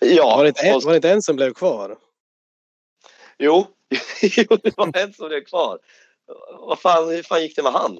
Ja, 0.00 0.36
Var 0.36 0.44
det, 0.44 0.48
inte 0.48 0.62
en, 0.62 0.80
var 0.80 0.90
det 0.90 0.96
inte 0.96 1.10
en 1.10 1.22
som 1.22 1.36
blev 1.36 1.54
kvar? 1.54 1.96
jo, 3.38 3.66
jo, 4.22 4.56
det 4.62 4.76
var 4.76 4.96
en 4.96 5.12
som 5.12 5.28
blev 5.28 5.44
kvar. 5.44 5.78
Vad 6.58 6.78
fan, 6.78 7.08
hur 7.08 7.22
fan 7.22 7.42
gick 7.42 7.56
det 7.56 7.62
med 7.62 7.72
han? 7.72 7.98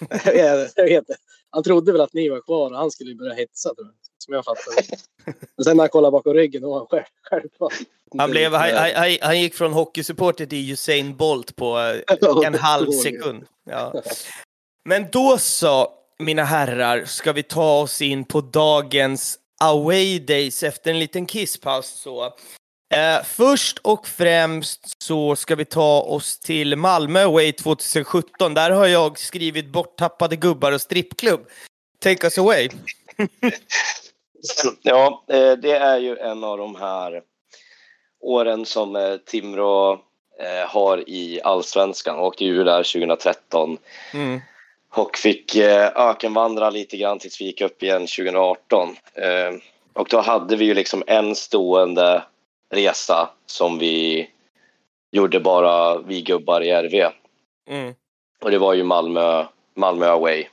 jag 0.24 0.56
vet 0.56 0.72
jag 0.76 0.84
vet 0.84 0.98
inte. 0.98 1.16
Han 1.50 1.62
trodde 1.62 1.92
väl 1.92 2.00
att 2.00 2.12
ni 2.12 2.28
var 2.28 2.40
kvar 2.40 2.70
och 2.70 2.76
han 2.76 2.90
skulle 2.90 3.14
börja 3.14 3.34
hetsa 3.34 3.74
tror 3.74 3.86
jag. 3.86 3.94
Som 4.22 4.34
jag 4.34 4.44
fattade. 4.44 4.82
Men 5.56 5.64
sen 5.64 5.76
när 5.76 5.82
han 5.84 5.88
kollade 5.88 6.12
bakom 6.12 6.34
ryggen 6.34 6.62
då 6.62 6.70
var 6.70 6.78
han 6.78 6.86
själv, 6.86 7.04
självklart. 7.22 7.72
Han, 8.18 8.30
blev, 8.30 8.54
han, 8.54 8.70
han, 8.76 8.90
han- 8.94 9.18
han 9.20 9.40
gick 9.40 9.54
från 9.54 9.72
hockeysupporter 9.72 10.46
till 10.46 10.72
Usain 10.72 11.16
Bolt 11.16 11.56
på 11.56 11.78
eh, 11.78 12.46
en 12.46 12.54
halv 12.54 12.90
sekund. 12.90 13.44
Ja. 13.70 14.02
Men 14.84 15.06
då 15.12 15.38
så, 15.38 15.92
mina 16.18 16.44
herrar, 16.44 17.04
ska 17.04 17.32
vi 17.32 17.42
ta 17.42 17.80
oss 17.80 18.02
in 18.02 18.24
på 18.24 18.40
dagens 18.40 19.38
away 19.60 20.18
days 20.18 20.62
efter 20.62 20.90
en 20.90 20.98
liten 20.98 21.26
kisspaus. 21.26 21.86
Så. 21.86 22.24
Eh, 22.94 23.22
först 23.24 23.78
och 23.78 24.06
främst 24.08 25.02
så 25.02 25.36
ska 25.36 25.54
vi 25.54 25.64
ta 25.64 26.00
oss 26.00 26.38
till 26.38 26.76
Malmö 26.76 27.24
Away 27.24 27.52
2017. 27.52 28.54
Där 28.54 28.70
har 28.70 28.86
jag 28.86 29.18
skrivit 29.18 29.66
borttappade 29.72 30.36
gubbar 30.36 30.72
och 30.72 30.80
strippklubb. 30.80 31.46
Take 31.98 32.26
us 32.26 32.38
away. 32.38 32.68
Ja, 34.82 35.24
eh, 35.28 35.52
det 35.52 35.72
är 35.72 35.98
ju 35.98 36.16
en 36.16 36.44
av 36.44 36.58
de 36.58 36.74
här 36.76 37.22
åren 38.20 38.66
som 38.66 38.96
eh, 38.96 39.16
Timrå 39.16 39.92
eh, 40.38 40.68
har 40.68 41.08
i 41.08 41.40
allsvenskan. 41.44 42.18
Åkte 42.18 42.44
ju 42.44 42.50
ur 42.56 42.64
där 42.64 42.82
2013 42.82 43.78
Mm. 44.14 44.40
och 44.94 45.16
fick 45.16 45.56
ökenvandra 45.96 46.70
lite 46.70 46.96
grann 46.96 47.18
tills 47.18 47.40
vi 47.40 47.44
gick 47.44 47.60
upp 47.60 47.82
igen 47.82 48.06
2018. 48.06 48.96
Eh, 49.14 49.54
Och 49.94 50.08
då 50.10 50.20
hade 50.20 50.56
vi 50.56 50.64
ju 50.64 50.74
liksom 50.74 51.02
en 51.06 51.34
stående 51.34 52.22
resa 52.70 53.30
som 53.46 53.78
vi 53.78 54.28
gjorde 55.10 55.40
bara 55.40 55.98
vi 55.98 56.22
gubbar 56.22 56.60
i 56.60 56.70
RV. 56.70 57.08
Mm. 57.68 57.94
Och 58.40 58.50
det 58.50 58.58
var 58.58 58.74
ju 58.74 58.82
Malmö, 58.84 59.44
Malmö 59.74 60.06
away. 60.06 60.46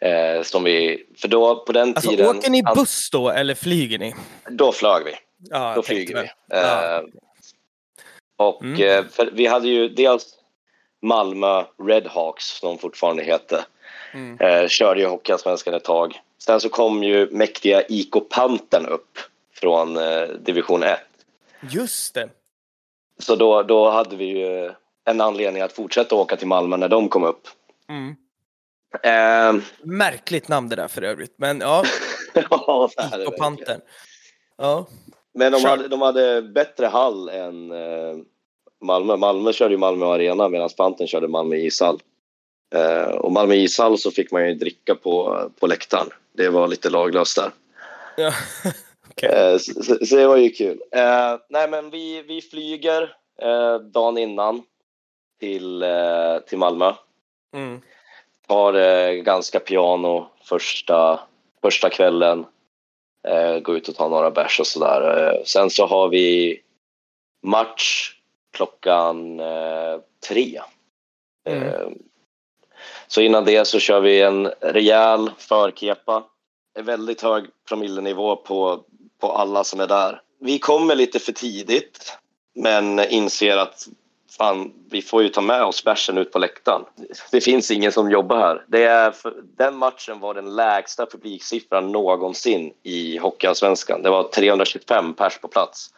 Eh, 0.00 0.42
som 0.42 0.64
vi, 0.64 1.06
för 1.18 1.28
då 1.28 1.64
på 1.64 1.72
den 1.72 1.88
Alltså, 1.88 2.10
tiden... 2.10 2.36
åker 2.36 2.50
ni 2.50 2.62
buss 2.62 3.10
då 3.12 3.30
eller 3.30 3.54
flyger 3.54 3.98
ni? 3.98 4.14
Då 4.50 4.72
flög 4.72 5.04
vi. 5.04 5.14
Ja, 5.50 5.72
Då 5.74 5.82
flyger 5.82 6.22
vi. 6.22 6.28
Ja. 6.48 6.96
Eh, 6.96 7.02
och 8.36 8.62
Mm. 8.64 8.82
eh, 8.98 9.04
för 9.10 9.30
vi 9.32 9.46
hade 9.46 9.68
ju 9.68 9.88
dels 9.88 10.26
Malmö 11.02 11.64
Redhawks 11.82 12.44
som 12.58 12.68
de 12.68 12.78
fortfarande 12.78 13.22
heter. 13.22 13.64
Mm. 14.14 14.40
Eh, 14.40 14.68
körde 14.68 15.00
ju 15.00 15.06
Hockeyallsvenskan 15.06 15.74
ett 15.74 15.84
tag. 15.84 16.20
Sen 16.38 16.60
så 16.60 16.68
kom 16.68 17.02
ju 17.04 17.28
mäktiga 17.30 17.82
IK 17.88 18.28
Pantern 18.30 18.86
upp 18.86 19.18
från 19.54 19.96
eh, 19.96 20.22
division 20.22 20.82
1. 20.82 20.98
Just 21.70 22.14
det. 22.14 22.28
Så 23.18 23.36
då, 23.36 23.62
då 23.62 23.90
hade 23.90 24.16
vi 24.16 24.24
ju 24.24 24.72
en 25.04 25.20
anledning 25.20 25.62
att 25.62 25.72
fortsätta 25.72 26.14
åka 26.14 26.36
till 26.36 26.46
Malmö 26.46 26.76
när 26.76 26.88
de 26.88 27.08
kom 27.08 27.24
upp. 27.24 27.48
Mm. 27.88 28.16
Eh, 29.02 29.54
Märkligt 29.82 30.48
namn 30.48 30.68
det 30.68 30.76
där 30.76 30.88
för 30.88 31.02
övrigt. 31.02 31.34
Men 31.38 31.60
ja, 31.60 31.84
ja, 32.34 32.90
det 32.96 33.02
verkligen. 33.10 33.32
Pantern. 33.38 33.80
Ja. 34.58 34.86
Men 35.34 35.52
de 35.52 35.64
hade, 35.64 35.88
de 35.88 36.02
hade 36.02 36.42
bättre 36.42 36.86
hall 36.86 37.28
än 37.28 37.70
eh, 37.70 38.16
Malmö. 38.84 39.16
Malmö 39.16 39.52
körde 39.52 39.74
ju 39.74 39.78
Malmö 39.78 40.06
Arena 40.06 40.48
medan 40.48 40.68
Pantern 40.76 41.06
körde 41.06 41.28
Malmö 41.28 41.56
ishall. 41.56 41.98
Eh, 42.74 43.08
och 43.16 43.32
Malmö 43.32 43.54
ishall 43.54 43.98
så 43.98 44.10
fick 44.10 44.30
man 44.32 44.46
ju 44.48 44.54
dricka 44.54 44.94
på, 44.94 45.40
på 45.60 45.66
läktaren. 45.66 46.08
Det 46.32 46.48
var 46.48 46.68
lite 46.68 46.90
laglöst 46.90 47.36
där. 47.36 47.50
ja. 48.16 48.32
Okej. 49.10 49.28
Eh, 49.30 49.58
så, 49.58 49.82
så- 50.06 50.16
det 50.16 50.26
var 50.26 50.36
ju 50.36 50.50
kul. 50.50 50.82
Eh, 50.92 51.36
nej 51.48 51.70
men 51.70 51.90
vi, 51.90 52.22
vi 52.22 52.42
flyger 52.42 53.02
eh, 53.42 53.74
dagen 53.78 54.18
innan 54.18 54.62
till, 55.40 55.84
till 56.48 56.58
Malmö. 56.58 56.92
Mm. 57.54 57.80
Tar 58.48 58.74
eh, 58.74 59.12
ganska 59.12 59.60
piano 59.60 60.30
första, 60.44 61.20
första 61.62 61.90
kvällen. 61.90 62.46
Eh, 63.28 63.58
går 63.58 63.76
ut 63.76 63.88
och 63.88 63.94
tar 63.94 64.08
några 64.08 64.30
bärs 64.30 64.60
och 64.60 64.66
sådär. 64.66 65.32
Eh, 65.32 65.42
sen 65.44 65.70
så 65.70 65.86
har 65.86 66.08
vi 66.08 66.60
match 67.42 68.14
klockan 68.52 69.40
eh, 69.40 70.00
tre. 70.28 70.60
Mm. 71.48 71.62
Eh, 71.62 71.88
så 73.06 73.20
innan 73.20 73.44
det 73.44 73.64
så 73.64 73.78
kör 73.78 74.00
vi 74.00 74.22
en 74.22 74.46
rejäl 74.60 75.30
förkepa. 75.38 76.24
En 76.78 76.84
väldigt 76.84 77.22
hög 77.22 77.44
promillenivå 77.68 78.36
på, 78.36 78.84
på 79.20 79.32
alla 79.32 79.64
som 79.64 79.80
är 79.80 79.86
där. 79.86 80.20
Vi 80.40 80.58
kommer 80.58 80.94
lite 80.94 81.18
för 81.18 81.32
tidigt 81.32 82.18
men 82.54 82.98
inser 82.98 83.56
att 83.56 83.88
fan, 84.36 84.72
vi 84.90 85.02
får 85.02 85.22
ju 85.22 85.28
ta 85.28 85.40
med 85.40 85.62
oss 85.62 85.84
bärsen 85.84 86.18
ut 86.18 86.32
på 86.32 86.38
läktaren. 86.38 86.82
Det 87.32 87.40
finns 87.40 87.70
ingen 87.70 87.92
som 87.92 88.10
jobbar 88.10 88.38
här. 88.38 88.64
Det 88.68 88.84
är 88.84 89.10
för, 89.10 89.34
den 89.58 89.76
matchen 89.76 90.20
var 90.20 90.34
den 90.34 90.56
lägsta 90.56 91.06
publiksiffran 91.06 91.92
någonsin 91.92 92.72
i 92.82 93.18
Hockeyallsvenskan. 93.18 94.02
Det 94.02 94.10
var 94.10 94.22
325 94.22 95.14
pers 95.14 95.38
på 95.38 95.48
plats 95.48 95.90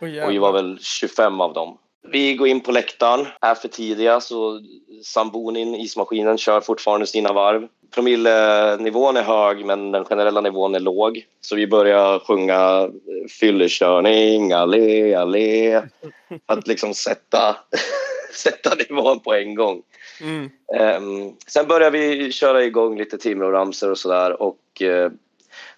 Åh, 0.00 0.24
och 0.24 0.30
vi 0.30 0.38
var 0.38 0.52
väl 0.52 0.78
25 0.80 1.40
av 1.40 1.52
dem. 1.52 1.78
Vi 2.08 2.34
går 2.34 2.48
in 2.48 2.60
på 2.60 2.72
läktaren, 2.72 3.26
är 3.40 3.54
för 3.54 3.68
tidiga 3.68 4.20
så 4.20 4.60
sambonin, 5.04 5.74
ismaskinen, 5.74 6.38
kör 6.38 6.60
fortfarande 6.60 7.06
sina 7.06 7.32
varv. 7.32 7.68
Promillenivån 7.94 9.16
är 9.16 9.22
hög 9.22 9.64
men 9.64 9.92
den 9.92 10.04
generella 10.04 10.40
nivån 10.40 10.74
är 10.74 10.80
låg. 10.80 11.26
Så 11.40 11.56
vi 11.56 11.66
börjar 11.66 12.18
sjunga 12.18 12.80
eh, 12.80 13.28
fyllekörning, 13.40 14.52
allé, 14.52 15.14
allé. 15.14 15.82
För 16.28 16.40
att 16.46 16.66
liksom 16.66 16.94
sätta, 16.94 17.56
sätta 18.34 18.74
nivån 18.74 19.20
på 19.20 19.34
en 19.34 19.54
gång. 19.54 19.82
Mm. 20.20 20.50
Ehm, 20.76 21.32
sen 21.46 21.66
börjar 21.66 21.90
vi 21.90 22.32
köra 22.32 22.64
igång 22.64 22.98
lite 22.98 23.18
Timrå-ramsor 23.18 23.90
och 23.90 23.98
sådär. 23.98 24.42
Och 24.42 24.82
eh, 24.82 25.10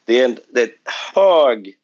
det 0.05 0.21
är 0.21 0.25
en 0.25 0.37
det 0.49 0.63
är 0.63 0.71
hög... 1.15 1.77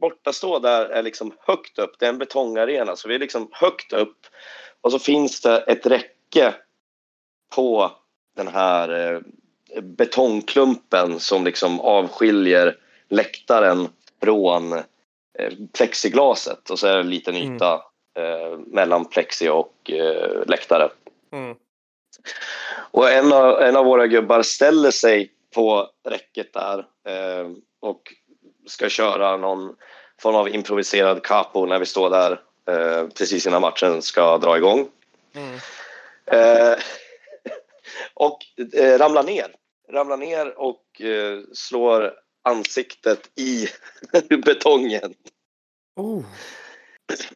Bortastå 0.00 0.58
där 0.58 0.86
är 0.86 1.02
liksom 1.02 1.32
högt 1.40 1.78
upp. 1.78 1.98
Det 1.98 2.04
är 2.04 2.10
en 2.10 2.18
betongarena, 2.18 2.96
så 2.96 3.08
vi 3.08 3.14
är 3.14 3.18
liksom 3.18 3.48
högt 3.52 3.92
upp. 3.92 4.18
Och 4.80 4.92
så 4.92 4.98
finns 4.98 5.40
det 5.40 5.58
ett 5.58 5.86
räcke 5.86 6.54
på 7.54 7.92
den 8.36 8.48
här 8.48 9.12
eh, 9.14 9.20
betongklumpen 9.82 11.20
som 11.20 11.44
liksom 11.44 11.80
avskiljer 11.80 12.76
läktaren 13.08 13.88
från 14.22 14.72
eh, 14.72 15.52
plexiglaset. 15.72 16.70
Och 16.70 16.78
så 16.78 16.86
är 16.86 16.94
det 16.94 17.00
en 17.00 17.10
liten 17.10 17.36
Mm. 17.36 17.54
yta 17.56 17.74
eh, 18.18 18.58
mellan 18.66 19.04
plexi 19.04 19.48
och 19.48 19.90
eh, 19.90 20.46
läktare. 20.46 20.88
Mm. 21.32 21.56
Och 22.90 23.10
en 23.10 23.32
av, 23.32 23.60
en 23.60 23.76
av 23.76 23.84
våra 23.84 24.06
gubbar 24.06 24.42
ställer 24.42 24.90
sig 24.90 25.32
på 25.54 25.90
räcket 26.08 26.52
där 26.52 26.78
eh, 26.78 27.50
och 27.80 28.14
ska 28.66 28.88
köra 28.88 29.36
någon 29.36 29.74
form 30.20 30.34
av 30.34 30.48
improviserad 30.48 31.22
capo 31.22 31.66
när 31.66 31.78
vi 31.78 31.86
står 31.86 32.10
där 32.10 32.40
eh, 32.68 33.08
precis 33.08 33.46
innan 33.46 33.62
matchen 33.62 34.02
ska 34.02 34.38
dra 34.38 34.56
igång. 34.56 34.88
Mm. 35.34 35.54
Eh, 36.26 36.78
och 38.14 38.38
eh, 38.74 38.98
ramlar 38.98 39.22
ner. 39.22 39.54
Ramlar 39.92 40.16
ner 40.16 40.58
och 40.58 41.00
eh, 41.00 41.40
slår 41.52 42.14
ansiktet 42.44 43.30
i 43.38 43.68
betongen. 44.44 45.14
Oh. 45.96 46.24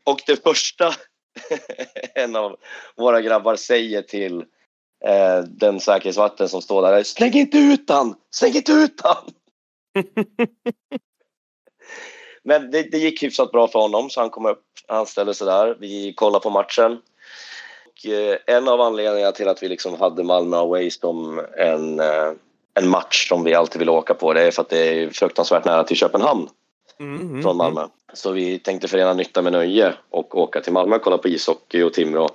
Och 0.05 0.21
det 0.27 0.43
första 0.43 0.95
en 2.15 2.37
av 2.37 2.57
våra 2.97 3.21
grabbar 3.21 3.57
säger 3.57 4.03
till 4.03 4.41
eh, 5.05 5.38
den 5.38 5.81
säkerhetsvakten 5.81 6.49
som 6.49 6.62
står 6.62 6.83
där 6.83 6.93
är 6.93 7.03
Släng 7.03 7.33
inte 7.33 7.59
ut 7.59 7.91
han! 7.91 8.15
Släng 8.31 8.55
inte 8.55 8.73
ut 8.73 9.01
han! 9.03 9.31
Men 12.45 12.71
det, 12.71 12.83
det 12.83 12.99
gick 12.99 13.23
hyfsat 13.23 13.53
bra 13.53 13.69
för 13.69 13.79
honom 13.79 14.11
så 14.11 14.21
han 14.21 14.31
kom 14.31 14.47
upp, 14.47 14.65
han 14.88 15.07
ställde 15.07 15.35
sig 15.35 15.47
där, 15.47 15.77
vi 15.81 16.15
kollade 16.15 16.43
på 16.43 16.51
matchen. 16.51 16.99
Eh, 18.05 18.57
en 18.57 18.69
av 18.69 18.81
anledningarna 18.81 19.33
till 19.33 19.49
att 19.49 19.62
vi 19.62 19.69
liksom 19.69 20.01
hade 20.01 20.25
Malmö 20.25 20.57
Away 20.57 20.91
som 20.91 21.43
en, 21.57 22.01
eh, 22.01 22.33
en 22.75 22.88
match 22.88 23.29
som 23.29 23.45
vi 23.45 23.55
alltid 23.55 23.79
vill 23.79 23.91
åka 23.91 24.15
på 24.15 24.33
det 24.33 24.43
är 24.43 24.51
för 24.51 24.62
att 24.62 24.69
det 24.69 24.79
är 24.79 25.11
fruktansvärt 25.11 25.65
nära 25.65 25.85
till 25.85 25.97
Köpenhamn 25.97 26.49
Mm, 27.01 27.43
från 27.43 27.57
Malmö. 27.57 27.87
Så 28.12 28.33
vi 28.33 28.59
tänkte 28.59 28.88
förena 28.88 29.15
nytta 29.15 29.43
med 29.43 29.53
nöje 29.53 29.95
och 30.11 30.38
åka 30.38 30.61
till 30.61 30.73
Malmö 30.73 30.97
och 30.97 31.03
kolla 31.03 31.19
på 31.19 31.29
ishockey 31.29 31.83
och 31.83 31.93
Timrå 31.93 32.29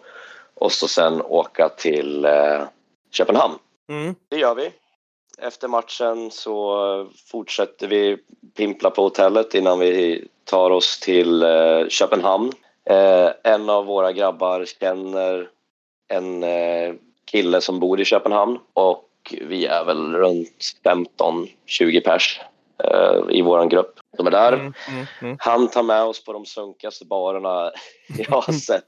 och 0.53 0.71
så 0.71 0.87
sen 0.87 1.21
åka 1.21 1.69
till 1.69 2.25
eh, 2.25 2.61
Köpenhamn. 3.11 3.55
Mm. 3.89 4.15
Det 4.29 4.37
gör 4.37 4.55
vi. 4.55 4.71
Efter 5.37 5.67
matchen 5.67 6.31
så 6.31 7.07
fortsätter 7.31 7.87
vi 7.87 8.17
pimpla 8.57 8.89
på 8.89 9.01
hotellet 9.01 9.53
innan 9.53 9.79
vi 9.79 10.27
tar 10.43 10.71
oss 10.71 10.99
till 10.99 11.43
eh, 11.43 11.87
Köpenhamn. 11.89 12.51
Eh, 12.85 13.29
en 13.43 13.69
av 13.69 13.85
våra 13.85 14.11
grabbar 14.11 14.65
känner 14.65 15.49
en 16.07 16.43
eh, 16.43 16.93
kille 17.25 17.61
som 17.61 17.79
bor 17.79 18.01
i 18.01 18.05
Köpenhamn 18.05 18.59
och 18.73 19.03
vi 19.41 19.65
är 19.65 19.85
väl 19.85 20.15
runt 20.15 20.71
15-20 20.83 22.03
pers 22.03 22.41
eh, 22.83 23.21
i 23.29 23.41
vår 23.41 23.65
grupp 23.65 23.99
som 24.17 24.27
är 24.27 24.31
där. 24.31 24.53
Mm, 24.53 24.73
mm, 24.89 25.05
mm. 25.21 25.37
Han 25.39 25.67
tar 25.67 25.83
med 25.83 26.03
oss 26.03 26.23
på 26.23 26.33
de 26.33 26.45
sunkigaste 26.45 27.05
barerna 27.05 27.71
jag 28.17 28.41
har 28.41 28.53
sett. 28.53 28.85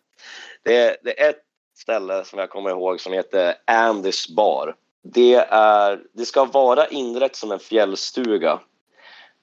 Det 0.63 0.77
är, 0.77 0.97
det 1.03 1.21
är 1.21 1.29
ett 1.29 1.43
ställe 1.77 2.23
som 2.25 2.39
jag 2.39 2.49
kommer 2.49 2.69
ihåg 2.69 3.01
som 3.01 3.13
heter 3.13 3.55
Andys 3.65 4.29
bar. 4.29 4.75
Det, 5.03 5.35
är, 5.49 5.99
det 6.13 6.25
ska 6.25 6.45
vara 6.45 6.87
inrätt 6.87 7.35
som 7.35 7.51
en 7.51 7.59
fjällstuga 7.59 8.59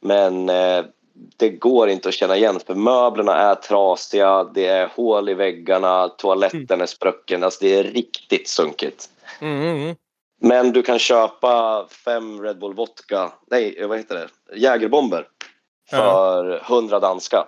men 0.01 0.49
eh, 0.49 0.85
det 1.37 1.49
går 1.49 1.89
inte 1.89 2.09
att 2.09 2.15
känna 2.15 2.37
igen 2.37 2.61
för 2.67 2.75
möblerna 2.75 3.37
är 3.37 3.55
trasiga, 3.55 4.45
det 4.45 4.67
är 4.67 4.87
hål 4.87 5.29
i 5.29 5.35
väggarna, 5.35 6.09
toaletten 6.09 6.81
är 6.81 6.87
sprucken. 6.87 7.45
Alltså 7.45 7.65
det 7.65 7.75
är 7.75 7.85
riktigt 7.85 8.49
sunkigt. 8.49 9.11
Mm, 9.41 9.63
mm. 9.63 9.97
Men 10.41 10.73
du 10.73 10.83
kan 10.83 10.99
köpa 10.99 11.87
fem 11.91 12.43
Red 12.43 12.59
Bull 12.59 12.75
vodka, 12.75 13.33
nej 13.51 13.87
vad 13.87 13.99
heter 13.99 14.15
det, 14.15 14.57
Jägerbomber 14.57 15.29
för 15.91 16.63
100 16.67 17.01
danska. 17.01 17.47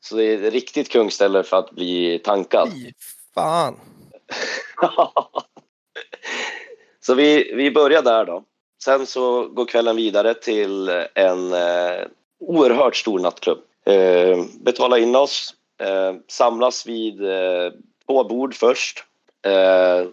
Så 0.00 0.16
det 0.16 0.24
är 0.24 0.42
ett 0.42 0.52
riktigt 0.52 0.88
kungställe 0.88 1.42
för 1.42 1.56
att 1.56 1.70
bli 1.70 2.18
tankad. 2.18 2.68
Fy 2.72 2.92
fan. 3.34 3.80
så 7.00 7.14
vi, 7.14 7.54
vi 7.54 7.70
börjar 7.70 8.02
där 8.02 8.24
då. 8.24 8.44
Sen 8.84 9.06
så 9.06 9.48
går 9.48 9.66
kvällen 9.66 9.96
vidare 9.96 10.34
till 10.34 10.88
en 11.14 11.52
eh, 11.52 12.06
oerhört 12.40 12.96
stor 12.96 13.18
nattklubb. 13.18 13.58
Eh, 13.86 14.44
betala 14.60 14.98
in 14.98 15.16
oss, 15.16 15.54
eh, 15.80 16.14
samlas 16.28 16.86
vid 16.86 17.24
eh, 17.24 17.72
två 18.06 18.24
bord 18.24 18.54
först. 18.54 19.04
Eh, 19.46 20.08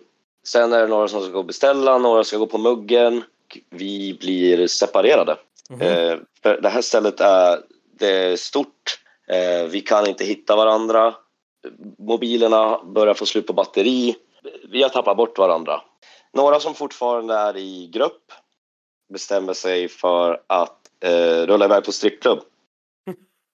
sen 0.48 0.74
är 0.74 0.82
det 0.82 0.88
några 0.88 1.08
som 1.08 1.22
ska 1.22 1.32
gå 1.32 1.40
och 1.40 1.46
beställa, 1.46 1.98
några 1.98 2.24
ska 2.24 2.38
gå 2.38 2.48
på 2.48 2.58
muggen. 2.58 3.24
Vi 3.70 4.18
blir 4.20 4.68
separerade. 4.68 5.38
Eh, 5.82 6.18
för 6.44 6.62
det 6.62 6.70
här 6.70 6.82
stället 6.82 7.20
är, 7.20 7.60
det 8.00 8.08
är 8.08 8.36
stort. 8.36 9.00
Eh, 9.28 9.68
vi 9.70 9.82
kan 9.82 10.08
inte 10.08 10.26
hitta 10.26 10.56
varandra. 10.56 11.16
Mobilerna 11.98 12.84
börjar 12.84 13.13
få 13.13 13.26
slut 13.26 13.48
på 13.48 13.54
batteri. 13.54 14.16
Vi 14.70 14.84
har 14.84 14.90
tappat 14.90 15.18
bort 15.18 15.38
varandra. 15.38 15.82
Några 16.34 16.60
som 16.60 16.74
fortfarande 16.74 17.34
är 17.34 17.58
i 17.58 17.88
grupp 17.88 18.32
bestämmer 19.13 19.54
sig 19.54 19.88
för 19.88 20.42
att 20.48 20.80
eh, 21.00 21.48
rulla 21.48 21.66
iväg 21.66 21.84
på 21.84 21.92
strippklubb 21.92 22.44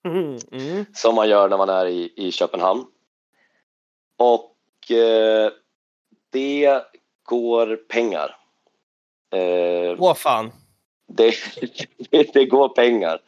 Mm, 0.04 0.38
mm. 0.52 0.84
som 0.94 1.14
man 1.14 1.28
gör 1.28 1.48
när 1.48 1.56
man 1.56 1.68
är 1.68 1.86
i, 1.86 2.12
i 2.16 2.32
Köpenhamn. 2.32 2.86
Och 4.16 4.90
eh, 4.90 5.52
det 6.30 6.82
går 7.22 7.76
pengar. 7.76 8.36
Eh, 9.32 9.96
Åh 9.98 10.14
fan. 10.14 10.52
det, 11.06 11.34
det 12.32 12.44
går 12.44 12.68
pengar. 12.68 13.20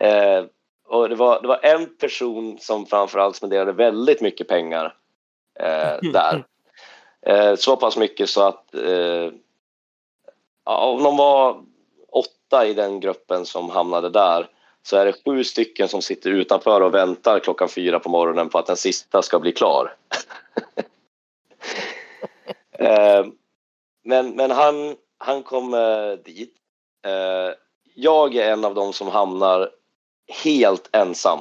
Eh, 0.00 0.44
och 0.86 1.08
det 1.08 1.14
var, 1.14 1.42
det 1.42 1.48
var 1.48 1.60
en 1.62 1.96
person 1.96 2.58
som 2.58 2.86
framförallt 2.86 3.36
spenderade 3.36 3.72
väldigt 3.72 4.20
mycket 4.20 4.48
pengar 4.48 4.96
eh, 5.60 5.98
där. 6.12 6.44
Eh, 7.26 7.54
så 7.56 7.76
pass 7.76 7.96
mycket 7.96 8.30
så 8.30 8.42
att 8.42 8.74
eh, 8.74 9.32
om 10.64 11.02
de 11.02 11.16
var 11.16 11.64
åtta 12.50 12.66
i 12.66 12.74
den 12.74 13.00
gruppen 13.00 13.46
som 13.46 13.70
hamnade 13.70 14.10
där 14.10 14.48
så 14.82 14.96
är 14.96 15.04
det 15.04 15.14
sju 15.24 15.44
stycken 15.44 15.88
som 15.88 16.02
sitter 16.02 16.30
utanför 16.30 16.80
och 16.80 16.94
väntar 16.94 17.38
klockan 17.38 17.68
fyra 17.68 17.98
på 17.98 18.08
morgonen 18.08 18.48
på 18.48 18.58
att 18.58 18.66
den 18.66 18.76
sista 18.76 19.22
ska 19.22 19.38
bli 19.38 19.52
klar. 19.52 19.94
Eh, 22.82 23.26
men 24.04 24.30
men 24.30 24.50
han, 24.50 24.96
han 25.18 25.42
kom 25.42 25.76
dit. 26.24 26.54
Eh, 27.06 27.54
jag 27.94 28.34
är 28.34 28.52
en 28.52 28.64
av 28.64 28.74
dem 28.74 28.92
som 28.92 29.08
hamnar 29.08 29.70
helt 30.44 30.88
ensam. 30.92 31.38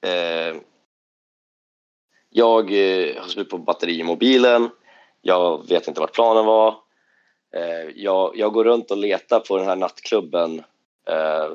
Eh, 0.00 0.56
jag 2.30 2.70
har 3.20 3.28
slut 3.28 3.50
på 3.50 3.58
batteri 3.58 4.00
i 4.00 4.04
mobilen. 4.04 4.70
Jag 5.22 5.68
vet 5.68 5.88
inte 5.88 6.00
vart 6.00 6.14
planen 6.14 6.46
var. 6.46 6.83
Eh, 7.54 7.90
jag, 7.94 8.36
jag 8.36 8.52
går 8.52 8.64
runt 8.64 8.90
och 8.90 8.96
letar 8.96 9.40
på 9.40 9.56
den 9.56 9.66
här 9.66 9.76
nattklubben 9.76 10.58
eh, 11.08 11.50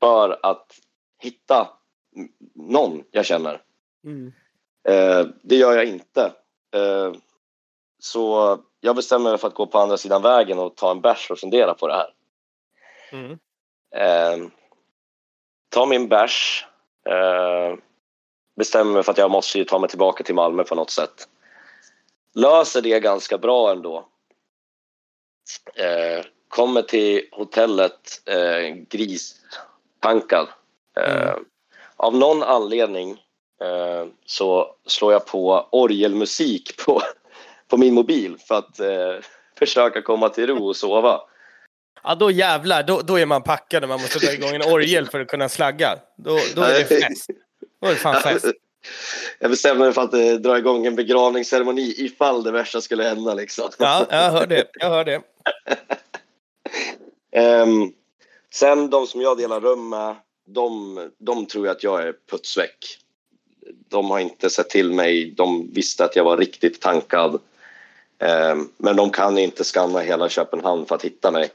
för 0.00 0.38
att 0.42 0.72
hitta 1.18 1.68
någon 2.54 3.04
jag 3.10 3.26
känner. 3.26 3.62
Mm. 4.04 4.32
Eh, 4.88 5.26
det 5.42 5.56
gör 5.56 5.76
jag 5.76 5.84
inte. 5.84 6.32
Så 7.98 8.58
jag 8.80 8.96
bestämmer 8.96 9.30
mig 9.30 9.38
för 9.38 9.48
att 9.48 9.54
gå 9.54 9.66
på 9.66 9.78
andra 9.78 9.96
sidan 9.96 10.22
vägen 10.22 10.58
och 10.58 10.76
ta 10.76 10.90
en 10.90 11.00
bärs 11.00 11.30
och 11.30 11.38
fundera 11.38 11.74
på 11.74 11.86
det 11.86 11.94
här. 11.94 12.14
Mm. 13.12 13.38
Eh, 13.96 14.48
ta 15.68 15.86
min 15.86 16.08
bärs. 16.08 16.66
Eh, 17.06 17.78
bestämmer 18.56 18.92
mig 18.92 19.02
för 19.02 19.12
att 19.12 19.18
jag 19.18 19.30
måste 19.30 19.64
ta 19.64 19.78
mig 19.78 19.88
tillbaka 19.88 20.24
till 20.24 20.34
Malmö 20.34 20.64
på 20.64 20.74
något 20.74 20.90
sätt. 20.90 21.28
Löser 22.34 22.82
det 22.82 23.00
ganska 23.00 23.38
bra 23.38 23.70
ändå. 23.70 24.08
Eh, 25.74 26.24
kommer 26.48 26.82
till 26.82 27.22
hotellet 27.32 28.22
eh, 28.26 28.74
gristankad. 28.90 30.48
Eh, 31.00 31.34
Av 31.96 32.14
någon 32.16 32.42
anledning 32.42 33.10
eh, 33.60 34.06
så 34.26 34.76
slår 34.86 35.12
jag 35.12 35.26
på 35.26 35.68
orgelmusik 35.72 36.76
på, 36.84 37.02
på 37.68 37.76
min 37.76 37.94
mobil 37.94 38.36
för 38.48 38.54
att 38.54 38.80
eh, 38.80 39.14
försöka 39.58 40.02
komma 40.02 40.28
till 40.28 40.46
ro 40.46 40.68
och 40.68 40.76
sova. 40.76 41.20
Ja, 42.02 42.14
då 42.14 42.30
jävlar. 42.30 42.82
Då, 42.82 43.00
då 43.00 43.18
är 43.18 43.26
man 43.26 43.42
packad 43.42 43.82
och 43.82 43.88
man 43.88 44.00
måste 44.00 44.18
dra 44.18 44.32
igång 44.32 44.54
en 44.54 44.72
orgel 44.72 45.06
för 45.06 45.20
att 45.20 45.28
kunna 45.28 45.48
slagga. 45.48 45.98
Då, 46.16 46.38
då 46.54 46.62
är 46.62 46.78
det 46.78 46.84
fest. 46.84 47.30
Då 47.80 47.88
är 47.88 47.90
det 47.90 47.96
fan 47.96 48.22
fest. 48.22 48.46
Jag 49.38 49.50
bestämde 49.50 49.84
mig 49.84 49.92
för 49.92 50.02
att 50.02 50.14
eh, 50.14 50.32
dra 50.32 50.58
igång 50.58 50.86
en 50.86 50.96
begravningsceremoni 50.96 51.94
ifall 51.96 52.42
det 52.42 52.52
värsta 52.52 52.80
skulle 52.80 53.02
hända. 53.02 53.34
Liksom. 53.34 53.70
Ja, 53.78 54.06
jag 54.10 54.30
hör 54.30 54.46
det. 54.46 54.64
Jag 54.74 54.90
hör 54.90 55.04
det. 55.04 55.22
Ehm, 57.32 57.92
sen 58.54 58.90
de 58.90 59.06
som 59.06 59.20
jag 59.20 59.38
delar 59.38 59.60
rum 59.60 59.88
med, 59.88 60.16
de, 60.46 61.10
de 61.18 61.46
tror 61.46 61.66
jag 61.66 61.76
att 61.76 61.82
jag 61.82 62.02
är 62.02 62.14
putsväck. 62.30 62.98
De 63.88 64.10
har 64.10 64.18
inte 64.18 64.50
sett 64.50 64.70
till 64.70 64.92
mig. 64.92 65.30
De 65.36 65.70
visste 65.72 66.04
att 66.04 66.16
jag 66.16 66.24
var 66.24 66.36
riktigt 66.36 66.80
tankad. 66.80 67.40
Ehm, 68.18 68.68
men 68.76 68.96
de 68.96 69.10
kan 69.10 69.38
inte 69.38 69.64
skanna 69.64 70.00
hela 70.00 70.28
Köpenhamn 70.28 70.86
för 70.86 70.94
att 70.94 71.04
hitta 71.04 71.30
mig. 71.30 71.50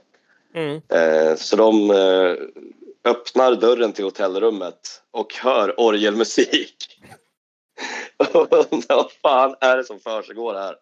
Mm. 0.54 0.82
Eh, 0.90 1.36
så 1.36 1.56
de 1.56 1.92
eh, 1.92 2.36
öppnar 3.04 3.56
dörren 3.56 3.94
till 3.94 4.04
hotellrummet 4.04 5.02
och 5.12 5.34
hör 5.34 5.80
orgelmusik. 5.80 7.02
Och 8.18 8.54
undrar 8.72 8.96
vad 8.96 9.12
fan 9.12 9.56
är 9.62 9.78
det 9.78 9.84
som 9.84 10.00
försiggår 10.00 10.54
här? 10.54 10.76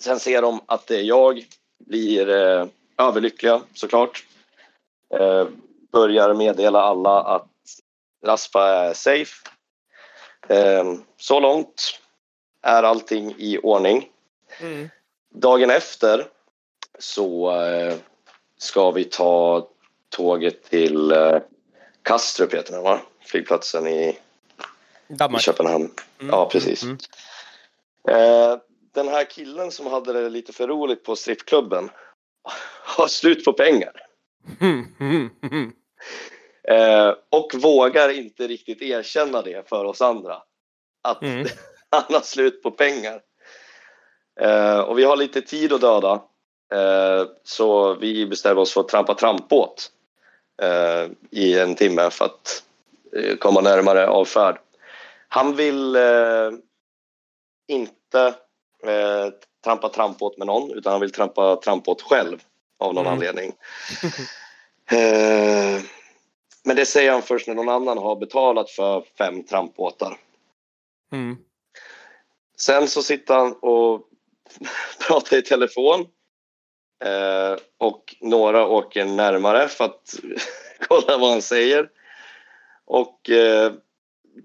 Sen 0.00 0.20
ser 0.20 0.42
de 0.42 0.60
att 0.66 0.86
det 0.86 0.96
är 0.96 1.02
jag, 1.02 1.46
blir 1.86 2.28
eh, 2.28 2.66
överlyckliga 2.98 3.62
såklart. 3.74 4.26
Eh, 5.14 5.48
börjar 5.92 6.34
meddela 6.34 6.80
alla 6.80 7.22
att 7.22 7.50
Raspa 8.24 8.68
är 8.68 8.94
safe. 8.94 9.48
Eh, 10.48 10.94
så 11.16 11.40
långt 11.40 12.00
är 12.62 12.82
allting 12.82 13.34
i 13.38 13.58
ordning. 13.58 14.08
Mm. 14.60 14.88
Dagen 15.34 15.70
efter 15.70 16.28
så 16.98 17.60
eh, 17.62 17.94
ska 18.58 18.90
vi 18.90 19.04
ta 19.04 19.68
tåget 20.08 20.62
till 20.62 21.10
eh, 21.10 21.38
Kastrup 22.08 22.54
heter 22.54 22.72
det 22.72 22.80
va? 22.80 23.00
flygplatsen 23.20 23.86
i, 23.86 24.18
i. 25.08 25.38
Köpenhamn. 25.38 25.90
Mm. 26.20 26.30
Ja, 26.30 26.48
precis. 26.52 26.82
Mm. 26.82 26.98
Eh, 28.08 28.58
den 28.94 29.08
här 29.08 29.24
killen 29.24 29.70
som 29.70 29.86
hade 29.86 30.12
det 30.12 30.28
lite 30.28 30.52
för 30.52 30.68
roligt 30.68 31.04
på 31.04 31.16
strippklubben 31.16 31.90
har 32.84 33.06
slut 33.08 33.44
på 33.44 33.52
pengar. 33.52 33.92
Eh, 36.68 37.14
och 37.30 37.54
vågar 37.54 38.08
inte 38.08 38.46
riktigt 38.46 38.82
erkänna 38.82 39.42
det 39.42 39.68
för 39.68 39.84
oss 39.84 40.02
andra. 40.02 40.42
Att 41.02 41.22
Mm. 41.22 41.46
han 41.90 42.02
har 42.08 42.20
slut 42.20 42.62
på 42.62 42.70
pengar. 42.70 43.20
Eh, 44.40 44.78
och 44.78 44.98
vi 44.98 45.04
har 45.04 45.16
lite 45.16 45.40
tid 45.40 45.72
att 45.72 45.80
döda. 45.80 46.12
Eh, 46.74 47.26
så 47.44 47.94
vi 47.94 48.26
bestämmer 48.26 48.60
oss 48.60 48.72
för 48.72 48.80
att 48.80 48.88
trampa 48.88 49.14
trampbåt 49.14 49.92
i 51.30 51.58
en 51.58 51.74
timme 51.74 52.10
för 52.10 52.24
att 52.24 52.62
eh, 53.16 53.36
komma 53.36 53.60
närmare 53.60 54.08
avfärd. 54.08 54.58
Han 55.28 55.56
vill 55.56 55.96
eh, 55.96 56.50
inte 57.68 58.34
eh, 58.84 59.28
trampa 59.64 59.88
trampbåt 59.88 60.38
med 60.38 60.46
någon 60.46 60.70
utan 60.70 60.92
han 60.92 61.00
vill 61.00 61.12
trampa 61.12 61.56
trampbåt 61.56 62.02
själv 62.02 62.42
av 62.78 62.94
någon 62.94 63.06
Mm. 63.06 63.18
anledning. 63.18 63.52
Eh, 64.90 65.80
men 66.64 66.76
det 66.76 66.86
säger 66.86 67.12
han 67.12 67.22
först 67.22 67.46
när 67.46 67.54
någon 67.54 67.68
annan 67.68 67.98
har 67.98 68.16
betalat 68.16 68.70
för 68.70 69.04
fem 69.18 69.42
trampbåtar. 69.44 70.16
Mm. 71.12 71.36
Sen 72.58 72.88
så 72.88 73.02
sitter 73.02 73.34
han 73.34 73.52
och 73.52 74.08
pratar 75.08 75.36
i 75.36 75.42
telefon. 75.42 76.06
Eh, 77.04 77.56
och 77.78 78.16
några 78.20 78.66
åker 78.66 79.04
närmare 79.04 79.68
för 79.68 79.84
att 79.84 80.14
kolla 80.88 81.18
vad 81.18 81.30
han 81.30 81.42
säger. 81.42 81.88
Och 82.86 83.30
eh, 83.30 83.72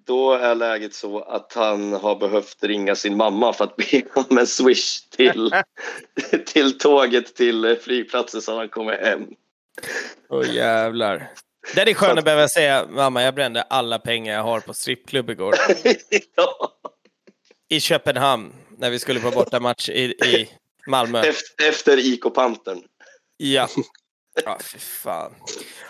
då 0.05 0.33
är 0.33 0.55
läget 0.55 0.93
så 0.93 1.19
att 1.19 1.53
han 1.53 1.93
har 1.93 2.15
behövt 2.15 2.63
ringa 2.63 2.95
sin 2.95 3.17
mamma 3.17 3.53
för 3.53 3.63
att 3.63 3.75
be 3.91 4.03
om 4.13 4.37
en 4.37 4.47
swish 4.47 5.09
till, 5.09 5.51
till 6.45 6.77
tåget 6.77 7.35
till 7.35 7.77
flygplatsen 7.81 8.41
så 8.41 8.57
han 8.57 8.69
kommer 8.69 8.97
hem. 8.97 9.27
Åh 10.29 10.55
jävlar. 10.55 11.31
Det 11.75 11.81
är 11.81 11.93
skönt 11.93 12.19
att 12.19 12.25
behöva 12.25 12.47
säga, 12.47 12.85
mamma 12.89 13.23
jag 13.23 13.35
brände 13.35 13.61
alla 13.61 13.99
pengar 13.99 14.33
jag 14.33 14.43
har 14.43 14.59
på 14.59 14.73
strippklubb 14.73 15.29
igår. 15.29 15.55
ja, 16.35 16.73
I 17.69 17.79
Köpenhamn, 17.79 18.53
när 18.77 18.89
vi 18.89 18.99
skulle 18.99 19.19
på 19.19 19.31
bortamatch 19.31 19.89
i, 19.89 20.03
i 20.03 20.49
Malmö. 20.88 21.19
efter, 21.19 21.69
efter 21.69 21.98
IK 21.98 22.34
Pantern. 22.34 22.84
Ja. 23.38 23.67
Ja, 24.46 24.60
fy 24.63 24.80
fan. 24.80 25.36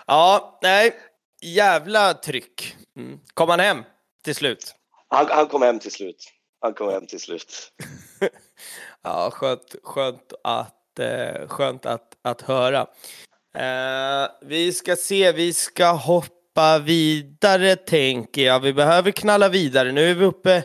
Ja, 0.08 0.60
nej. 0.62 0.94
Jävla 1.42 2.14
tryck. 2.14 2.76
Mm. 2.98 3.20
Kom 3.34 3.50
han 3.50 3.60
hem 3.60 3.84
till 4.24 4.36
slut? 4.36 4.76
Han, 5.08 5.28
han 5.30 5.48
kom 5.48 5.62
hem 5.62 5.80
till 5.80 5.92
slut. 5.92 6.32
Han 6.62 6.74
kom 6.74 6.90
hem 6.90 7.08
till 7.08 7.20
slut. 7.20 7.72
Ja, 9.04 9.32
skönt, 9.32 9.76
skönt, 9.84 10.34
att, 10.44 11.00
eh, 11.00 11.48
skönt 11.48 11.86
att, 11.86 12.18
att 12.22 12.42
höra. 12.42 12.88
Eh, 13.58 14.30
vi 14.42 14.74
ska 14.74 14.96
se, 14.96 15.32
vi 15.32 15.54
ska 15.54 15.92
hoppa 15.92 16.80
vidare 16.80 17.76
tänker 17.76 18.42
jag. 18.42 18.60
Vi 18.60 18.74
behöver 18.74 19.12
knalla 19.12 19.50
vidare. 19.50 19.92
Nu 19.92 20.12
är 20.12 20.14
vi 20.14 20.26
uppe 20.26 20.64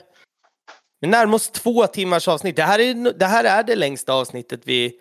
vi 1.01 1.07
närmar 1.09 1.35
oss 1.35 1.51
två 1.51 1.87
timmars 1.87 2.29
avsnitt. 2.29 2.57
Det 2.57 2.63
här 2.63 2.79
är 2.79 3.13
det, 3.13 3.27
här 3.27 3.45
är 3.45 3.63
det 3.63 3.77
längsta 3.77 4.13
avsnittet 4.13 4.61
vi 4.65 5.01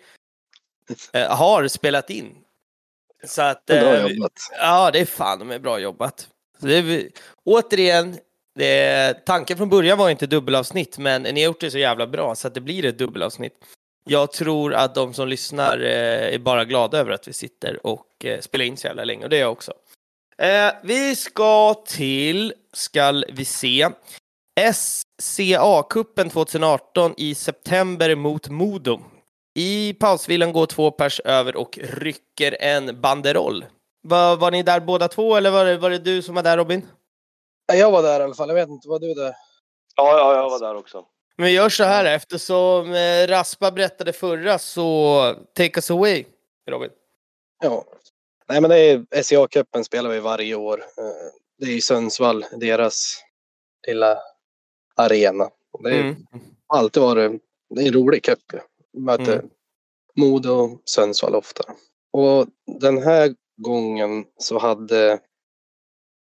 eh, 1.12 1.36
har 1.36 1.68
spelat 1.68 2.10
in. 2.10 2.34
Så 3.24 3.42
att, 3.42 3.66
Bra 3.66 3.76
eh, 3.76 4.04
vi- 4.04 4.14
jobbat. 4.14 4.32
Ja, 4.58 4.90
det 4.90 4.98
är 5.00 5.04
fan 5.04 5.50
är 5.50 5.58
bra 5.58 5.78
jobbat. 5.78 6.28
Är, 6.62 7.08
återigen, 7.44 8.18
det 8.54 9.12
tanken 9.26 9.56
från 9.56 9.68
början 9.68 9.98
var 9.98 10.10
inte 10.10 10.26
dubbelavsnitt, 10.26 10.98
men 10.98 11.22
ni 11.22 11.30
har 11.40 11.46
gjort 11.46 11.60
det 11.60 11.70
så 11.70 11.78
jävla 11.78 12.06
bra 12.06 12.34
så 12.34 12.48
att 12.48 12.54
det 12.54 12.60
blir 12.60 12.84
ett 12.84 12.98
dubbelavsnitt. 12.98 13.54
Jag 14.04 14.32
tror 14.32 14.74
att 14.74 14.94
de 14.94 15.14
som 15.14 15.28
lyssnar 15.28 15.78
eh, 15.80 16.34
är 16.34 16.38
bara 16.38 16.64
glada 16.64 16.98
över 16.98 17.12
att 17.12 17.28
vi 17.28 17.32
sitter 17.32 17.86
och 17.86 18.24
eh, 18.24 18.40
spelar 18.40 18.64
in 18.64 18.76
så 18.76 18.86
jävla 18.86 19.04
länge, 19.04 19.24
och 19.24 19.30
det 19.30 19.36
är 19.36 19.40
jag 19.40 19.52
också. 19.52 19.72
Eh, 20.38 20.72
vi 20.82 21.16
ska 21.16 21.74
till, 21.86 22.54
skall 22.72 23.24
vi 23.32 23.44
se, 23.44 23.88
SCA-cupen 25.22 26.30
2018 26.30 27.14
i 27.16 27.34
september 27.34 28.14
mot 28.14 28.48
Modo. 28.48 29.00
I 29.54 29.92
pausvilan 29.94 30.52
går 30.52 30.66
två 30.66 30.90
pers 30.90 31.20
över 31.20 31.56
och 31.56 31.78
rycker 31.82 32.56
en 32.62 33.00
banderoll. 33.00 33.64
Var, 34.02 34.36
var 34.36 34.50
ni 34.50 34.62
där 34.62 34.80
båda 34.80 35.08
två 35.08 35.36
eller 35.36 35.50
var 35.50 35.64
det, 35.64 35.76
var 35.76 35.90
det 35.90 35.98
du 35.98 36.22
som 36.22 36.34
var 36.34 36.42
där 36.42 36.56
Robin? 36.56 36.86
Ja, 37.66 37.74
Jag 37.74 37.90
var 37.90 38.02
där 38.02 38.20
i 38.20 38.22
alla 38.22 38.34
fall. 38.34 38.48
Jag 38.48 38.54
vet 38.54 38.68
inte, 38.68 38.88
var 38.88 38.98
du 38.98 39.14
där? 39.14 39.34
Ja, 39.96 40.18
ja, 40.18 40.34
jag 40.34 40.50
var 40.50 40.60
där 40.60 40.74
också. 40.76 41.04
Men 41.36 41.46
vi 41.46 41.52
gör 41.52 41.68
så 41.68 41.84
här 41.84 42.04
eftersom 42.04 42.92
eh, 42.94 43.26
Raspa 43.28 43.70
berättade 43.70 44.12
förra 44.12 44.58
så 44.58 45.34
take 45.54 45.78
us 45.78 45.90
away 45.90 46.24
Robin. 46.70 46.90
Ja. 47.62 47.84
Nej, 48.48 48.60
men 48.60 48.70
det 48.70 48.76
är 48.78 48.98
SCA-cupen 49.22 49.82
spelar 49.82 50.10
vi 50.10 50.20
varje 50.20 50.54
år. 50.54 50.78
Eh, 50.78 51.04
Det 51.58 51.66
är 51.66 51.76
i 51.76 51.80
Sundsvall, 51.80 52.44
deras 52.56 53.24
lilla 53.86 54.18
arena. 54.98 55.50
Det 55.82 55.90
är 55.90 56.00
Mm. 56.00 56.16
alltid 56.66 57.02
varit 57.02 57.42
det 57.74 57.82
är 57.82 57.86
en 57.86 57.92
rolig 57.92 58.22
cup. 58.24 58.38
möter 58.92 59.32
Mm. 59.32 59.50
Modo 60.16 60.50
och 60.50 60.82
Sundsvall 60.84 61.34
ofta. 61.34 61.64
Och 62.12 62.46
den 62.80 63.02
här 63.02 63.34
gången 63.62 64.24
så 64.38 64.58
hade 64.58 65.18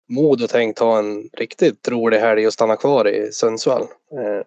Modo 0.09 0.47
tänkt 0.47 0.79
ha 0.79 0.99
en 0.99 1.29
riktigt 1.33 1.89
rolig 1.89 2.19
helg 2.19 2.47
och 2.47 2.53
stanna 2.53 2.77
kvar 2.77 3.09
i 3.09 3.33
Sundsvall. 3.33 3.83
Eh, 4.13 4.43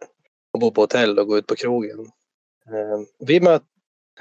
och 0.53 0.59
bo 0.59 0.71
på 0.71 0.81
hotell 0.81 1.19
och 1.19 1.27
gå 1.27 1.37
ut 1.37 1.47
på 1.47 1.55
krogen. 1.55 1.99
Eh, 2.67 2.99
vi, 3.19 3.41
möt, 3.41 3.63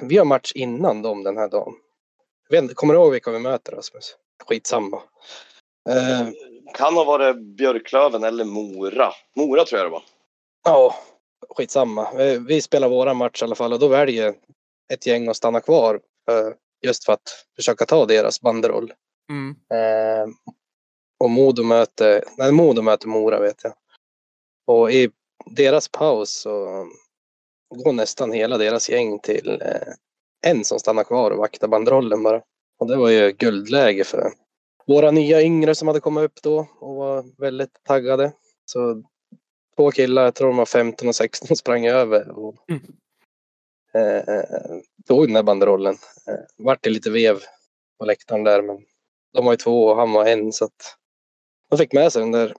vi 0.00 0.16
har 0.16 0.24
match 0.24 0.52
innan 0.54 1.02
dem 1.02 1.22
den 1.22 1.36
här 1.36 1.48
dagen. 1.48 1.74
Vet 2.50 2.74
kommer 2.74 2.94
du 2.94 3.00
ihåg 3.00 3.12
vilka 3.12 3.30
vi 3.30 3.38
möter 3.38 3.72
Rasmus? 3.72 4.16
Skitsamma. 4.46 5.02
Eh, 5.88 6.28
Kan 6.74 6.94
ha 6.94 7.04
varit 7.04 7.36
Björklöven 7.36 8.24
eller 8.24 8.44
Mora. 8.44 9.12
Mora 9.36 9.64
tror 9.64 9.78
jag 9.78 9.86
det 9.86 9.92
var. 9.92 10.02
Ja, 10.64 10.94
skitsamma. 11.48 12.12
Vi, 12.16 12.38
vi 12.38 12.62
spelar 12.62 12.88
våra 12.88 13.14
match 13.14 13.42
i 13.42 13.44
alla 13.44 13.54
fall 13.54 13.72
och 13.72 13.78
då 13.78 13.88
väljer 13.88 14.34
ett 14.92 15.06
gäng 15.06 15.28
att 15.28 15.36
stanna 15.36 15.60
kvar 15.60 15.94
eh, 16.30 16.48
just 16.82 17.04
för 17.04 17.12
att 17.12 17.46
försöka 17.56 17.84
ta 17.84 18.06
deras 18.06 18.40
banderoll. 18.40 18.92
Mm. 19.30 19.56
Eh, 19.70 20.28
och 21.18 21.30
Modo 21.30 21.62
möter, 21.62 22.24
nej 22.38 22.52
Modo 22.52 22.82
möter 22.82 23.08
Mora 23.08 23.40
vet 23.40 23.64
jag. 23.64 23.72
Och 24.66 24.92
i 24.92 25.10
deras 25.46 25.88
paus 25.88 26.30
så 26.30 26.86
går 27.74 27.92
nästan 27.92 28.32
hela 28.32 28.58
deras 28.58 28.90
gäng 28.90 29.18
till 29.18 29.62
eh, 29.62 29.92
en 30.46 30.64
som 30.64 30.78
stannar 30.78 31.04
kvar 31.04 31.30
och 31.30 31.38
vaktar 31.38 31.68
banderollen 31.68 32.22
bara. 32.22 32.42
Och 32.78 32.86
det 32.86 32.96
var 32.96 33.08
ju 33.08 33.32
guldläge 33.32 34.04
för 34.04 34.32
våra 34.86 35.10
nya 35.10 35.42
yngre 35.42 35.74
som 35.74 35.88
hade 35.88 36.00
kommit 36.00 36.24
upp 36.24 36.42
då 36.42 36.68
och 36.80 36.94
var 36.94 37.24
väldigt 37.40 37.82
taggade. 37.82 38.32
Så 38.64 39.02
två 39.76 39.90
killar, 39.90 40.24
jag 40.24 40.34
tror 40.34 40.48
de 40.48 40.56
var 40.56 40.66
15 40.66 41.08
och 41.08 41.14
16, 41.14 41.56
sprang 41.56 41.86
över 41.86 42.30
och 42.38 42.54
Mm. 42.68 42.82
eh, 43.94 44.44
tog 45.06 45.26
den 45.26 45.34
där 45.34 45.42
banderollen. 45.42 45.94
Eh, 46.28 46.44
vart 46.56 46.82
det 46.82 46.90
lite 46.90 47.10
vev 47.10 47.38
på 47.98 48.04
läktaren 48.04 48.44
där 48.44 48.62
men 48.62 48.78
de 49.32 49.44
var 49.44 49.52
ju 49.52 49.56
två 49.56 49.84
och 49.86 49.96
han 49.96 50.12
var 50.12 50.26
en 50.26 50.52
så 50.52 50.64
att 50.64 50.96
de 51.70 51.78
fick 51.78 51.92
med 51.92 52.12
sig 52.12 52.22
den 52.22 52.32
där 52.32 52.54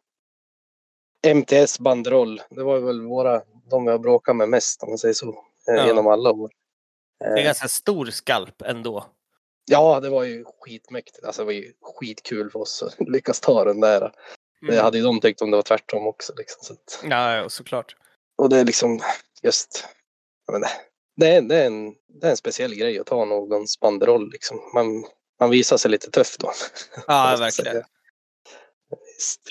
MTS 1.27 1.79
banderoll. 1.79 2.41
Det 2.49 2.63
var 2.63 2.79
väl 2.79 3.01
våra, 3.01 3.41
de 3.69 3.85
vi 3.85 3.91
har 3.91 3.99
bråkat 3.99 4.35
med 4.35 4.49
mest 4.49 4.83
om 4.83 4.89
man 4.89 4.97
säger 4.97 5.13
så. 5.13 5.29
eh, 5.29 5.75
Ja. 5.75 5.87
Genom 5.87 6.07
alla 6.07 6.31
år. 6.31 6.51
Det 7.19 7.25
är 7.25 7.37
Eh, 7.37 7.43
ganska 7.43 7.67
stor 7.67 8.05
skalp 8.05 8.61
ändå. 8.61 9.05
Ja, 9.69 9.99
det 9.99 10.09
var 10.09 10.23
ju 10.23 10.45
skitmäktigt. 10.61 11.25
Alltså 11.25 11.41
det 11.41 11.45
var 11.45 11.51
ju 11.53 11.73
skitkul 11.81 12.51
för 12.51 12.59
oss 12.59 12.83
att 12.83 12.95
lyckas 13.09 13.39
ta 13.39 13.63
den 13.63 13.79
där. 13.79 13.99
Det 13.99 14.11
Mm. 14.73 14.83
hade 14.83 14.97
ju 14.97 15.03
de 15.03 15.19
tyckt 15.19 15.41
om 15.41 15.51
det 15.51 15.57
var 15.57 15.61
tvärtom 15.63 16.07
också. 16.07 16.33
Liksom. 16.37 16.63
Så 16.63 16.73
att, 16.73 16.99
Ja, 17.09 17.35
ja, 17.35 17.49
såklart. 17.49 17.95
och 18.37 18.49
det 18.49 18.57
är 18.59 18.65
liksom 18.65 18.99
just, 19.43 19.85
inte, 20.51 20.69
det 21.15 21.27
är, 21.27 21.41
det, 21.41 21.55
är 21.55 21.65
en, 21.65 21.93
det 22.21 22.27
är 22.27 22.31
en 22.31 22.37
speciell 22.37 22.75
grej 22.75 22.99
att 22.99 23.05
ta 23.07 23.25
någons 23.25 23.79
banderoll. 23.79 24.29
Liksom. 24.31 24.59
Man, 24.73 25.05
man 25.39 25.49
visar 25.49 25.77
sig 25.77 25.91
lite 25.91 26.11
tuff 26.11 26.37
då. 26.37 26.51
Ja, 27.07 27.35
verkligen. 27.39 27.83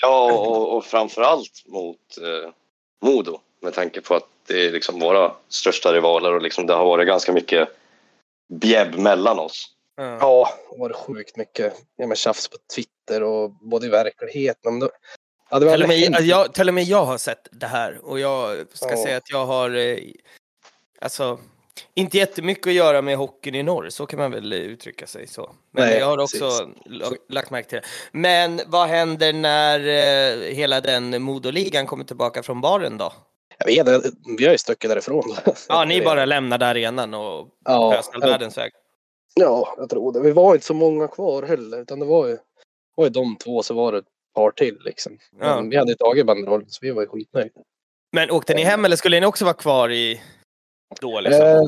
Ja, 0.01 0.31
och, 0.33 0.77
och 0.77 0.85
framförallt 0.85 1.63
mot 1.65 2.17
eh, 2.21 2.51
Modo 3.01 3.39
med 3.61 3.73
tanke 3.73 4.01
på 4.01 4.15
att 4.15 4.27
det 4.47 4.65
är 4.67 4.71
liksom 4.71 4.99
våra 4.99 5.35
största 5.49 5.93
rivaler 5.93 6.33
och 6.33 6.41
liksom 6.41 6.65
det 6.65 6.73
har 6.73 6.85
varit 6.85 7.07
ganska 7.07 7.33
mycket 7.33 7.69
bjäbb 8.61 8.95
mellan 8.99 9.39
oss. 9.39 9.73
Ja. 9.97 10.17
Ja, 10.21 10.49
det 10.71 10.79
var 10.79 10.89
det 10.89 10.95
sjukt 10.95 11.37
mycket 11.37 11.73
ja, 11.95 12.07
men 12.07 12.15
tjafs 12.15 12.47
på 12.49 12.57
Twitter 12.75 13.23
och 13.23 13.51
både 13.51 13.85
i 13.85 13.89
verkligheten. 13.89 14.73
Men 14.73 14.79
då, 14.79 14.89
ja, 15.49 15.59
Till 15.59 15.83
och, 15.83 15.87
med, 15.89 16.21
jag, 16.21 16.53
till 16.53 16.67
och 16.67 16.73
med 16.73 16.83
jag 16.83 17.05
har 17.05 17.17
sett 17.17 17.47
det 17.51 17.67
här 17.67 17.99
och 18.03 18.19
jag 18.19 18.65
ska 18.73 18.89
Ja. 18.89 19.03
säga 19.03 19.17
att 19.17 19.29
jag 19.31 19.45
har, 19.45 19.75
eh, 19.75 19.97
alltså, 21.01 21.39
inte 21.93 22.17
jättemycket 22.17 22.67
att 22.67 22.73
göra 22.73 23.01
med 23.01 23.17
hockeyn 23.17 23.55
i 23.55 23.63
norr, 23.63 23.89
så 23.89 24.05
kan 24.05 24.19
man 24.19 24.31
väl 24.31 24.53
uttrycka 24.53 25.07
sig 25.07 25.27
så. 25.27 25.51
Men 25.71 25.83
Nej, 25.87 25.97
jag 25.99 26.05
har 26.05 26.17
också 26.17 26.69
lag- 26.85 27.17
lagt 27.29 27.49
märke 27.51 27.69
till 27.69 27.75
det. 27.77 27.85
Men 28.11 28.61
vad 28.67 28.87
händer 28.87 29.33
när 29.33 29.79
eh, 29.79 30.53
hela 30.55 30.81
den 30.81 31.21
Modoligan 31.21 31.85
kommer 31.87 32.03
tillbaka 32.03 32.43
från 32.43 32.61
baren 32.61 32.97
då? 32.97 33.13
Jag 33.59 33.85
vet 33.85 34.03
vi 34.37 34.45
har 34.45 34.51
ju 34.51 34.57
stuckit 34.57 34.89
därifrån. 34.89 35.35
Ja, 35.69 35.85
ni 35.85 36.01
bara 36.05 36.25
lämnade 36.25 36.67
arenan 36.67 37.13
och 37.13 37.47
Ja, 37.65 37.91
pösade 37.91 38.27
världens 38.31 38.57
väg. 38.57 38.71
Ja, 39.39 39.75
jag 39.77 39.89
tror 39.89 40.13
det. 40.13 40.19
Vi 40.19 40.31
var 40.31 40.53
inte 40.53 40.65
så 40.65 40.73
många 40.73 41.07
kvar 41.07 41.43
heller, 41.43 41.81
utan 41.81 41.99
det 41.99 42.05
var 42.05 42.27
ju, 42.27 42.37
var 42.95 43.05
ju 43.05 43.09
de 43.09 43.37
två, 43.37 43.63
så 43.63 43.73
var 43.73 43.91
det 43.91 43.97
ett 43.97 44.05
par 44.35 44.51
till 44.51 44.77
liksom. 44.85 45.17
Men 45.31 45.47
Ja. 45.47 45.61
Vi 45.69 45.77
hade 45.77 45.91
ju 45.91 45.95
tagit 45.95 46.25
banderollen, 46.25 46.69
så 46.69 46.79
vi 46.81 46.91
var 46.91 47.01
ju 47.01 47.07
skitnöjda. 47.07 47.61
Men 48.11 48.31
åkte 48.31 48.53
ni 48.53 48.63
hem 48.63 48.85
eller 48.85 48.95
skulle 48.95 49.19
ni 49.19 49.25
också 49.25 49.45
vara 49.45 49.53
kvar 49.53 49.91
i 49.91 50.21
då 51.01 51.19
liksom? 51.19 51.45
Eh, 51.45 51.63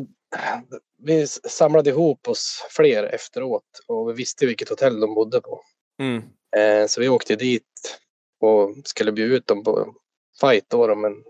vi 1.03 1.27
samlade 1.27 1.89
ihop 1.89 2.27
oss 2.27 2.65
fler 2.69 3.03
efteråt 3.03 3.63
och 3.87 4.09
vi 4.09 4.13
visste 4.13 4.45
vilket 4.45 4.69
hotell 4.69 4.99
de 4.99 5.15
bodde 5.15 5.41
på. 5.41 5.61
Mm. 6.01 6.23
Eh, 6.57 6.87
så 6.87 7.01
vi 7.01 7.09
åkte 7.09 7.35
dit 7.35 7.99
och 8.39 8.75
skulle 8.83 9.11
bjuda 9.11 9.35
ut 9.35 9.47
dem 9.47 9.63
på 9.63 9.95
fight 10.41 10.65
då, 10.69 10.95
men 10.95 11.23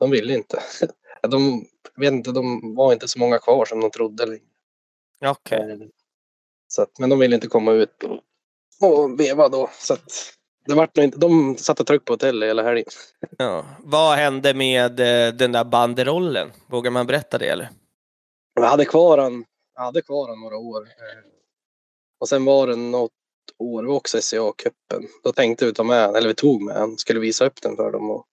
de 0.00 0.10
ville 0.10 0.34
inte. 0.34 0.62
De, 1.28 1.66
vet 1.96 2.12
inte, 2.12 2.32
de 2.32 2.74
var 2.74 2.92
inte 2.92 3.08
så 3.08 3.18
många 3.18 3.38
kvar 3.38 3.64
som 3.64 3.80
de 3.80 3.90
trodde. 3.90 4.26
längre. 4.26 4.44
Okej. 5.26 5.70
Eh, 5.70 5.78
Så 6.68 6.82
att, 6.82 6.98
men 6.98 7.10
de 7.10 7.18
ville 7.18 7.34
inte 7.34 7.48
komma 7.48 7.72
ut 7.72 8.02
och, 8.80 9.00
och 9.02 9.20
veva 9.20 9.48
då. 9.48 9.70
Så 9.78 9.94
att, 9.94 10.12
det 10.66 10.74
vart 10.74 10.96
nog 10.96 11.04
inte, 11.04 11.18
de 11.18 11.56
satt 11.56 11.80
och 11.80 11.86
tryckte 11.86 12.04
på 12.04 12.12
hotellet 12.12 12.48
hela 12.48 12.62
helgen. 12.62 12.86
Ja. 13.38 13.66
Vad 13.80 14.16
hände 14.16 14.54
med 14.54 15.00
eh, 15.00 15.34
den 15.34 15.52
där 15.52 15.64
banderollen? 15.64 16.50
Vågar 16.66 16.90
man 16.90 17.06
berätta 17.06 17.38
det 17.38 17.48
eller? 17.48 17.68
Jag 18.54 18.62
hade 18.68 18.84
kvar 18.84 19.18
han, 19.18 19.44
jag 19.74 19.82
hade 19.82 20.02
kvar 20.02 20.28
han 20.28 20.40
några 20.40 20.56
år. 20.56 20.82
Eh, 20.82 21.22
Och 22.20 22.28
sen 22.28 22.44
var 22.44 22.66
det 22.66 22.76
något 22.76 23.10
år, 23.58 23.82
det 23.82 23.88
var 23.88 23.96
också 23.96 24.18
SCA-cupen. 24.18 25.06
Då 25.24 25.32
tänkte 25.32 25.66
vi 25.66 25.72
ta 25.74 25.84
med, 25.84 26.16
eller 26.16 26.28
vi 26.28 26.34
tog 26.34 26.62
med 26.62 26.76
han, 26.76 26.98
skulle 26.98 27.20
visa 27.20 27.46
upp 27.46 27.62
den 27.62 27.76
för 27.76 27.92
dem 27.92 28.10
och, 28.10 28.26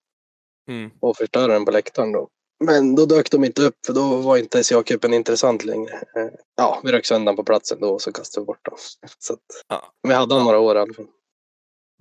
Mm. 0.67 0.91
och 0.99 1.17
förstöra 1.17 1.53
den 1.53 1.65
på 1.65 1.71
läktaren 1.71 2.11
då. 2.11 2.29
Men 2.59 2.95
då 2.95 3.05
dök 3.05 3.31
de 3.31 3.43
inte 3.45 3.61
upp 3.61 3.85
för 3.85 3.93
då 3.93 4.15
var 4.15 4.37
inte 4.37 4.63
SCA-cupen 4.63 5.13
intressant 5.15 5.65
längre. 5.65 5.93
Eh, 5.93 6.27
Ja, 6.55 6.79
vi 6.83 6.91
rök 6.91 7.05
sönder 7.05 7.25
den 7.25 7.35
på 7.35 7.43
platsen 7.43 7.77
då 7.81 7.89
och 7.93 8.01
så 8.01 8.11
kastade 8.11 8.41
vi 8.41 8.45
bort 8.45 8.65
den. 8.65 8.73
Så 9.19 9.33
att, 9.33 9.39
Ja. 9.67 9.93
vi 10.07 10.13
hade 10.13 10.35
han 10.35 10.43
några 10.43 10.59
år 10.59 10.75
i 10.77 10.79
alla 10.79 10.93
fall. 10.93 11.07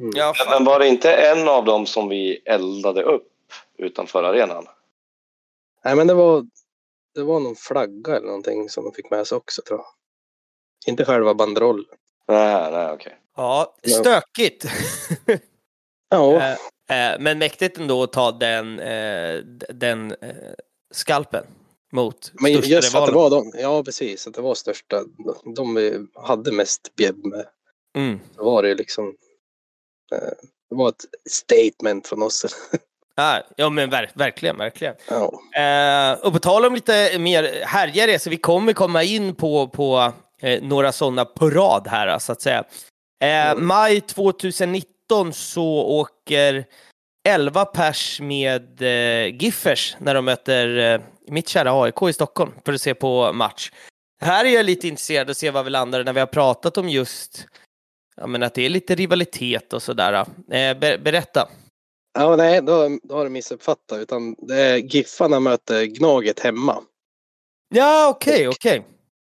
Mm. 0.00 0.12
Ja, 0.16 0.34
Men, 0.50 0.64
var 0.64 0.78
det 0.78 0.88
inte 0.88 1.12
en 1.12 1.48
av 1.48 1.64
dem 1.64 1.86
som 1.86 2.08
vi 2.08 2.42
eldade 2.44 3.02
upp 3.02 3.28
utanför 3.78 4.22
arenan? 4.22 4.66
Nej 5.84 5.96
men 5.96 6.06
det 6.06 6.14
var, 6.14 6.46
det 7.14 7.22
var 7.22 7.40
någon 7.40 7.56
flagga 7.56 8.16
eller 8.16 8.26
någonting 8.26 8.68
som 8.68 8.84
de 8.84 8.92
fick 8.92 9.10
med 9.10 9.26
sig 9.26 9.36
också 9.36 9.62
tror 9.62 9.78
jag. 9.78 9.86
Inte 10.92 11.04
själva 11.04 11.34
banderollen. 11.34 11.84
Nej, 12.28 12.72
nej, 12.72 12.92
okej. 12.92 13.16
ja 13.36 13.74
stökigt. 14.00 14.64
Ja, 16.10 16.36
eh, 16.36 16.56
men 17.20 17.38
mäktigt 17.38 17.78
ändå 17.78 18.02
att 18.02 18.12
ta 18.12 18.32
den, 18.32 18.78
eh, 18.80 19.36
den 19.68 20.10
eh, 20.10 20.28
skalpen 20.94 21.44
mot 21.92 22.32
men 22.40 22.52
just 22.52 22.64
att 22.64 22.82
det 22.82 22.88
rivalen. 23.12 23.14
var 23.14 23.30
de, 23.30 23.52
ja 23.60 23.82
precis, 23.84 24.26
att 24.26 24.34
det 24.34 24.42
var 24.42 24.54
största, 24.54 25.02
de 25.56 26.08
hade 26.14 26.52
mest 26.52 26.96
bjäbb 26.96 27.24
med. 27.26 27.44
Mm. 27.96 28.20
Så 28.36 28.44
var 28.44 28.62
det 28.62 28.74
liksom, 28.74 29.06
eh, 30.12 30.18
det 30.70 30.76
var 30.76 30.88
ett 30.88 31.04
statement 31.30 32.06
från 32.06 32.22
oss. 32.22 32.46
Ja, 33.16 33.42
ja, 33.56 33.70
men 33.70 33.90
ver- 33.90 34.10
verkligen, 34.14 34.56
verkligen. 34.58 34.94
ja. 35.08 35.40
Eh, 35.62 36.12
och 36.26 36.32
på 36.32 36.38
tal 36.38 36.64
om 36.64 36.74
lite 36.74 37.18
mer 37.18 37.62
härliga 37.66 38.06
resor, 38.06 38.30
vi 38.30 38.36
kommer 38.36 38.72
komma 38.72 39.02
in 39.02 39.34
på, 39.34 39.68
på 39.68 40.12
eh, 40.42 40.62
några 40.62 40.92
sådana 40.92 41.24
på 41.24 41.50
rad 41.50 41.88
här, 41.88 42.18
så 42.18 42.32
att 42.32 42.42
säga. 42.42 42.58
Eh, 43.22 43.50
Mm. 43.52 43.66
Maj 43.66 44.00
2019 44.00 44.92
så 45.32 45.64
åker 45.82 46.64
11 47.28 47.64
pers 47.64 48.20
med 48.20 48.82
eh, 48.82 49.34
Giffers 49.42 49.96
när 50.00 50.14
de 50.14 50.24
möter 50.24 50.94
eh, 50.94 51.00
mitt 51.28 51.48
kära 51.48 51.82
AIK 51.82 52.02
i 52.02 52.12
Stockholm 52.12 52.52
för 52.64 52.72
att 52.72 52.80
se 52.80 52.94
på 52.94 53.32
match. 53.32 53.72
Här 54.22 54.44
är 54.44 54.48
jag 54.48 54.66
lite 54.66 54.88
intresserad 54.88 55.30
att 55.30 55.36
se 55.36 55.50
vad 55.50 55.64
vi 55.64 55.70
landar 55.70 56.04
när 56.04 56.12
vi 56.12 56.20
har 56.20 56.26
pratat 56.26 56.78
om 56.78 56.88
just 56.88 57.46
ja, 58.16 58.26
men 58.26 58.42
att 58.42 58.54
det 58.54 58.66
är 58.66 58.68
lite 58.70 58.94
rivalitet 58.94 59.72
och 59.72 59.82
sådär. 59.82 60.12
Eh, 60.12 60.24
ber- 60.78 60.98
berätta. 60.98 61.48
ja, 62.18 62.36
nej, 62.36 62.62
då, 62.62 62.98
då 63.02 63.14
har 63.14 63.24
du 63.24 63.30
missuppfattat. 63.30 63.98
Utan 63.98 64.34
det 64.38 64.60
är 64.60 64.76
Giffarna 64.76 65.40
möter 65.40 65.84
Gnaget 65.84 66.40
hemma. 66.40 66.82
Ja, 67.74 68.08
okej, 68.08 68.48
okej. 68.48 68.86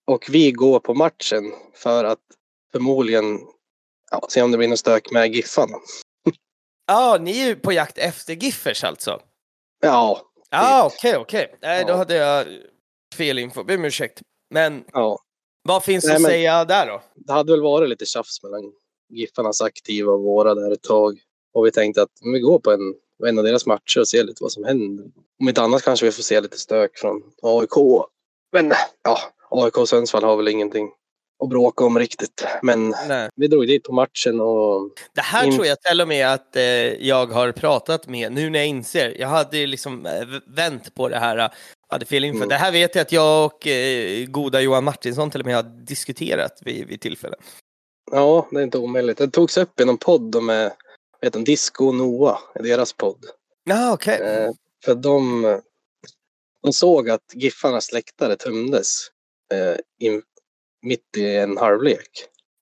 Och 0.07 0.25
vi 0.29 0.51
går 0.51 0.79
på 0.79 0.93
matchen 0.93 1.51
för 1.73 2.03
att 2.03 2.19
förmodligen 2.71 3.39
ja, 4.11 4.25
se 4.29 4.41
om 4.41 4.51
det 4.51 4.57
blir 4.57 4.67
något 4.67 4.79
stök 4.79 5.11
med 5.11 5.35
Giffarna. 5.35 5.77
Ja, 6.87 7.17
ni 7.21 7.39
är 7.41 7.45
ju 7.47 7.55
på 7.55 7.71
jakt 7.73 7.97
efter 7.97 8.33
Giffers 8.33 8.83
alltså? 8.83 9.21
Ja, 9.81 10.21
Ja, 10.49 10.85
okej, 10.85 11.17
okej. 11.17 11.55
Nej, 11.61 11.85
då 11.87 11.93
hade 11.93 12.15
jag 12.15 12.45
fel 13.15 13.39
info. 13.39 13.63
Ber 13.63 13.77
om 13.77 13.85
ursäkt. 13.85 14.21
Men 14.49 14.83
ja. 14.93 15.19
vad 15.63 15.83
finns 15.83 16.05
Nej, 16.05 16.15
att 16.15 16.21
men- 16.21 16.31
säga 16.31 16.65
där 16.65 16.87
då? 16.87 17.01
det 17.15 17.33
hade 17.33 17.51
väl 17.51 17.61
varit 17.61 17.89
lite 17.89 18.05
tjafs 18.05 18.43
mellan 18.43 18.73
Giffarnas 19.09 19.61
aktiva 19.61 20.11
och 20.11 20.21
våra 20.23 20.55
där 20.55 20.71
ett 20.71 20.83
tag. 20.83 21.19
Och 21.53 21.65
vi 21.65 21.71
tänkte 21.71 22.01
att 22.01 22.11
vi 22.33 22.39
går 22.39 22.59
på 22.59 22.71
en, 22.71 22.95
en 23.27 23.37
av 23.39 23.43
deras 23.43 23.65
matcher 23.65 23.99
och 23.99 24.07
ser 24.07 24.23
lite 24.23 24.43
vad 24.43 24.51
som 24.51 24.63
händer. 24.63 25.05
Om 25.39 25.49
inte 25.49 25.61
annat 25.61 25.83
kanske 25.83 26.05
vi 26.05 26.11
får 26.11 26.23
se 26.23 26.41
lite 26.41 26.57
stök 26.59 26.97
från 26.97 27.23
AIK. 27.41 27.71
Men 28.51 28.71
ja, 29.03 29.19
AIK 29.49 29.77
och 29.77 29.89
Sundsvall 29.89 30.23
har 30.23 30.37
väl 30.37 30.47
ingenting 30.47 30.91
att 31.43 31.49
bråka 31.49 31.85
om 31.85 31.99
riktigt. 31.99 32.45
Men 32.61 32.93
Nej. 33.07 33.29
vi 33.35 33.47
drog 33.47 33.67
dit 33.67 33.83
på 33.83 33.93
matchen 33.93 34.41
och 34.41 34.89
Det 35.13 35.21
här 35.21 35.45
In- 35.45 35.53
tror 35.53 35.65
jag 35.65 35.81
till 35.81 36.01
och 36.01 36.07
med 36.07 36.27
att 36.33 36.55
eh, 36.55 36.63
jag 37.07 37.25
har 37.25 37.51
pratat 37.51 38.07
med, 38.07 38.31
nu 38.31 38.49
när 38.49 38.59
jag 38.59 38.67
inser. 38.67 39.15
Jag 39.19 39.27
hade 39.27 39.57
ju 39.57 39.67
liksom 39.67 40.05
eh, 40.05 40.27
vänt 40.47 40.95
på 40.95 41.09
det 41.09 41.19
här. 41.19 41.37
eh, 41.37 41.49
hade 41.89 42.05
fel 42.05 42.23
info. 42.23 42.37
Mm. 42.37 42.49
Det 42.49 42.55
här 42.55 42.71
vet 42.71 42.95
jag 42.95 43.01
att 43.01 43.11
jag 43.11 43.45
och 43.45 43.67
eh, 43.67 44.25
goda 44.25 44.61
Johan 44.61 44.83
Martinsson 44.83 45.31
till 45.31 45.39
och 45.39 45.45
med 45.45 45.55
har 45.55 45.63
diskuterat 45.63 46.61
vid, 46.65 46.87
vid 46.87 47.01
tillfällen. 47.01 47.39
ja, 48.11 48.47
det 48.51 48.59
är 48.59 48.63
inte 48.63 48.77
omöjligt. 48.77 49.17
Det 49.17 49.27
togs 49.27 49.57
upp 49.57 49.79
i 49.79 49.85
någon 49.85 49.97
podd 49.97 50.43
med 50.43 50.71
vet 51.21 51.33
du, 51.33 51.43
Disco 51.43 51.87
och 51.87 51.95
Noah, 51.95 52.39
deras 52.55 52.93
podd. 52.93 53.25
Ja, 53.63 53.93
okej. 53.93 54.19
Eh, 54.21 54.51
för 54.85 54.95
de, 54.95 55.41
de 56.63 56.73
såg 56.73 57.09
att 57.09 57.21
Giffarnas 57.33 57.91
läktare 57.93 58.35
tömdes 58.35 58.97
eh, 59.53 59.77
in, 60.07 60.21
mitt 60.87 61.17
i 61.17 61.35
en 61.35 61.57
halvlek. 61.57 62.09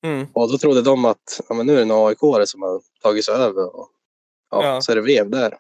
Mm. 0.06 0.28
Och 0.34 0.52
då 0.52 0.58
trodde 0.58 0.82
de 0.82 1.06
att 1.06 1.42
ja, 1.50 1.56
men 1.56 1.66
nu 1.66 1.74
är 1.74 1.76
det 1.76 1.82
en 1.82 1.92
aik 1.92 2.18
som 2.50 2.62
har 2.62 2.82
tagit 3.02 3.26
sig 3.26 3.34
över. 3.36 3.76
Och, 3.76 3.90
ja, 4.52 4.66
Ja. 4.66 4.82
Så 4.82 4.92
är 4.92 4.96
det 4.96 5.02
vev 5.02 5.30
där. 5.30 5.58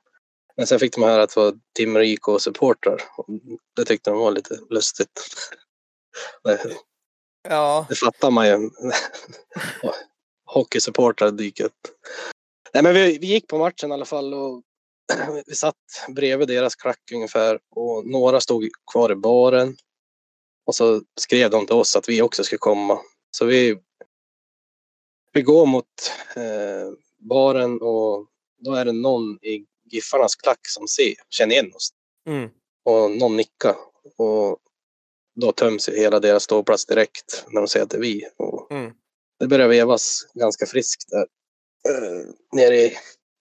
Men 0.58 0.68
sen 0.68 0.80
fick 0.80 0.96
de 0.96 1.04
höra 1.04 1.24
att 1.24 1.36
det 1.36 1.42
var 1.42 1.54
Tim 1.76 1.98
Rico 1.98 2.40
supportrar. 2.40 3.02
Och 3.18 3.26
Det 3.76 3.86
tyckte 3.86 4.10
de 4.10 4.20
var 4.20 4.32
lite 4.32 4.60
lustigt. 4.70 5.22
Det, 6.44 6.60
Ja, 7.50 7.86
det 7.90 7.96
fattar 7.96 8.32
man 8.32 8.48
ju. 8.48 8.54
Hockeysupportrar 10.46 11.32
dyker 11.32 11.64
upp. 11.64 11.88
Nej, 12.74 12.84
men 12.84 12.94
vi, 12.94 13.18
vi 13.18 13.28
gick 13.28 13.48
på 13.48 13.58
matchen 13.58 13.92
i 13.92 13.94
alla 13.94 14.06
fall 14.06 14.34
och 14.34 14.64
vi 15.46 15.56
satt 15.56 15.76
bredvid 16.10 16.48
deras 16.48 16.76
klack 16.76 17.12
ungefär 17.14 17.60
och 17.76 18.08
några 18.08 18.42
stod 18.42 18.70
kvar 18.92 19.12
i 19.12 19.16
baren. 19.16 19.78
Och 20.66 20.76
så 20.76 21.02
skrev 21.20 21.50
de 21.50 21.66
till 21.66 21.76
oss 21.76 21.96
att 21.96 22.10
vi 22.10 22.22
också 22.22 22.44
skulle 22.44 22.60
komma. 22.60 23.00
Så 23.32 23.46
vi, 23.46 23.78
vi 25.34 25.42
går 25.42 25.66
mot 25.66 25.86
eh, 26.36 26.92
baren 27.30 27.82
och 27.82 28.28
då 28.58 28.74
är 28.74 28.86
det 28.86 28.92
någon 28.92 29.40
i 29.42 29.66
Giffarnas 29.92 30.36
klack 30.36 30.60
som 30.68 30.88
ser, 30.88 31.14
känner 31.30 31.56
igen 31.56 31.72
oss. 31.76 31.90
mm. 32.28 32.50
Och 32.86 33.12
någon 33.12 33.38
nickar. 33.38 33.76
Och 34.18 34.60
då 35.36 35.52
töms 35.52 35.90
ju 35.90 35.96
hela 35.98 36.20
deras 36.20 36.44
ståplats 36.44 36.86
direkt 36.86 37.46
när 37.48 37.62
de 37.62 37.68
säger 37.68 37.84
att 37.84 37.90
det 37.90 37.98
är 37.98 38.02
vi. 38.02 38.24
Och 38.38 38.72
Mm. 38.72 38.92
det 39.40 39.48
börjar 39.48 39.68
vevas 39.68 40.28
ganska 40.34 40.66
friskt 40.66 41.10
där. 41.10 41.28
Eh, 41.90 42.26
nere 42.52 42.76
i, 42.76 42.98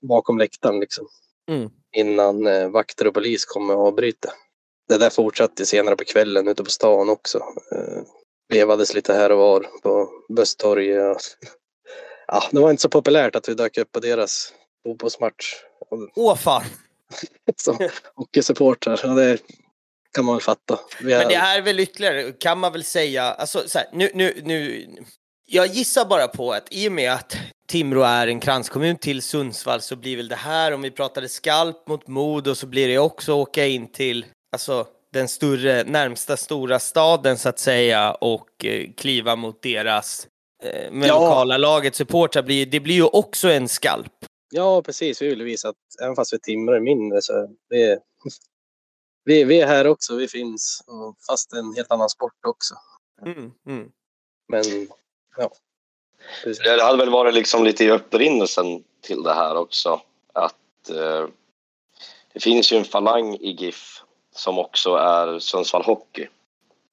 bakom 0.08 0.38
läktaren 0.38 0.80
liksom. 0.80 1.08
Mm. 1.50 1.70
Innan 1.96 2.46
eh, 2.46 2.68
vakter 2.68 3.06
och 3.06 3.14
polis 3.14 3.44
kommer 3.44 3.76
och 3.76 3.86
avbryter. 3.86 4.30
Det 4.88 4.98
där 4.98 5.10
fortsatte 5.10 5.66
senare 5.66 5.96
på 5.96 6.04
kvällen 6.04 6.48
ute 6.48 6.64
på 6.64 6.70
stan 6.70 7.08
också. 7.08 7.38
Eh, 7.72 8.02
vevades 8.52 8.94
lite 8.94 9.14
här 9.14 9.32
och 9.32 9.38
var 9.38 9.60
på 9.82 10.08
Böstorget. 10.36 11.16
och- 11.16 11.20
Ja, 12.26 12.42
det 12.50 12.60
var 12.60 12.70
inte 12.70 12.82
så 12.82 12.88
populärt 12.88 13.36
att 13.36 13.48
vi 13.48 13.54
dök 13.54 13.78
upp 13.78 13.92
på 13.92 14.00
deras 14.00 14.52
fotbollsmatch. 14.86 15.54
Åh 16.16 16.36
fan. 16.36 16.62
Som 17.56 17.88
hockeysupportrar. 18.14 19.00
Ja, 19.02 19.08
det 19.08 19.38
kan 20.14 20.24
man 20.24 20.34
väl 20.34 20.42
fatta. 20.42 20.78
Vi 21.00 21.18
Men 21.18 21.28
det 21.28 21.36
här 21.36 21.58
är 21.58 21.62
väl 21.62 21.80
ytterligare, 21.80 22.32
kan 22.32 22.58
man 22.58 22.72
väl 22.72 22.84
säga, 22.84 23.22
alltså 23.22 23.68
så 23.68 23.78
här, 23.78 23.88
nu, 23.92 24.10
nu, 24.14 24.40
nu, 24.44 24.88
jag 25.46 25.66
gissar 25.66 26.04
bara 26.04 26.28
på 26.28 26.52
att 26.52 26.66
i 26.70 26.88
och 26.88 26.92
med 26.92 27.12
att 27.12 27.36
Timrå 27.68 28.02
är 28.02 28.26
en 28.26 28.40
kranskommun 28.40 28.96
till 28.96 29.22
Sundsvall 29.22 29.80
så 29.80 29.96
blir 29.96 30.16
väl 30.16 30.28
det 30.28 30.36
här, 30.36 30.72
om 30.72 30.82
vi 30.82 30.90
pratade 30.90 31.28
skalp 31.28 31.88
mot 31.88 32.06
mod 32.08 32.48
och 32.48 32.58
så 32.58 32.66
blir 32.66 32.88
det 32.88 32.98
också 32.98 33.32
åka 33.32 33.66
in 33.66 33.92
till, 33.92 34.26
alltså 34.54 34.86
den 35.12 35.28
större, 35.28 35.84
närmsta 35.84 36.36
stora 36.36 36.78
staden 36.78 37.38
så 37.38 37.48
att 37.48 37.58
säga 37.58 38.14
och 38.14 38.64
eh, 38.64 38.92
kliva 38.96 39.36
mot 39.36 39.62
deras 39.62 40.28
eh, 40.62 40.92
med 40.92 41.08
Ja. 41.08 41.20
lokala 41.20 41.56
laget 41.56 41.94
supportrar 41.94 42.42
blir, 42.42 42.66
det 42.66 42.80
blir 42.80 42.94
ju 42.94 43.04
också 43.04 43.48
en 43.48 43.68
skalp. 43.68 44.12
Ja, 44.50 44.82
precis. 44.82 45.22
Vi 45.22 45.28
vill 45.28 45.42
visa 45.42 45.68
att 45.68 45.76
även 46.02 46.16
fast 46.16 46.32
vi 46.32 46.40
timrar 46.40 46.80
mindre 46.80 47.22
så 47.22 47.48
vi, 47.68 47.98
vi, 49.24 49.44
vi 49.44 49.60
är 49.60 49.66
här 49.66 49.86
också. 49.86 50.16
Vi 50.16 50.28
finns. 50.28 50.84
Och 50.86 51.16
fast 51.26 51.52
är 51.52 51.58
en 51.58 51.74
helt 51.74 51.90
annan 51.90 52.08
sport 52.08 52.46
också. 52.46 52.74
Mm, 53.22 53.52
mm. 53.66 53.88
Men 54.48 54.64
ja. 55.36 55.50
Precis. 56.44 56.64
Det 56.64 56.82
hade 56.82 56.98
väl 56.98 57.10
varit 57.10 57.34
liksom 57.34 57.64
lite 57.64 57.84
i 57.84 57.90
upprinnelsen 57.90 58.84
till 59.00 59.22
det 59.22 59.34
här 59.34 59.56
också. 59.56 60.00
Att 60.32 60.90
eh, 60.90 61.28
det 62.32 62.40
finns 62.40 62.72
ju 62.72 62.76
en 62.76 62.84
falang 62.84 63.34
i 63.34 63.50
GIF 63.50 64.03
som 64.34 64.58
också 64.58 64.94
är 64.94 65.38
Sundsvall 65.38 65.82
Hockey. 65.82 66.28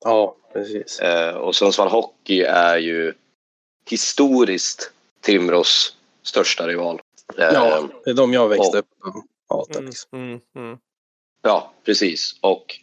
Ja, 0.04 0.36
precis. 0.54 1.00
Eh, 1.00 1.36
och 1.36 1.56
Sundsvall 1.56 1.88
Hockey 1.88 2.42
är 2.42 2.78
ju 2.78 3.14
historiskt 3.90 4.92
Timrås 5.22 5.96
största 6.24 6.68
rival. 6.68 7.02
Eh, 7.38 7.44
Ja, 7.54 7.88
det 8.04 8.10
är 8.10 8.14
de 8.14 8.34
jag 8.34 8.48
växte 8.48 8.78
och- 8.78 8.78
upp 8.78 8.88
och 9.48 9.58
hatade. 9.58 9.80
Mm, 10.12 10.26
mm, 10.30 10.42
mm. 10.56 10.78
Ja, 11.42 11.72
precis. 11.86 12.36
Och 12.42 12.80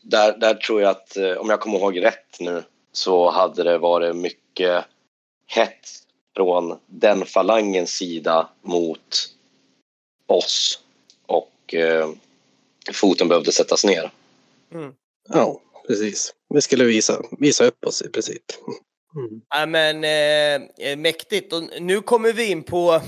där, 0.00 0.36
där 0.38 0.54
tror 0.54 0.80
jag 0.82 0.90
att, 0.90 1.16
eh, 1.16 1.32
om 1.32 1.50
jag 1.50 1.60
kommer 1.60 1.78
ihåg 1.78 2.02
rätt 2.04 2.40
nu, 2.40 2.62
så 2.92 3.30
hade 3.30 3.62
det 3.62 3.78
varit 3.78 4.16
mycket 4.16 4.84
hett 5.46 5.88
från 6.36 6.78
den 6.86 7.26
falangens 7.26 7.90
sida 7.90 8.48
mot 8.62 9.28
oss. 10.26 10.80
Och 11.26 11.74
eh, 11.74 12.08
foten 12.92 13.28
behövde 13.28 13.52
sättas 13.52 13.84
ner. 13.84 14.10
Mm. 14.74 14.92
Ja, 15.28 15.60
precis. 15.86 16.34
Vi 16.54 16.60
skulle 16.60 16.84
visa, 16.84 17.22
visa 17.38 17.64
upp 17.64 17.84
oss 17.86 18.02
i 18.02 18.08
princip. 18.08 18.42
Mm. 19.16 19.40
Ja, 19.48 19.66
men 19.66 20.04
eh, 20.04 20.88
eh, 20.88 20.96
mäktigt. 20.96 21.52
Och 21.52 21.62
nu 21.80 22.00
kommer 22.00 22.32
vi 22.32 22.50
in 22.50 22.62
på 22.62 23.00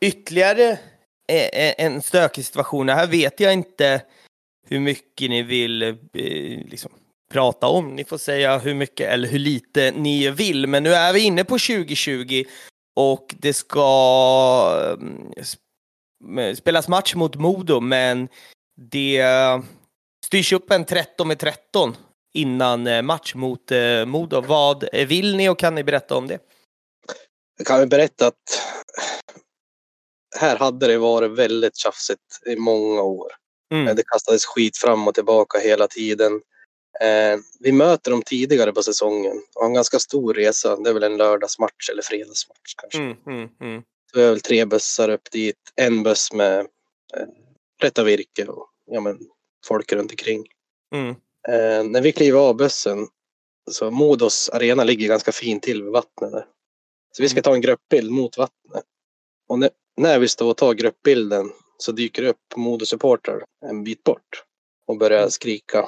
ytterligare 0.00 0.78
eh, 1.28 1.46
eh, 1.46 1.74
en 1.78 2.02
stökig 2.02 2.44
situation. 2.44 2.88
Här 2.88 3.06
vet 3.06 3.40
jag 3.40 3.52
inte 3.52 4.02
hur 4.68 4.80
mycket 4.80 5.30
ni 5.30 5.42
vill 5.42 5.82
eh, 5.82 5.94
liksom, 6.66 6.90
prata 7.32 7.66
om. 7.66 7.96
Ni 7.96 8.04
får 8.04 8.18
säga 8.18 8.58
hur 8.58 8.74
mycket 8.74 9.08
eller 9.12 9.28
hur 9.28 9.38
lite 9.38 9.90
ni 9.90 10.30
vill. 10.30 10.66
Men 10.66 10.82
nu 10.82 10.94
är 10.94 11.12
vi 11.12 11.20
inne 11.20 11.44
på 11.44 11.58
2020 11.58 12.44
och 12.96 13.34
det 13.38 13.52
ska 13.52 14.96
mm, 15.00 15.32
sp- 15.32 16.54
spelas 16.54 16.88
match 16.88 17.14
mot 17.14 17.36
Modo, 17.36 17.80
men 17.80 18.28
det 18.76 19.22
styrs 20.26 20.52
upp 20.52 20.70
en 20.70 20.84
13 20.84 21.28
med 21.28 21.38
13 21.38 21.96
innan 22.34 22.86
eh, 22.86 23.02
match 23.02 23.34
mot 23.34 23.70
eh, 23.70 24.04
Modo. 24.04 24.40
Vad 24.40 24.88
eh, 24.92 25.06
vill 25.06 25.36
ni 25.36 25.48
och 25.48 25.58
kan 25.58 25.74
ni 25.74 25.84
berätta 25.84 26.16
om 26.16 26.26
det? 26.26 26.38
Jag 27.58 27.66
kan 27.66 27.88
berätta 27.88 28.26
att 28.26 28.62
här 30.36 30.56
hade 30.56 30.86
det 30.86 30.98
varit 30.98 31.30
väldigt 31.30 31.76
tjafsigt 31.76 32.20
i 32.46 32.56
många 32.56 33.02
år. 33.02 33.32
Mm. 33.74 33.96
Det 33.96 34.02
kastades 34.02 34.44
skit 34.44 34.76
fram 34.76 35.08
och 35.08 35.14
tillbaka 35.14 35.58
hela 35.58 35.88
tiden. 35.88 36.32
Eh, 37.00 37.38
vi 37.60 37.72
möter 37.72 38.10
dem 38.10 38.22
tidigare 38.22 38.72
på 38.72 38.82
säsongen 38.82 39.42
och 39.54 39.62
har 39.62 39.68
en 39.68 39.74
ganska 39.74 39.98
stor 39.98 40.34
resa. 40.34 40.76
Det 40.76 40.90
är 40.90 40.94
väl 40.94 41.02
en 41.02 41.16
lördagsmatch 41.16 41.90
eller 41.90 42.02
fredagsmatch 42.02 42.74
kanske. 42.76 42.98
Mm, 42.98 43.16
mm, 43.26 43.48
mm. 43.60 43.82
Så 44.12 44.18
vi 44.18 44.22
har 44.22 44.30
väl 44.30 44.40
tre 44.40 44.64
bussar 44.64 45.08
upp 45.08 45.30
dit. 45.30 45.56
En 45.76 46.02
buss 46.02 46.32
med 46.32 46.60
eh, 46.60 47.26
rätta 47.84 48.04
virke 48.04 48.46
och 48.46 48.68
ja, 48.86 49.00
men, 49.00 49.18
folk 49.66 49.92
runt 49.92 50.10
omkring. 50.10 50.46
Mm. 50.94 51.08
Eh, 51.48 51.90
när 51.90 52.02
vi 52.02 52.12
kliver 52.12 52.38
av 52.38 52.56
bussen 52.56 53.08
så 53.70 53.90
Modos 53.90 54.48
arena 54.48 54.84
ligger 54.84 55.08
ganska 55.08 55.32
fint 55.32 55.62
till 55.62 55.82
vid 55.82 55.92
vattnet 55.92 56.32
där. 56.32 56.46
Så 57.12 57.22
vi 57.22 57.28
ska 57.28 57.42
ta 57.42 57.54
en 57.54 57.60
gruppbild 57.60 58.10
mot 58.10 58.38
vattnet. 58.38 58.84
Och 59.48 59.58
när, 59.58 59.70
när 59.96 60.18
vi 60.18 60.28
står 60.28 60.50
och 60.50 60.56
tar 60.56 60.74
gruppbilden 60.74 61.50
så 61.78 61.92
dyker 61.92 62.22
det 62.22 62.28
upp 62.28 62.56
Modosupportrar 62.56 63.44
en 63.66 63.84
bit 63.84 64.04
bort 64.04 64.44
och 64.86 64.98
börjar 64.98 65.28
skrika. 65.28 65.78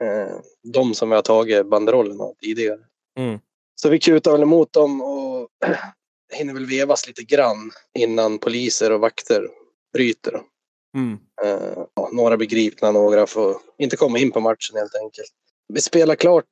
Eh, 0.00 0.36
de 0.62 0.94
som 0.94 1.08
vi 1.08 1.14
har 1.14 1.22
tagit 1.22 1.66
banderollen 1.66 2.20
av 2.20 2.34
tidigare. 2.34 2.80
Mm. 3.18 3.38
Så 3.74 3.88
vi 3.88 3.98
kutar 3.98 4.32
väl 4.32 4.42
emot 4.42 4.72
dem 4.72 5.02
och 5.02 5.48
hinner 6.32 6.54
väl 6.54 6.66
vevas 6.66 7.06
lite 7.06 7.22
grann 7.22 7.70
innan 7.98 8.38
poliser 8.38 8.92
och 8.92 9.00
vakter 9.00 9.48
bryter. 9.92 10.42
Mm. 10.94 11.18
Ja, 11.94 12.10
några 12.12 12.36
blir 12.36 12.48
gripna, 12.48 12.92
några 12.92 13.26
får 13.26 13.56
inte 13.78 13.96
komma 13.96 14.18
in 14.18 14.30
på 14.30 14.40
matchen 14.40 14.76
helt 14.76 14.94
enkelt. 14.94 15.32
Vi 15.68 15.80
spelar 15.80 16.14
klart 16.14 16.44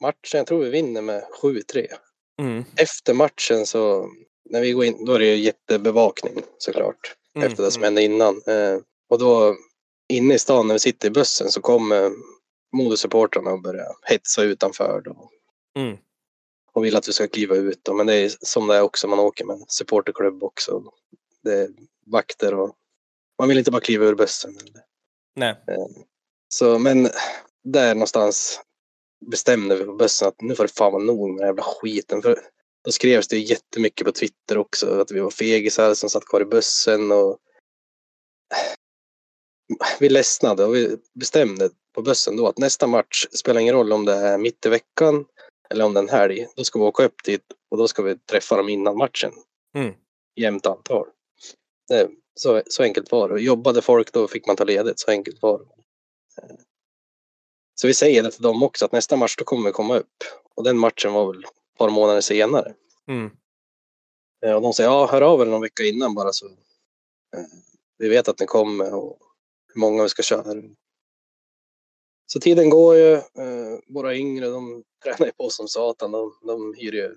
matchen, 0.00 0.38
jag 0.38 0.46
tror 0.46 0.64
vi 0.64 0.70
vinner 0.70 1.02
med 1.02 1.24
7-3. 1.42 1.86
Mm. 2.40 2.64
Efter 2.76 3.14
matchen 3.14 3.66
så, 3.66 4.08
när 4.50 4.60
vi 4.60 4.72
går 4.72 4.84
in, 4.84 5.04
då 5.04 5.12
är 5.12 5.18
det 5.18 5.26
ju 5.26 5.36
jättebevakning 5.36 6.42
såklart. 6.58 7.16
Mm. 7.36 7.48
Efter 7.48 7.62
det 7.62 7.70
som 7.70 7.82
hände 7.82 8.02
innan. 8.02 8.42
Eh, 8.46 8.78
och 9.10 9.18
då 9.18 9.56
inne 10.08 10.34
i 10.34 10.38
stan 10.38 10.66
när 10.66 10.74
vi 10.74 10.78
sitter 10.78 11.08
i 11.08 11.10
bussen 11.10 11.50
så 11.50 11.60
kommer 11.60 12.10
Modosupportrarna 12.76 13.50
och 13.50 13.62
börjar 13.62 13.86
hetsa 14.02 14.42
utanför. 14.42 15.02
Då, 15.04 15.30
Mm. 15.76 15.96
och 16.72 16.84
vill 16.84 16.96
att 16.96 17.08
vi 17.08 17.12
ska 17.12 17.28
kliva 17.28 17.56
ut. 17.56 17.80
Då. 17.84 17.94
Men 17.94 18.06
det 18.06 18.14
är 18.14 18.32
som 18.40 18.66
det 18.66 18.76
är 18.76 18.82
också, 18.82 19.08
man 19.08 19.18
åker 19.18 19.44
med 19.44 19.54
en 19.56 19.64
supporterklubb 19.68 20.42
också. 20.44 20.82
Det 21.42 21.52
är 21.52 21.68
vakter 22.06 22.54
och 22.54 22.74
man 23.38 23.48
vill 23.48 23.58
inte 23.58 23.70
bara 23.70 23.80
kliva 23.80 24.04
ur 24.04 24.14
bussen. 24.14 24.58
Nej. 25.36 25.56
Så, 26.48 26.78
men 26.78 27.08
där 27.64 27.94
någonstans 27.94 28.60
bestämde 29.30 29.76
vi 29.76 29.84
på 29.84 29.94
bussen 29.94 30.28
att 30.28 30.40
nu 30.40 30.54
får 30.54 30.64
det 30.64 30.72
fan 30.72 30.92
vara 30.92 31.02
nog 31.02 31.28
med 31.28 31.36
den 31.36 31.40
här 31.40 31.46
jävla 31.46 31.62
skiten. 31.62 32.22
För 32.22 32.40
då 32.84 32.92
skrevs 32.92 33.28
det 33.28 33.36
ju 33.36 33.44
jättemycket 33.44 34.06
på 34.06 34.12
Twitter 34.12 34.58
också 34.58 35.00
att 35.00 35.10
vi 35.10 35.20
var 35.20 35.30
fegisar 35.30 35.94
som 35.94 36.10
satt 36.10 36.24
kvar 36.24 36.40
i 36.40 36.44
bussen 36.44 37.12
och 37.12 37.38
vi 40.00 40.08
ledsnade 40.08 40.64
och 40.64 40.74
vi 40.74 40.96
bestämde 41.14 41.70
på 41.94 42.02
bussen 42.02 42.36
då 42.36 42.48
att 42.48 42.58
nästa 42.58 42.86
match 42.86 43.26
spelar 43.30 43.60
ingen 43.60 43.74
roll 43.74 43.92
om 43.92 44.04
det 44.04 44.14
är 44.14 44.38
mitt 44.38 44.66
i 44.66 44.68
veckan 44.68 45.24
eller 45.70 45.84
om 45.84 45.94
det 45.94 46.00
är 46.00 46.02
en 46.02 46.08
helg. 46.08 46.46
Då 46.56 46.64
ska 46.64 46.78
vi 46.78 46.84
åka 46.84 47.04
upp 47.04 47.24
dit 47.24 47.42
och 47.70 47.78
då 47.78 47.88
ska 47.88 48.02
vi 48.02 48.18
träffa 48.18 48.56
dem 48.56 48.68
innan 48.68 48.96
matchen. 48.96 49.32
Mm. 49.74 49.94
Jämnt 50.36 50.66
antal. 50.66 51.06
Det, 51.88 52.10
så, 52.40 52.62
så 52.66 52.82
enkelt 52.82 53.12
var 53.12 53.28
det. 53.28 53.40
Jobbade 53.40 53.82
folk 53.82 54.12
då 54.12 54.28
fick 54.28 54.46
man 54.46 54.56
ta 54.56 54.64
ledigt. 54.64 54.98
Så 54.98 55.10
enkelt 55.10 55.42
var 55.42 55.58
det. 55.58 55.66
Så 57.74 57.86
vi 57.86 57.94
säger 57.94 58.22
det 58.22 58.30
till 58.30 58.42
dem 58.42 58.62
också 58.62 58.84
att 58.84 58.92
nästa 58.92 59.16
match 59.16 59.36
då 59.36 59.44
kommer 59.44 59.68
vi 59.68 59.72
komma 59.72 59.96
upp. 59.96 60.24
Och 60.54 60.64
den 60.64 60.78
matchen 60.78 61.12
var 61.12 61.32
väl 61.32 61.44
ett 61.44 61.78
par 61.78 61.90
månader 61.90 62.20
senare. 62.20 62.74
Mm. 63.08 63.30
Eh, 64.44 64.54
Och 64.54 64.62
de 64.62 64.72
säger 64.72 64.90
ja, 64.90 65.06
hör 65.06 65.22
av 65.22 65.40
er 65.40 65.46
någon 65.46 65.60
vecka 65.60 65.82
innan 65.82 66.14
bara 66.14 66.32
så 66.32 66.46
eh, 66.46 67.44
vi 67.98 68.08
vet 68.08 68.28
att 68.28 68.40
ni 68.40 68.46
kommer 68.46 68.94
och 68.94 69.18
hur 69.74 69.80
många 69.80 70.02
vi 70.02 70.08
ska 70.08 70.22
köra. 70.22 70.62
Så 72.32 72.40
tiden 72.40 72.70
går 72.70 72.96
ju. 72.96 73.12
Eh, 73.14 73.78
våra 73.88 74.16
yngre 74.16 74.46
de 74.48 74.84
tränar 75.04 75.26
ju 75.26 75.32
på 75.32 75.50
som 75.50 75.68
satan. 75.68 76.12
De, 76.12 76.38
de 76.42 76.74
hyr 76.74 76.92
ju 76.92 77.16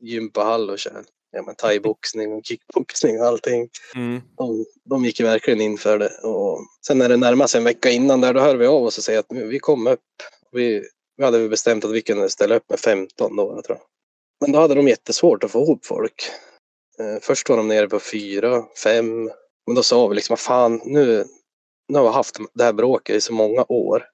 gympahall 0.00 0.70
och 0.70 0.78
kör 0.78 1.04
ja, 1.32 1.42
men 1.42 1.54
thaiboxning 1.54 2.32
och 2.32 2.44
kickboxning 2.44 3.20
och 3.20 3.26
allting. 3.26 3.68
Mm. 3.94 4.20
De, 4.36 4.64
de 4.84 5.04
gick 5.04 5.20
ju 5.20 5.26
verkligen 5.26 5.60
in 5.60 5.78
för 5.78 5.98
det. 5.98 6.10
Och 6.22 6.58
sen 6.86 6.98
när 6.98 7.08
det 7.08 7.16
närmar 7.16 7.46
sig 7.46 7.58
en 7.58 7.64
vecka 7.64 7.90
innan 7.90 8.20
där, 8.20 8.34
då 8.34 8.40
hör 8.40 8.56
vi 8.56 8.66
av 8.66 8.82
oss 8.84 8.98
och 8.98 9.04
säger 9.04 9.18
att 9.18 9.30
nu- 9.30 9.46
vi 9.46 9.58
kommer 9.58 9.92
upp. 9.92 10.00
Vi, 10.52 10.84
vi 11.16 11.24
hade 11.24 11.48
bestämt 11.48 11.84
att 11.84 11.90
vi 11.90 12.02
kunde 12.02 12.30
ställa 12.30 12.54
upp 12.56 12.70
med 12.70 12.80
15 12.80 13.36
då, 13.36 13.52
jag 13.56 13.64
tror. 13.64 13.78
Men 14.40 14.52
då 14.52 14.58
hade 14.58 14.74
de 14.74 14.88
jättesvårt 14.88 15.44
att 15.44 15.50
få 15.50 15.62
ihop 15.62 15.86
folk. 15.86 16.30
Eh, 16.98 17.20
först 17.22 17.48
var 17.48 17.56
de 17.56 17.68
nere 17.68 17.88
på 17.88 18.00
fyra, 18.00 18.64
fem. 18.84 19.24
Men 19.66 19.74
då 19.74 19.82
sa 19.82 20.06
vi 20.06 20.14
liksom, 20.14 20.36
fan, 20.36 20.80
nu, 20.84 21.24
nu 21.88 21.98
har 21.98 22.04
vi 22.04 22.12
haft 22.12 22.38
det 22.54 22.64
här 22.64 22.72
bråket 22.72 23.16
i 23.16 23.20
så 23.20 23.32
många 23.32 23.64
år. 23.68 24.04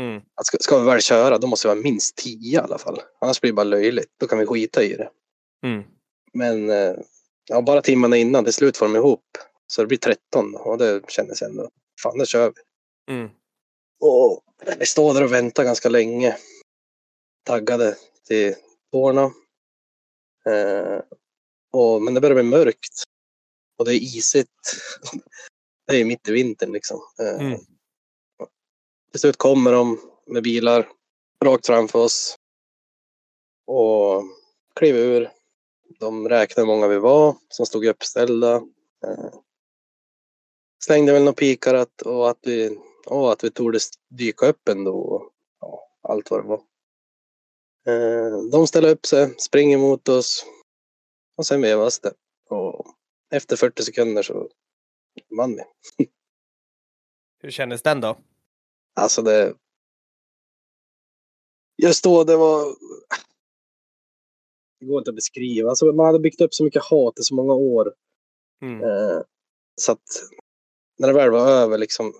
Mm. 0.00 0.16
Att 0.34 0.46
ska, 0.46 0.58
ska 0.60 0.78
vi 0.78 0.86
väl 0.86 1.00
köra, 1.00 1.38
då 1.38 1.46
måste 1.46 1.68
vi 1.68 1.74
vara 1.74 1.82
minst 1.82 2.16
tio 2.16 2.52
i 2.52 2.62
alla 2.62 2.78
fall. 2.78 3.00
Annars 3.20 3.40
blir 3.40 3.50
det 3.50 3.56
bara 3.56 3.64
löjligt. 3.64 4.08
Då 4.20 4.26
kan 4.26 4.38
vi 4.38 4.46
skita 4.46 4.82
i 4.82 4.94
det. 4.94 5.10
Mm. 5.66 5.82
Men 6.32 6.70
eh, 6.70 6.94
ja, 7.48 7.62
bara 7.62 7.82
timmarna 7.82 8.16
innan, 8.16 8.44
till 8.44 8.52
slut 8.52 8.76
får 8.76 8.86
de 8.86 8.96
ihop. 8.96 9.38
Så 9.66 9.80
det 9.80 9.86
blir 9.86 9.98
13 9.98 10.54
och 10.54 10.78
det 10.78 11.10
kändes 11.10 11.42
ändå, 11.42 11.70
fan 12.02 12.18
det 12.18 12.26
kör 12.26 12.52
vi. 12.56 12.62
Mm. 13.14 13.30
Och 14.00 14.42
vi 14.78 14.86
står 14.86 15.14
där 15.14 15.24
och 15.24 15.32
väntar 15.32 15.64
ganska 15.64 15.88
länge. 15.88 16.36
Taggade 17.44 17.96
till 18.26 18.54
tårna. 18.92 19.22
Eh, 20.46 21.00
och, 21.72 22.02
men 22.02 22.14
det 22.14 22.20
börjar 22.20 22.34
bli 22.34 22.42
mörkt. 22.44 23.02
Och 23.78 23.84
det 23.84 23.94
är 23.94 24.16
isigt. 24.16 24.50
Det 25.86 25.96
är 25.96 26.04
mitt 26.04 26.28
i 26.28 26.32
vintern 26.32 26.72
liksom. 26.72 27.00
Eh, 27.20 27.46
Mm. 27.46 27.60
Till 29.10 29.20
slut 29.20 29.36
kommer 29.36 29.72
de 29.72 30.00
med 30.26 30.42
bilar 30.42 30.88
rakt 31.44 31.66
framför 31.66 31.98
oss. 31.98 32.36
Och 33.66 34.24
kliver 34.74 34.98
ur. 34.98 35.30
De 35.88 36.28
räknade 36.28 36.66
hur 36.66 36.74
många 36.74 36.88
vi 36.88 36.98
var 36.98 37.36
som 37.48 37.66
stod 37.66 37.86
uppställda. 37.86 38.54
Eh, 39.04 39.34
slängde 40.84 41.12
väl 41.12 41.24
något 41.24 41.36
pikarat 41.36 42.02
och 42.02 42.30
att 42.30 42.38
vi 42.42 42.78
och 43.06 43.32
att 43.32 43.44
vi 43.44 43.50
tordes 43.50 43.90
dyka 44.08 44.46
upp 44.46 44.68
ändå. 44.68 44.98
Och, 44.98 45.32
ja, 45.60 45.90
allt 46.02 46.30
vad 46.30 46.44
det 46.44 46.48
var. 46.48 46.62
Eh, 47.86 48.38
de 48.52 48.66
ställer 48.66 48.90
upp 48.90 49.06
sig, 49.06 49.34
springer 49.38 49.78
mot 49.78 50.08
oss 50.08 50.46
och 51.36 51.46
sen 51.46 51.62
vevas 51.62 52.00
det. 52.00 52.12
Och 52.50 52.86
efter 53.30 53.56
40 53.56 53.82
sekunder 53.82 54.22
så 54.22 54.50
vann 55.36 55.56
vi. 55.56 55.62
Hur 57.42 57.50
kändes 57.50 57.82
den 57.82 58.00
då? 58.00 58.18
Alltså 58.94 59.22
det... 59.22 59.54
Just 61.82 62.04
då 62.04 62.24
det 62.24 62.36
var... 62.36 62.76
Det 64.80 64.86
går 64.86 64.98
inte 64.98 65.10
att 65.10 65.14
beskriva. 65.14 65.68
Alltså 65.68 65.86
man 65.86 66.06
hade 66.06 66.18
byggt 66.18 66.40
upp 66.40 66.54
så 66.54 66.64
mycket 66.64 66.82
hat 66.84 67.18
i 67.18 67.22
så 67.22 67.34
många 67.34 67.54
år. 67.54 67.94
Mm. 68.62 68.82
Eh, 68.84 69.20
så 69.80 69.92
att 69.92 70.02
när 70.98 71.08
det 71.08 71.14
väl 71.14 71.30
var 71.30 71.48
över 71.48 71.78
liksom. 71.78 72.12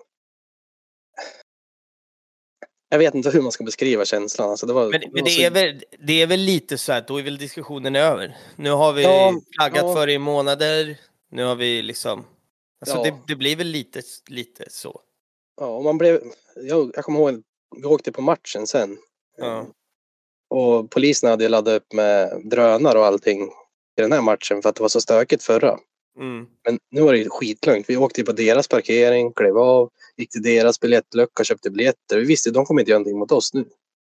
Jag 2.90 2.98
vet 2.98 3.14
inte 3.14 3.30
hur 3.30 3.42
man 3.42 3.52
ska 3.52 3.64
beskriva 3.64 4.04
känslan. 4.04 4.50
Alltså 4.50 4.66
det 4.66 4.72
var, 4.72 4.90
Men, 4.90 5.00
det 5.00 5.10
men 5.12 5.24
det, 5.24 5.30
så- 5.30 5.40
är 5.42 5.50
väl, 5.50 5.84
det 5.98 6.22
är 6.22 6.26
väl 6.26 6.40
lite 6.40 6.78
så 6.78 6.92
att 6.92 7.08
då 7.08 7.16
är 7.18 7.22
väl 7.22 7.38
diskussionen 7.38 7.96
över. 7.96 8.36
Nu 8.56 8.70
har 8.70 8.92
vi 8.92 9.02
Ja, 9.02 9.40
flaggat 9.58 9.82
ja. 9.84 9.94
för 9.94 10.06
det 10.06 10.12
i 10.12 10.18
månader. 10.18 11.00
Nu 11.30 11.44
har 11.44 11.54
vi 11.56 11.82
liksom... 11.82 12.24
Alltså 12.80 12.96
Ja. 12.96 13.02
det, 13.02 13.14
det 13.26 13.36
blir 13.36 13.56
väl 13.56 13.66
lite, 13.66 14.02
lite 14.28 14.70
så. 14.70 15.00
Ja, 15.60 15.66
och 15.66 15.84
man 15.84 15.98
blev, 15.98 16.22
jag, 16.56 16.92
jag 16.94 17.04
kommer 17.04 17.18
ihåg, 17.20 17.42
vi 17.76 17.84
åkte 17.84 18.12
på 18.12 18.22
matchen 18.22 18.66
sen. 18.66 18.98
Ja. 19.36 19.66
Och 20.50 20.90
polisen 20.90 21.30
hade 21.30 21.48
laddat 21.48 21.74
upp 21.82 21.92
med 21.92 22.40
drönare 22.44 22.98
och 22.98 23.06
allting 23.06 23.42
i 23.98 24.00
den 24.02 24.12
här 24.12 24.20
matchen 24.20 24.62
för 24.62 24.68
att 24.68 24.74
det 24.76 24.82
var 24.82 24.88
så 24.88 25.00
stökigt 25.00 25.42
förra. 25.42 25.78
Mm. 26.18 26.46
Men 26.64 26.78
nu 26.90 27.00
var 27.00 27.12
det 27.12 27.18
ju 27.18 27.28
skitlugnt. 27.28 27.90
Vi 27.90 27.96
åkte 27.96 28.24
på 28.24 28.32
deras 28.32 28.68
parkering, 28.68 29.32
klev 29.32 29.58
av, 29.58 29.90
gick 30.16 30.30
till 30.30 30.42
deras 30.42 30.80
biljettlucka, 30.80 31.44
köpte 31.44 31.70
biljetter. 31.70 32.18
Vi 32.18 32.24
visste 32.24 32.50
att 32.50 32.54
de 32.54 32.64
kommer 32.64 32.80
inte 32.82 32.90
göra 32.90 32.98
någonting 32.98 33.18
mot 33.18 33.32
oss 33.32 33.54
nu. 33.54 33.64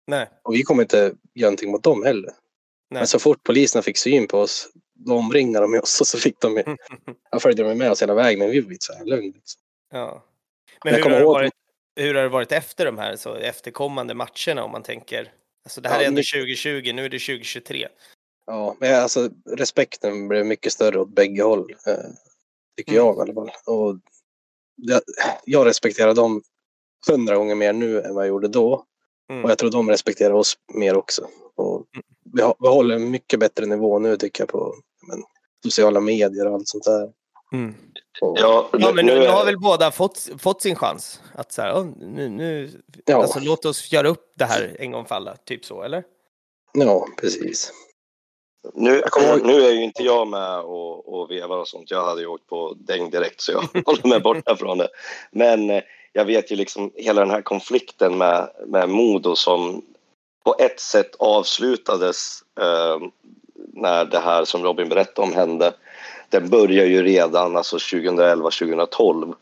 Nej, 0.06 0.28
Och 0.42 0.54
vi 0.54 0.62
kommer 0.62 0.82
inte 0.82 1.12
göra 1.34 1.48
någonting 1.50 1.70
mot 1.70 1.82
dem 1.82 2.02
heller. 2.04 2.30
nej. 2.90 3.00
Men 3.00 3.06
så 3.06 3.18
fort 3.18 3.42
poliserna 3.42 3.82
fick 3.82 3.96
syn 3.98 4.26
på 4.28 4.38
oss, 4.38 4.68
då 4.94 5.14
omringade 5.14 5.66
de 5.66 5.78
oss 5.78 6.00
och 6.00 6.06
så 6.06 6.18
fick 6.18 6.40
de 6.40 6.62
jag 7.30 7.42
följde 7.42 7.62
de 7.62 7.78
med 7.78 7.90
oss 7.90 8.02
hela 8.02 8.14
vägen, 8.14 8.38
men 8.38 8.50
vi 8.50 8.60
var 8.60 8.76
så 8.80 8.92
här 8.92 9.04
lugna. 9.04 9.32
Liksom. 9.36 9.60
Ja. 9.92 10.24
Men 10.84 10.94
hur 10.94 11.02
har, 11.02 11.10
ihåg- 11.20 11.24
varit, 11.34 11.52
hur 11.96 12.14
har 12.14 12.22
det 12.22 12.28
varit 12.28 12.52
efter 12.52 12.84
de 12.86 12.98
här 12.98 13.16
så 13.16 13.34
efterkommande 13.34 14.14
matcherna 14.14 14.64
om 14.64 14.70
man 14.70 14.82
tänker? 14.82 15.32
Alltså 15.66 15.80
det 15.80 15.88
här 15.88 15.96
Ja, 15.96 16.02
är 16.02 16.06
ändå 16.08 16.18
mycket- 16.20 16.30
2020, 16.32 16.92
nu 16.92 17.04
är 17.04 17.08
det 17.08 17.18
2023. 17.18 17.88
Ja, 18.46 18.76
men 18.80 19.02
alltså 19.02 19.30
respekten 19.50 20.28
blev 20.28 20.46
mycket 20.46 20.72
större 20.72 20.98
åt 21.00 21.14
bägge 21.14 21.42
håll. 21.42 21.70
Eh, 21.86 21.94
tycker 22.76 22.92
Mm. 22.92 23.04
jag 23.06 23.16
i 23.16 23.20
alla 23.20 23.34
fall. 23.34 23.50
Och 23.66 23.98
jag, 24.76 25.00
jag 25.44 25.66
respekterar 25.66 26.14
dem 26.14 26.42
hundra 27.08 27.36
gånger 27.36 27.54
mer 27.54 27.72
nu 27.72 28.00
än 28.02 28.14
vad 28.14 28.24
jag 28.24 28.28
gjorde 28.28 28.48
då. 28.48 28.84
Mm. 29.30 29.44
Och 29.44 29.50
jag 29.50 29.58
tror 29.58 29.70
de 29.70 29.90
respekterar 29.90 30.32
oss 30.34 30.58
mer 30.74 30.96
också. 30.96 31.28
Och 31.54 31.86
vi, 32.32 32.42
har, 32.42 32.54
vi 32.58 32.68
håller 32.68 32.96
en 32.96 33.10
mycket 33.10 33.40
bättre 33.40 33.66
nivå 33.66 33.98
nu 33.98 34.16
tycker 34.16 34.42
jag 34.42 34.48
på 34.48 34.74
men, 35.08 35.22
sociala 35.64 36.00
medier 36.00 36.46
och 36.46 36.54
allt 36.54 36.68
sånt 36.68 36.84
där. 36.84 37.12
Mm. 37.52 37.74
Ja, 38.20 38.68
Ja, 38.72 38.92
men 38.94 39.06
nu, 39.06 39.18
nu 39.18 39.26
har 39.28 39.44
väl 39.44 39.58
båda 39.58 39.90
fått, 39.90 40.28
fått 40.38 40.62
sin 40.62 40.76
chans. 40.76 41.20
Att 41.34 41.52
så 41.52 41.62
här, 41.62 41.76
"Åh, 41.76 41.86
nu, 42.00 42.28
nu, 42.28 42.70
ja, 43.04 43.16
alltså, 43.22 43.40
låt 43.42 43.64
oss 43.64 43.92
göra 43.92 44.08
upp 44.08 44.32
det 44.38 44.44
här 44.44 44.76
en 44.78 44.90
gång 44.92 45.04
för 45.04 45.14
alla. 45.14 45.36
Typ 45.36 45.64
så, 45.64 45.82
eller? 45.82 46.04
ja, 46.74 47.06
precis. 47.20 47.72
Nu, 48.74 48.90
ihåg- 49.00 49.46
nu 49.46 49.62
är 49.62 49.72
ju 49.72 49.82
inte 49.84 50.02
jag 50.02 50.28
med 50.28 50.60
och, 50.60 51.14
och 51.20 51.30
vevar 51.30 51.56
och 51.58 51.68
sånt. 51.68 51.90
Jag 51.90 52.04
hade 52.04 52.20
ju 52.20 52.26
åkt 52.26 52.46
på 52.46 52.74
däng 52.78 53.10
direkt 53.10 53.40
så 53.40 53.52
jag 53.52 53.62
håller 53.86 54.06
mig 54.08 54.20
borta 54.20 54.56
från 54.56 54.78
det. 54.78 54.88
Men 55.30 55.70
eh, 55.70 55.82
jag 56.12 56.24
vet 56.24 56.50
ju 56.52 56.56
liksom 56.56 56.92
hela 56.94 57.20
den 57.20 57.30
här 57.30 57.42
konflikten 57.42 58.18
med, 58.18 58.50
med 58.66 58.88
Modo 58.88 59.36
som 59.36 59.82
på 60.44 60.56
ett 60.58 60.80
sätt 60.80 61.14
avslutades 61.18 62.40
eh, 62.60 62.98
när 63.72 64.04
det 64.04 64.18
här 64.18 64.44
som 64.44 64.62
Robin 64.62 64.88
berättade 64.88 65.28
om 65.28 65.34
hände. 65.34 65.74
Den 66.28 66.48
börjar 66.50 66.86
ju 66.86 67.02
redan 67.02 67.56
alltså 67.56 67.76
2011-2012 67.76 69.34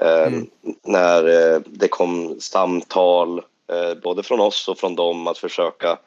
eh, 0.00 0.26
Mm. 0.26 0.46
när 0.82 1.52
eh, 1.54 1.60
det 1.66 1.88
kom 1.88 2.40
samtal 2.40 3.38
eh, 3.72 3.94
både 4.02 4.22
från 4.22 4.40
oss 4.40 4.68
och 4.68 4.78
från 4.78 4.94
dem 4.96 5.26
att 5.26 5.38
försöka 5.38 5.98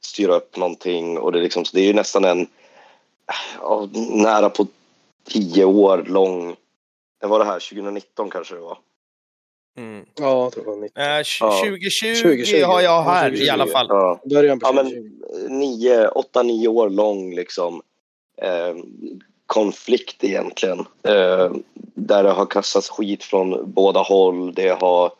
styra 0.00 0.34
upp 0.34 0.56
någonting 0.56 1.18
och 1.18 1.32
det 1.32 1.38
är 1.38 1.42
liksom, 1.42 1.64
så 1.64 1.76
det 1.76 1.82
är 1.82 1.86
ju 1.86 1.92
nästan 1.94 2.24
en 2.24 2.46
ja, 3.60 3.88
nära 4.10 4.50
på 4.50 4.66
tio 5.28 5.64
år 5.64 6.04
lång. 6.08 6.56
Det 7.20 7.26
var 7.26 7.38
det 7.38 7.44
här 7.44 7.60
2019 7.60 8.30
kanske 8.30 8.54
det 8.54 8.60
var. 8.60 8.78
Mm. 9.78 10.04
Ja, 10.14 10.42
jag 10.42 10.52
tror 10.52 10.64
det 10.64 10.70
var 10.70 10.76
90. 10.76 11.00
Eh, 11.02 11.04
tj- 11.04 11.36
Ja. 11.40 11.60
2020, 11.64 12.14
2020. 12.22 12.62
har 12.64 12.80
jag 12.80 12.92
Ja, 12.92 13.00
här 13.02 13.24
2020, 13.30 13.44
i 13.46 13.50
alla 13.50 13.66
fall. 13.66 13.86
Ja, 13.88 14.20
Början 14.24 14.60
på 14.60 14.66
ja 14.68 14.72
men 14.72 14.84
2020. 14.86 15.48
nio, 15.48 16.08
åtta, 16.08 16.42
nio 16.42 16.68
år 16.68 16.90
lång 16.90 17.34
liksom 17.34 17.82
eh, 18.42 18.74
konflikt 19.52 20.24
egentligen. 20.24 20.78
Eh, 21.02 21.52
där 21.94 22.22
det 22.22 22.30
har 22.30 22.46
kastats 22.46 22.88
skit 22.88 23.24
från 23.24 23.72
båda 23.72 24.00
håll. 24.00 24.54
Det 24.54 24.80
har 24.80 25.12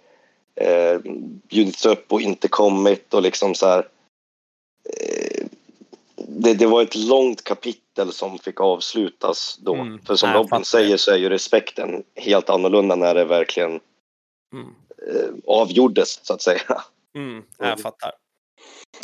eh, 0.54 1.00
bjudits 1.48 1.86
upp 1.86 2.12
och 2.12 2.20
inte 2.20 2.48
kommit 2.48 3.14
och 3.14 3.22
liksom 3.22 3.54
så 3.54 3.66
här. 3.66 3.88
Eh, 4.88 5.46
det, 6.16 6.54
det 6.54 6.66
var 6.66 6.82
ett 6.82 6.96
långt 6.96 7.44
kapitel 7.44 8.12
som 8.12 8.38
fick 8.38 8.60
avslutas 8.60 9.58
då. 9.60 9.74
Mm. 9.74 9.98
För 10.04 10.16
som 10.16 10.32
Robin 10.32 10.64
säger 10.64 10.96
så 10.96 11.10
är 11.10 11.16
ju 11.16 11.28
respekten 11.28 12.02
helt 12.14 12.50
annorlunda 12.50 12.96
när 12.96 13.14
det 13.14 13.24
verkligen 13.24 13.80
Mm. 14.52 14.66
eh, 15.08 15.30
avgjordes 15.46 16.26
så 16.26 16.34
att 16.34 16.42
säga. 16.42 16.82
Mm. 17.14 17.42
Jag 17.58 17.80
fattar. 17.80 18.12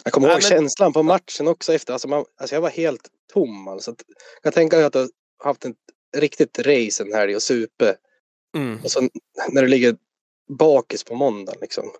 Jag 0.05 0.12
kommer 0.12 0.28
Nej, 0.28 0.34
ihåg 0.34 0.43
men- 0.43 0.49
känslan 0.59 0.93
på 0.93 1.03
matchen 1.03 1.49
också 1.49 1.72
efter. 1.74 1.93
Alltså, 1.93 2.09
man, 2.09 2.24
alltså 2.41 2.55
jag 2.57 2.61
var 2.62 2.70
helt 2.70 3.09
tom. 3.32 3.68
Alltså. 3.68 3.95
Jag 4.43 4.55
tänker 4.55 4.82
att 4.84 4.95
jag 4.95 5.01
har 5.03 5.09
haft 5.45 5.64
ett 5.64 5.76
riktigt 6.16 6.59
race 6.59 7.03
en 7.03 7.12
helg 7.12 7.36
och 7.36 7.43
supe. 7.43 7.95
Mm. 8.57 8.80
Och 8.84 8.91
så 8.91 9.01
när 9.49 9.62
du 9.62 9.68
ligger 9.68 9.97
bakis 10.59 11.05
på 11.05 11.14
måndagen 11.14 11.59
liksom, 11.61 11.91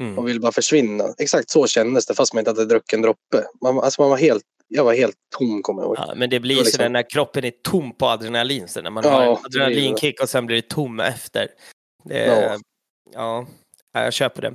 Mm. 0.00 0.18
och 0.18 0.28
vill 0.28 0.40
bara 0.40 0.52
försvinna. 0.52 1.14
Exakt 1.18 1.50
så 1.50 1.66
kändes 1.66 2.06
det 2.06 2.14
fast 2.14 2.34
man 2.34 2.38
inte 2.40 2.50
hade 2.50 2.64
druckit 2.64 2.92
en 2.92 3.02
droppe. 3.02 3.44
Man, 3.62 3.78
alltså 3.78 4.02
man 4.02 4.10
var 4.10 4.16
helt, 4.16 4.42
jag 4.68 4.84
var 4.84 4.94
helt 4.94 5.16
tom 5.38 5.62
kommer 5.62 5.82
jag 5.82 5.86
ihåg. 5.88 5.96
Ja, 5.98 6.14
men 6.16 6.30
det 6.30 6.40
blir 6.40 6.54
Det 6.54 6.60
var 6.60 6.64
så 6.64 6.78
liksom- 6.78 6.92
när 6.92 7.10
kroppen 7.10 7.44
är 7.44 7.52
tom 7.62 7.96
på 7.96 8.06
adrenalin. 8.06 8.68
Så 8.68 8.82
när 8.82 8.90
man 8.90 9.04
Ja, 9.04 9.10
har 9.10 9.22
en 9.22 9.36
adrenalinkick 9.44 10.20
och 10.22 10.28
sen 10.28 10.46
blir 10.46 10.56
det 10.56 10.68
tom 10.68 11.00
efter. 11.00 11.48
Det, 12.04 12.26
Ja. 12.26 12.58
ja. 13.12 13.46
ja, 13.92 14.04
jag 14.04 14.12
köper 14.12 14.42
det. 14.42 14.54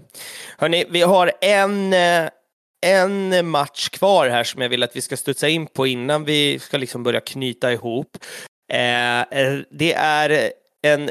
Hörni, 0.57 0.85
vi 0.89 1.01
har 1.01 1.31
en, 1.41 1.93
eh, 1.93 2.29
en 2.81 3.47
match 3.47 3.89
kvar 3.89 4.29
här 4.29 4.43
som 4.43 4.61
jag 4.61 4.69
vill 4.69 4.83
att 4.83 4.95
vi 4.95 5.01
ska 5.01 5.17
studsa 5.17 5.47
in 5.47 5.67
på 5.67 5.87
innan 5.87 6.25
vi 6.25 6.59
ska 6.59 6.77
liksom 6.77 7.03
börja 7.03 7.19
knyta 7.19 7.71
ihop. 7.71 8.17
Eh, 8.73 9.21
eh 9.21 9.59
det 9.71 9.93
är 9.93 10.51
en 10.81 11.09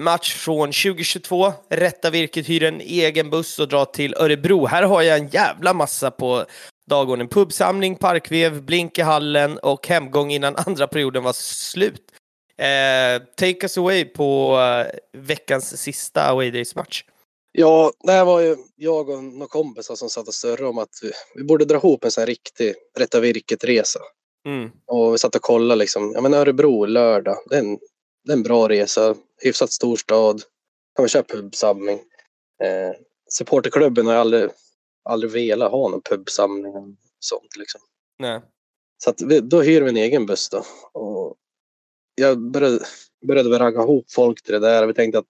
match 0.00 0.34
från 0.34 0.68
2022. 0.68 1.52
Rätta 1.68 2.10
Virket 2.10 2.48
hyr 2.48 2.62
en 2.62 2.80
egen 2.80 3.30
buss 3.30 3.58
och 3.58 3.68
drar 3.68 3.84
till 3.84 4.14
Örebro. 4.14 4.66
Här 4.66 4.82
har 4.82 5.02
jag 5.02 5.18
en 5.18 5.28
jävla 5.28 5.74
massa 5.74 6.10
på 6.10 6.44
dagordningen. 6.86 7.28
Pubsamling, 7.28 7.96
parkvev, 7.96 8.62
blink 8.62 8.98
i 8.98 9.02
hallen 9.02 9.58
och 9.58 9.88
hemgång 9.88 10.32
innan 10.32 10.56
andra 10.56 10.86
perioden 10.86 11.22
var 11.22 11.32
slut. 11.32 12.02
Eh, 12.58 13.22
take 13.36 13.58
us 13.62 13.78
away 13.78 14.04
på 14.04 14.58
eh, 14.60 15.20
veckans 15.20 15.82
sista 15.82 16.22
away 16.22 16.50
days 16.50 16.74
match. 16.76 17.04
Ja, 17.52 17.92
det 18.04 18.24
var 18.24 18.40
ju 18.40 18.56
jag 18.76 19.08
och 19.08 19.24
några 19.24 19.46
kompisar 19.46 19.94
som 19.94 20.10
satt 20.10 20.28
och 20.28 20.34
surrade 20.34 20.66
om 20.66 20.78
att 20.78 20.98
vi, 21.02 21.10
vi 21.34 21.44
borde 21.44 21.64
dra 21.64 21.76
ihop 21.76 22.04
en 22.04 22.10
sån 22.10 22.22
här 22.22 22.26
riktig 22.26 22.74
Rätta 22.98 23.20
Virket-resa. 23.20 24.00
Mm. 24.46 24.70
Och 24.86 25.14
vi 25.14 25.18
satt 25.18 25.34
och 25.34 25.42
kollade 25.42 25.78
liksom. 25.78 26.12
Ja 26.14 26.20
men 26.20 26.34
Örebro 26.34 26.84
lördag. 26.84 27.36
Det 27.50 27.56
är 27.56 27.60
en, 27.60 27.78
det 28.24 28.32
är 28.32 28.36
en 28.36 28.42
bra 28.42 28.68
resa. 28.68 29.14
Hyfsat 29.42 29.72
stor 29.72 29.96
stad. 29.96 30.42
Kan 30.96 31.02
man 31.02 31.08
köra 31.08 31.22
pubsamling. 31.22 31.98
Eh, 32.62 32.96
supporterklubben 33.30 34.06
har 34.06 34.12
ju 34.12 34.20
aldrig, 34.20 34.50
aldrig 35.04 35.32
velat 35.32 35.72
ha 35.72 35.88
någon 35.88 36.02
pubsamling 36.02 36.74
och 36.74 36.88
sånt 37.18 37.56
liksom. 37.56 37.80
Nej. 38.18 38.40
Så 39.04 39.10
att 39.10 39.22
vi, 39.22 39.40
då 39.40 39.62
hyr 39.62 39.82
vi 39.82 39.88
en 39.88 39.96
egen 39.96 40.26
buss 40.26 40.48
då. 40.48 40.64
Och 40.92 41.36
jag 42.14 42.50
började, 42.50 42.80
började 43.26 43.58
ragga 43.58 43.82
ihop 43.82 44.04
folk 44.10 44.42
till 44.42 44.52
det 44.52 44.58
där. 44.58 44.86
Vi 44.86 44.94
tänkte 44.94 45.18
att 45.18 45.26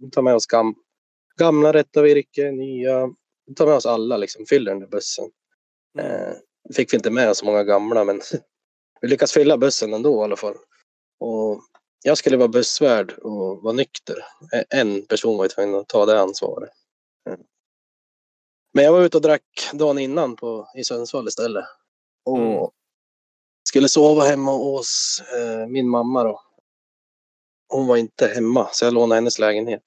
vi 0.00 0.10
tar 0.10 0.22
med 0.22 0.34
oss 0.34 0.46
gam, 0.46 0.74
gamla 1.42 1.72
rätta 1.72 2.02
virke, 2.02 2.50
nya. 2.50 3.06
Vi 3.46 3.54
tar 3.54 3.66
med 3.66 3.74
oss 3.74 3.86
alla 3.86 4.16
liksom. 4.16 4.46
Fyller 4.46 4.70
den 4.70 4.80
där 4.80 4.86
bussen. 4.86 5.30
Eh, 5.98 6.32
fick 6.74 6.92
vi 6.92 6.96
inte 6.96 7.10
med 7.10 7.36
så 7.36 7.44
många 7.46 7.64
gamla 7.64 8.04
men 8.04 8.20
vi 9.00 9.08
lyckas 9.08 9.32
fylla 9.32 9.56
bussen 9.58 9.94
ändå 9.94 10.20
i 10.20 10.24
alla 10.24 10.36
fall. 10.36 10.54
Och 11.20 11.60
jag 12.04 12.18
skulle 12.18 12.36
vara 12.36 12.48
bussvärd 12.48 13.12
och 13.12 13.62
vara 13.62 13.72
nykter. 13.72 14.16
Eh, 14.52 14.80
En 14.80 15.06
person 15.06 15.36
var 15.36 15.44
ju 15.44 15.48
tvungen 15.48 15.74
att 15.74 15.88
ta 15.88 16.06
det 16.06 16.20
ansvaret. 16.20 16.70
Eh. 17.30 17.36
Men 18.74 18.84
jag 18.84 18.92
var 18.92 19.02
ute 19.02 19.16
och 19.16 19.22
drack 19.22 19.70
dagen 19.72 19.98
innan 19.98 20.36
på, 20.36 20.68
i 20.76 20.84
Sundsvall 20.84 21.28
istället. 21.28 21.64
Och 22.24 22.38
Mm. 22.38 22.68
skulle 23.68 23.88
sova 23.88 24.22
hemma 24.24 24.52
hos 24.52 25.22
eh, 25.36 25.66
min 25.66 25.88
mamma 25.88 26.24
då. 26.24 26.40
Hon 27.68 27.86
var 27.86 27.96
inte 27.96 28.26
hemma 28.26 28.68
så 28.72 28.84
jag 28.84 28.94
lånade 28.94 29.14
hennes 29.14 29.38
lägenhet. 29.38 29.82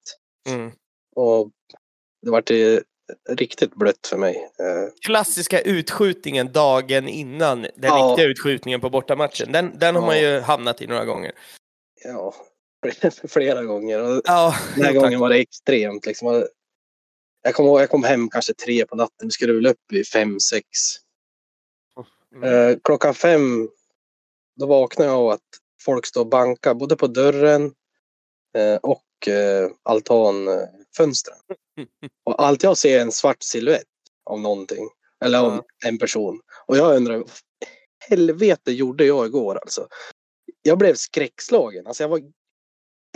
Mm. 0.50 0.72
Och 1.16 1.52
det 2.22 2.32
vart 2.32 2.52
riktigt 3.30 3.76
blött 3.76 4.08
för 4.08 4.18
mig. 4.18 4.36
Eh, 4.36 4.94
Klassiska 5.06 5.62
utskjutningen 5.62 6.52
dagen 6.52 7.08
innan 7.08 7.62
den 7.62 7.72
Ja. 7.82 8.10
riktiga 8.10 8.28
utskjutningen 8.28 8.82
på 8.82 8.90
bortamatchen. 8.90 9.52
Den, 9.52 9.80
den 9.80 9.96
har 9.96 10.02
man 10.06 10.20
ju 10.20 10.40
hamnat 10.40 10.82
i 10.82 10.88
några 10.88 11.06
gånger. 11.06 11.32
ja, 12.04 12.34
flera 13.28 13.64
gånger. 13.64 14.02
Och 14.02 14.22
Ja, 14.26 14.56
den 14.76 14.86
här 14.86 14.94
tack. 14.94 15.02
gången 15.02 15.20
var 15.20 15.30
det 15.30 15.38
extremt. 15.38 16.06
Liksom. 16.06 16.46
Jag 17.42 17.56
ihåg, 17.70 17.82
jag 17.82 17.90
kom 17.90 18.04
hem 18.04 18.30
kanske 18.30 18.54
tre 18.54 18.86
på 18.86 18.96
natten. 18.96 19.28
Vi 19.28 19.32
skulle 19.32 19.54
väl 19.54 19.66
upp 19.68 19.78
vid 19.90 20.08
fem, 20.08 20.40
sex. 20.40 20.68
Mm. 22.36 22.44
Eh, 22.72 22.78
klockan 22.84 23.14
fem, 23.14 23.70
då 24.60 24.66
vaknade 24.66 25.10
jag 25.12 25.20
av 25.20 25.30
att 25.30 25.42
folk 25.82 26.06
står 26.06 26.22
och 26.22 26.28
bankar 26.28 26.74
både 26.74 26.96
på 26.96 27.08
dörren 27.08 27.74
eh, 28.58 28.76
och 28.76 29.28
eh, 29.28 29.70
altanfönstren. 31.00 31.38
Och 32.26 32.44
allt 32.44 32.64
jag 32.64 32.78
ser 32.78 32.98
är 32.98 33.02
en 33.02 33.12
svart 33.12 33.44
silhuett 33.44 33.84
av 34.26 34.40
någonting. 34.40 34.90
Eller 35.26 35.40
av 35.40 35.64
en 35.86 35.98
person. 35.98 36.42
Och 36.68 36.78
jag 36.78 36.96
undrar, 36.96 37.24
helvete 38.10 38.72
gjorde 38.72 39.06
jag 39.06 39.26
igår 39.26 39.56
alltså? 39.56 39.88
Jag 40.62 40.78
blev 40.78 40.96
skräckslagen. 40.96 41.88
Alltså 41.88 42.04
jag 42.04 42.10
var 42.10 42.22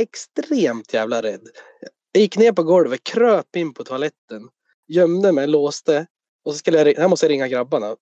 extremt 0.02 0.94
jävla 0.94 1.22
rädd. 1.22 1.48
Jag 2.12 2.22
gick 2.22 2.38
ner 2.38 2.52
på 2.52 2.64
golvet, 2.64 3.04
kröp 3.04 3.56
in 3.56 3.74
på 3.74 3.84
toaletten, 3.84 4.50
gömde 4.88 5.32
mig, 5.32 5.48
låste. 5.48 6.08
Och 6.46 6.54
så 6.54 6.58
skulle 6.58 6.78
jag, 6.78 6.98
här 6.98 7.08
måste 7.08 7.26
jag 7.26 7.32
ringa 7.32 7.48
grabbarna. 7.48 7.96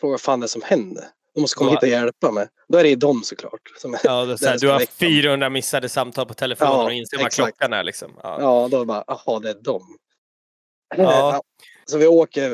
Fråga 0.00 0.12
vad 0.12 0.20
fan 0.20 0.40
det 0.40 0.46
är 0.46 0.48
som 0.48 0.62
händer. 0.62 1.04
De 1.36 1.40
måste 1.40 1.56
komma 1.56 1.70
hit 1.70 1.82
och 1.82 1.88
hjälpa 1.88 2.30
mig. 2.32 2.48
Då 2.68 2.78
är 2.78 2.82
det 2.82 2.88
ju 2.88 2.96
dem 2.96 3.22
såklart. 3.24 3.60
Som 3.78 3.96
Ja, 4.04 4.24
då, 4.24 4.38
så 4.38 4.46
här, 4.46 4.58
du 4.58 4.68
har 4.68 4.74
ska 4.74 4.78
väcka. 4.78 4.92
400 5.22 5.50
missade 5.50 5.88
samtal 5.88 6.26
på 6.26 6.34
telefonen 6.34 6.72
Ja, 6.72 6.84
och 6.84 6.92
inser 6.92 7.18
vad 7.18 7.32
klockan 7.32 7.72
är. 7.72 7.84
Liksom. 7.84 8.12
Ja. 8.22 8.36
Ja, 8.40 8.68
då 8.70 8.84
bara, 8.84 9.04
jaha, 9.06 9.40
det 9.40 9.50
är 9.50 9.54
dem. 9.54 9.96
Ja. 10.96 11.42
Så 11.84 11.98
vi 11.98 12.06
åker. 12.06 12.50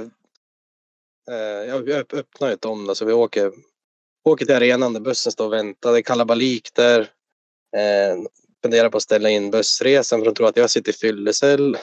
Eh, 1.30 1.36
jag 1.68 1.88
öpp- 1.88 2.14
öppnar 2.14 2.48
ju 2.48 2.54
ett 2.54 2.64
om 2.64 2.86
det, 2.86 2.94
så 2.94 3.04
vi 3.04 3.12
åker, 3.12 3.52
åker 4.28 4.46
till 4.46 4.54
arenan 4.54 4.92
där 4.92 5.00
bussen 5.00 5.32
står 5.32 5.46
och 5.46 5.52
väntar. 5.52 5.92
Det 5.92 5.98
är 5.98 6.02
kalabalik 6.02 6.68
där. 6.74 7.00
Eh, 7.76 8.16
funderar 8.62 8.88
på 8.88 8.96
att 8.96 9.02
ställa 9.02 9.30
in 9.30 9.50
bussresan 9.50 10.20
för 10.20 10.24
de 10.26 10.34
tror 10.34 10.48
att 10.48 10.56
jag 10.56 10.70
sitter 10.70 10.90
i 10.92 10.94
fyllecell. 10.94 11.76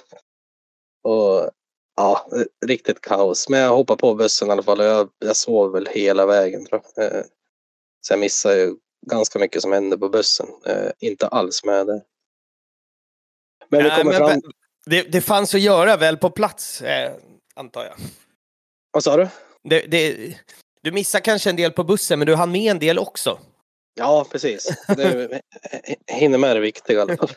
Och 1.04 1.52
ja, 2.00 2.30
riktigt 2.66 3.02
kaos. 3.02 3.50
Men 3.50 3.60
jag 3.60 3.76
hoppar 3.76 3.96
på 3.96 4.16
bussen 4.16 4.48
i 4.48 4.52
alla 4.52 4.64
fall 4.64 4.80
och 4.80 4.86
jag, 4.86 5.10
jag 5.20 5.36
sov 5.36 5.72
väl 5.72 5.88
hela 5.92 6.26
vägen. 6.26 6.66
Tror 6.66 6.82
jag. 6.96 7.16
Eh, 7.16 7.24
så 8.02 8.14
jag 8.14 8.20
missar 8.20 8.52
ju 8.52 8.76
ganska 9.08 9.40
mycket 9.40 9.62
som 9.62 9.72
hände 9.72 9.98
på 9.98 10.10
bussen. 10.10 10.48
Eh, 10.66 10.92
inte 11.00 11.28
alls 11.28 11.64
med 11.64 11.88
det. 11.88 12.02
Men 13.70 13.84
vi 13.84 13.90
kommer 13.90 14.14
fram. 14.14 14.42
det, 14.86 15.02
det 15.02 15.22
fanns 15.22 15.56
att 15.56 15.62
göra 15.62 15.98
väl 15.98 16.18
på 16.18 16.30
plats, 16.30 16.82
eh, 16.82 17.14
antar 17.56 17.86
jag. 17.86 17.96
Vad 18.92 19.04
sa 19.04 19.18
du? 19.18 19.28
Det, 19.64 19.80
det, 19.82 20.34
du 20.82 20.92
missar 20.92 21.20
kanske 21.20 21.50
en 21.50 21.56
del 21.56 21.72
på 21.72 21.84
bussen, 21.84 22.20
men 22.20 22.26
du 22.26 22.36
hann 22.36 22.52
med 22.52 22.72
en 22.72 22.80
del 22.80 23.00
också. 23.00 23.40
Ja, 23.96 24.26
precis. 24.32 24.86
Det 24.88 25.42
hinner 26.08 26.38
med 26.38 26.56
det 26.56 26.60
viktiga 26.60 26.98
i 26.98 27.02
alla 27.02 27.18
fall. 27.18 27.30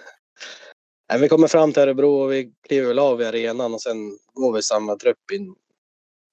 Nej, 1.13 1.21
vi 1.21 1.29
kommer 1.29 1.49
fram 1.49 1.73
till 1.73 1.83
Örebro 1.83 2.23
och 2.23 2.33
vi 2.33 2.53
kliver 2.67 2.89
väl 2.89 2.99
av 2.99 3.23
i 3.23 3.25
arenan 3.25 3.75
och 3.75 3.83
sen 3.83 4.19
går 4.33 4.53
vi 4.53 4.63
samma 4.63 4.97
trupp 4.97 5.31
in 5.33 5.55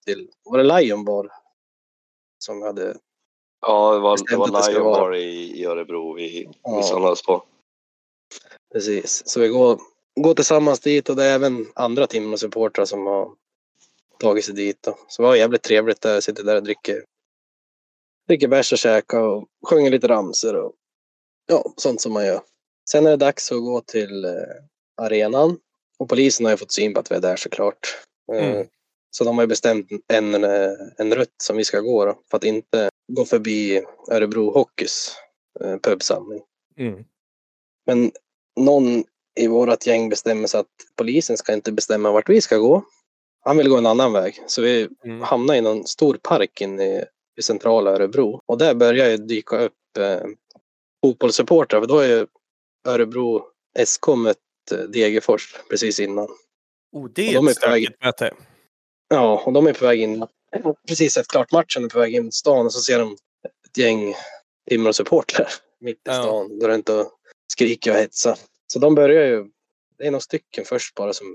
till, 0.06 0.30
var 0.44 0.58
det 0.58 0.64
Lion 0.80 1.06
Bar? 1.06 1.32
Som 2.38 2.62
hade, 2.62 2.98
Ja, 3.62 3.94
det 3.94 4.00
var, 4.00 4.18
det 4.30 4.36
var 4.38 4.72
Lion. 4.72 4.84
Bar 4.84 5.16
i, 5.16 5.60
i 5.60 5.66
Örebro 5.66 6.14
vi, 6.14 6.50
Ja. 6.64 6.78
vi 6.78 6.84
samlades 6.84 7.24
på. 7.24 7.44
precis. 8.74 9.22
Så 9.26 9.40
vi 9.40 9.48
går, 9.48 9.80
går 10.16 10.34
tillsammans 10.34 10.80
dit 10.80 11.10
och 11.10 11.16
det 11.16 11.24
är 11.26 11.36
även 11.36 11.66
andra 11.76 12.08
Timrå-supportrar 12.08 12.86
som 12.86 13.06
har 13.06 13.32
tagit 14.20 14.46
sig 14.46 14.56
dit. 14.56 14.78
Då. 14.82 14.98
Så 15.08 15.22
det 15.22 15.28
var 15.28 15.36
jävligt 15.36 15.64
trevligt 15.64 16.02
där, 16.02 16.22
sitter 16.22 16.44
där 16.44 16.56
och 16.56 16.64
dricker, 16.64 17.04
dricker 18.28 18.48
bärs 18.48 18.72
och 18.74 18.80
käkar 18.80 19.20
och 19.22 19.48
sjunger 19.70 19.92
lite 19.92 20.08
ramsor 20.08 20.56
och 20.56 20.74
ja, 21.48 21.74
sånt 21.78 22.02
som 22.02 22.14
man 22.14 22.26
gör. 22.26 22.42
Sen 22.92 23.06
är 23.06 23.10
det 23.10 23.18
dags 23.18 23.52
att 23.52 23.60
gå 23.60 23.82
till 23.82 24.26
eh, 24.26 24.32
arenan 25.00 25.58
och 26.00 26.10
polisen 26.10 26.46
har 26.46 26.52
ju 26.54 26.58
fått 26.58 26.72
syn 26.72 26.94
på 26.94 27.00
att 27.00 27.12
vi 27.12 27.16
är 27.16 27.20
där 27.20 27.36
såklart. 27.36 27.80
Eh, 28.34 28.50
Mm. 28.52 28.68
Så 29.12 29.24
de 29.24 29.38
har 29.38 29.44
ju 29.44 29.48
bestämt 29.48 29.88
en, 30.14 30.34
en 30.98 31.16
rutt 31.16 31.36
som 31.44 31.58
vi 31.58 31.64
ska 31.66 31.80
gå 31.80 32.06
då, 32.06 32.20
för 32.32 32.38
att 32.38 32.44
inte 32.44 32.90
gå 33.12 33.26
förbi 33.26 33.84
Örebro 34.12 34.52
Hockeys 34.52 35.16
eh, 35.62 35.78
pubsamling. 35.78 36.42
Mm. 36.78 37.04
Men 37.86 38.12
någon 38.60 39.04
i 39.40 39.48
vårt 39.48 39.86
gäng 39.88 40.10
bestämmer 40.10 40.48
sig 40.48 40.60
att 40.60 40.68
polisen 40.96 41.38
ska 41.38 41.54
inte 41.54 41.72
bestämma 41.72 42.12
vart 42.12 42.30
vi 42.30 42.42
ska 42.42 42.58
gå. 42.58 42.84
Han 43.42 43.58
vill 43.58 43.70
gå 43.70 43.78
en 43.78 43.86
annan 43.86 44.14
väg. 44.14 44.44
Så 44.48 44.62
vi 44.62 44.90
Mm. 45.04 45.22
hamnar 45.22 45.56
i 45.56 45.62
någon 45.62 45.88
stor 45.88 46.20
park 46.24 46.62
inne 46.62 46.84
i, 46.86 47.04
i 47.40 47.42
centrala 47.42 47.92
Örebro. 47.92 48.42
Och 48.46 48.58
där 48.58 48.74
börjar 48.74 49.10
ju 49.10 49.18
dyka 49.18 49.58
upp 49.60 49.98
eh, 50.00 50.22
fotbollssupportrar. 51.06 51.80
För 51.82 51.88
då 51.88 52.00
är 52.00 52.08
ju 52.08 52.28
Örebro 52.88 53.44
SK 53.86 54.08
mött 54.08 54.38
Degerfors 54.78 55.56
precis 55.70 56.00
innan. 56.00 56.28
Oh, 56.92 57.10
det 57.16 57.30
är 57.30 57.34
de 57.34 57.48
är 57.48 57.52
ett 57.52 57.64
väg- 57.64 57.96
möte. 58.04 58.34
Ja, 59.10 59.44
och 59.46 59.54
de 59.54 59.68
är 59.68 59.74
på 59.74 59.86
väg 59.86 60.02
in. 60.02 60.26
Precis 60.88 61.18
efter 61.18 61.32
klart 61.32 61.52
matchen 61.52 61.84
är 61.84 61.90
på 61.90 62.00
väg 62.00 62.16
in 62.16 62.24
mot 62.24 62.34
stan 62.34 62.66
och 62.66 62.74
så 62.74 62.80
ser 62.80 63.00
de 63.00 63.18
ett 63.68 63.78
gäng 63.78 64.16
Timrå-supportrar 64.70 65.48
mitt 65.80 65.98
i 65.98 66.00
Ja. 66.04 66.14
stan. 66.14 66.60
Går 66.60 66.68
runt 66.68 66.90
och 66.90 67.12
skriker 67.54 67.92
och 67.92 67.98
hetsar. 67.98 68.38
Så 68.74 68.80
de 68.80 68.96
börjar 68.96 69.26
ju, 69.26 69.46
det 69.98 70.08
är 70.08 70.12
några 70.12 70.22
stycken 70.22 70.66
först 70.66 70.96
bara 70.96 71.14
som 71.14 71.28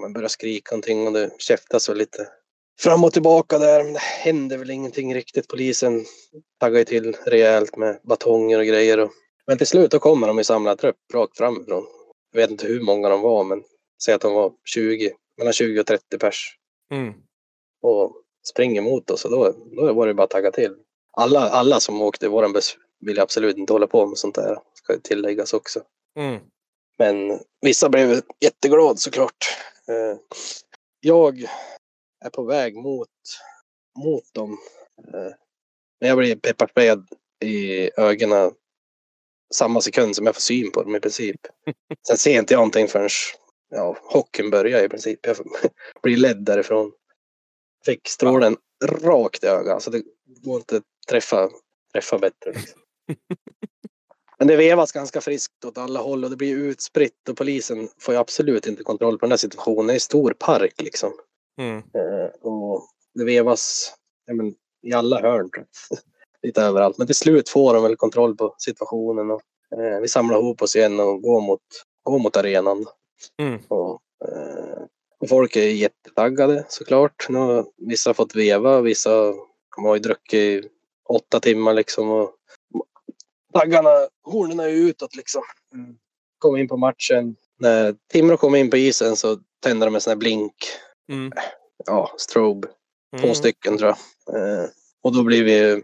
man 0.00 0.12
börjar 0.12 0.28
skrika 0.28 0.74
någonting 0.74 1.06
och 1.06 1.12
det 1.12 1.30
käftas 1.38 1.88
väl 1.88 1.96
lite 1.96 2.28
fram 2.80 3.04
och 3.04 3.12
tillbaka 3.12 3.58
där. 3.58 3.84
Men 3.84 3.92
det 3.92 3.98
händer 4.00 4.58
väl 4.58 4.70
ingenting 4.70 5.14
riktigt. 5.14 5.48
Polisen 5.48 6.04
taggar 6.60 6.78
ju 6.78 6.84
till 6.84 7.16
rejält 7.26 7.76
med 7.76 8.00
batonger 8.02 8.58
och 8.58 8.66
grejer. 8.66 8.98
Och, 9.00 9.10
men 9.46 9.58
till 9.58 9.66
slut 9.66 9.90
då 9.90 9.98
kommer 9.98 10.26
de 10.26 10.38
i 10.40 10.44
samlad 10.44 10.78
trupp 10.78 10.96
rakt 11.14 11.36
framifrån. 11.36 11.86
Jag 12.32 12.40
vet 12.40 12.50
inte 12.50 12.66
hur 12.66 12.80
många 12.80 13.08
de 13.08 13.20
var 13.20 13.44
men 13.44 13.64
säg 14.04 14.14
att 14.14 14.20
de 14.20 14.34
var 14.34 14.52
20, 14.64 15.12
mellan 15.36 15.52
20 15.52 15.80
och 15.80 15.86
30 15.86 16.18
pers 16.18 16.56
Mm. 16.92 17.14
och 17.82 18.22
springer 18.48 18.82
mot 18.82 19.10
oss 19.10 19.24
och 19.24 19.30
då, 19.30 19.54
då 19.76 19.92
var 19.92 20.06
det 20.06 20.14
bara 20.14 20.24
att 20.24 20.30
tagga 20.30 20.50
till. 20.50 20.76
Alla, 21.12 21.40
alla 21.40 21.80
som 21.80 22.02
åkte 22.02 22.26
i 22.26 22.28
våran 22.28 22.52
buss 22.52 22.76
ville 23.00 23.22
absolut 23.22 23.56
inte 23.56 23.72
hålla 23.72 23.86
på 23.86 24.06
med 24.06 24.18
sånt 24.18 24.34
där, 24.34 24.58
ska 24.74 24.98
tilläggas 24.98 25.52
också. 25.54 25.82
Mm. 26.16 26.40
Men 26.98 27.40
vissa 27.60 27.88
blev 27.88 28.22
jätteglada 28.40 28.96
såklart. 28.96 29.56
Eh, 29.88 30.18
Jag 31.00 31.40
är 32.24 32.30
på 32.30 32.42
väg 32.42 32.76
mot, 32.76 33.08
mot 34.04 34.24
dem. 34.34 34.58
Eh, 35.14 35.32
Men 36.00 36.08
jag 36.08 36.18
blir 36.18 36.36
pepparsprayad 36.36 37.06
i 37.44 37.90
ögonen 38.00 38.52
samma 39.54 39.80
sekund 39.80 40.16
som 40.16 40.26
jag 40.26 40.34
får 40.34 40.40
syn 40.40 40.70
på 40.70 40.82
dem 40.82 40.96
i 40.96 41.00
princip. 41.00 41.40
Sen 42.08 42.16
ser 42.16 42.38
inte 42.38 42.54
jag 42.54 42.58
någonting 42.58 42.88
förrän 42.88 43.08
ja, 43.70 43.96
hockeyn 44.02 44.50
börjar 44.50 44.84
i 44.84 44.88
princip. 44.88 45.26
Jag 45.26 45.36
blir 46.02 46.16
ledd 46.16 46.44
därifrån. 46.44 46.92
Fick 47.84 48.08
strålen 48.08 48.56
rakt 48.84 49.44
i 49.44 49.46
ögat. 49.46 49.82
Så 49.82 49.90
det 49.90 50.02
går 50.24 50.56
inte 50.56 50.76
att 50.76 50.82
träffa, 51.08 51.50
träffa 51.92 52.18
bättre. 52.18 52.52
Liksom. 52.52 52.80
Men 54.38 54.48
det 54.48 54.56
vevas 54.56 54.92
ganska 54.92 55.20
friskt 55.20 55.64
åt 55.64 55.78
alla 55.78 56.00
håll 56.00 56.24
och 56.24 56.30
det 56.30 56.36
blir 56.36 56.56
utspritt 56.56 57.28
och 57.28 57.36
polisen 57.36 57.88
får 57.98 58.14
ju 58.14 58.20
absolut 58.20 58.66
inte 58.66 58.82
kontroll 58.82 59.18
på 59.18 59.26
den 59.26 59.32
här 59.32 59.36
situationen. 59.36 59.86
Det 59.86 59.92
är 59.92 59.94
en 59.94 60.00
stor 60.00 60.32
park 60.38 60.82
liksom. 60.82 61.12
Mm. 61.58 61.76
Eh, 61.76 62.30
och 62.40 62.86
det 63.14 63.24
vevas 63.24 63.94
ja, 64.26 64.34
men, 64.34 64.54
i 64.82 64.92
alla 64.92 65.20
hörn. 65.20 65.50
Lite 66.42 66.62
överallt. 66.62 66.98
Men 66.98 67.06
till 67.06 67.16
slut 67.16 67.48
får 67.48 67.74
de 67.74 67.82
väl 67.82 67.96
kontroll 67.96 68.36
på 68.36 68.54
situationen. 68.58 69.30
Och, 69.30 69.42
eh, 69.78 70.00
vi 70.00 70.08
samlar 70.08 70.38
ihop 70.38 70.62
oss 70.62 70.76
igen 70.76 71.00
och 71.00 71.22
går 71.22 71.40
mot, 71.40 71.60
går 72.02 72.18
mot 72.18 72.36
arenan. 72.36 72.86
Mm. 73.42 73.60
Och, 73.68 74.00
eh, 74.28 75.28
folk 75.28 75.56
är 75.56 75.68
jättetaggade 75.68 76.64
såklart. 76.68 77.26
Nu 77.28 77.38
har 77.38 77.66
vissa 77.76 78.14
fått 78.14 78.34
veva, 78.34 78.80
vissa 78.80 79.10
de 79.76 79.84
har 79.84 79.94
ju 79.94 80.00
druckit 80.00 80.34
i 80.34 80.68
åtta 81.08 81.40
timmar 81.40 81.74
liksom. 81.74 82.10
Och 82.10 82.30
taggarna, 83.52 83.90
hornen 84.24 84.60
är 84.60 84.68
utåt 84.68 85.16
liksom. 85.16 85.42
Mm. 85.74 85.96
Kom 86.38 86.56
in 86.56 86.68
på 86.68 86.76
matchen. 86.76 87.36
När 87.58 87.94
Timrå 88.12 88.36
kom 88.36 88.54
in 88.54 88.70
på 88.70 88.76
isen 88.76 89.16
så 89.16 89.38
tände 89.62 89.86
de 89.86 89.94
en 89.94 90.00
sån 90.00 90.10
här 90.10 90.16
blink. 90.16 90.54
Mm. 91.12 91.32
Ja, 91.86 92.10
strobe. 92.16 92.68
Två 93.18 93.24
Mm. 93.24 93.34
stycken 93.34 93.78
tror 93.78 93.94
jag. 94.26 94.36
Eh, 94.36 94.68
och 95.02 95.14
då 95.14 95.22
blir 95.22 95.44
vi 95.44 95.82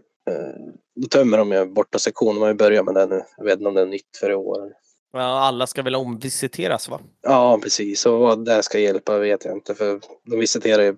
då 0.95 1.07
tömmer 1.07 1.37
de 1.37 1.51
ju 1.51 1.65
borta 1.65 1.99
sektionen. 1.99 2.35
De 2.35 2.41
har 2.41 2.47
ju 2.47 2.53
börjat 2.53 2.85
med 2.85 2.95
det 2.95 3.05
nu. 3.05 3.21
Jag 3.37 3.45
vet 3.45 3.53
inte 3.57 3.67
om 3.69 3.73
det 3.75 3.81
är 3.81 3.85
nytt 3.85 4.17
för 4.19 4.29
i 4.31 4.35
år. 4.35 4.73
Ja, 5.13 5.19
alla 5.39 5.67
ska 5.67 5.81
väl 5.81 5.95
omvisiteras 5.95 6.89
va? 6.89 6.99
Ja, 7.21 7.59
precis. 7.63 8.05
Och 8.05 8.19
vad 8.19 8.45
det 8.45 8.63
ska 8.63 8.79
hjälpa 8.79 9.17
vet 9.17 9.45
jag 9.45 9.53
inte. 9.53 9.75
För 9.75 9.99
de 10.25 10.39
visiterar 10.39 10.83
ju 10.83 10.95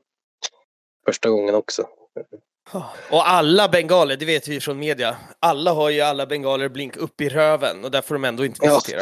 första 1.05 1.29
gången 1.29 1.55
också. 1.55 1.87
Och 3.11 3.29
alla 3.29 3.69
bengaler, 3.69 4.17
det 4.17 4.25
vet 4.25 4.47
vi 4.47 4.59
från 4.59 4.79
media, 4.79 5.17
alla 5.39 5.71
har 5.73 5.89
ju 5.89 6.01
alla 6.01 6.25
bengaler 6.25 6.69
blink 6.69 6.97
upp 6.97 7.21
i 7.21 7.29
röven 7.29 7.83
och 7.85 7.91
där 7.91 8.01
får 8.01 8.15
de 8.15 8.25
ändå 8.25 8.45
inte 8.45 8.59
Ja. 8.65 8.75
visitera. 8.75 9.01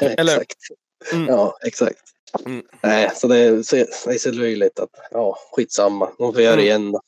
Eller- 0.18 0.32
exakt. 0.40 0.56
Mm. 1.12 1.26
Ja, 1.28 1.58
exakt. 1.66 1.98
Mm. 2.46 2.62
Nej, 2.82 3.10
så 3.14 3.28
det 3.28 3.38
är, 3.38 3.62
så, 3.62 3.76
det 3.76 4.14
är 4.14 4.18
så 4.18 4.30
löjligt 4.32 4.78
att, 4.80 4.90
ja, 5.10 5.38
skitsamma. 5.52 6.10
De 6.18 6.32
får 6.32 6.42
göra 6.42 6.56
det 6.56 6.70
Mm. 6.70 6.82
igen. 6.82 7.00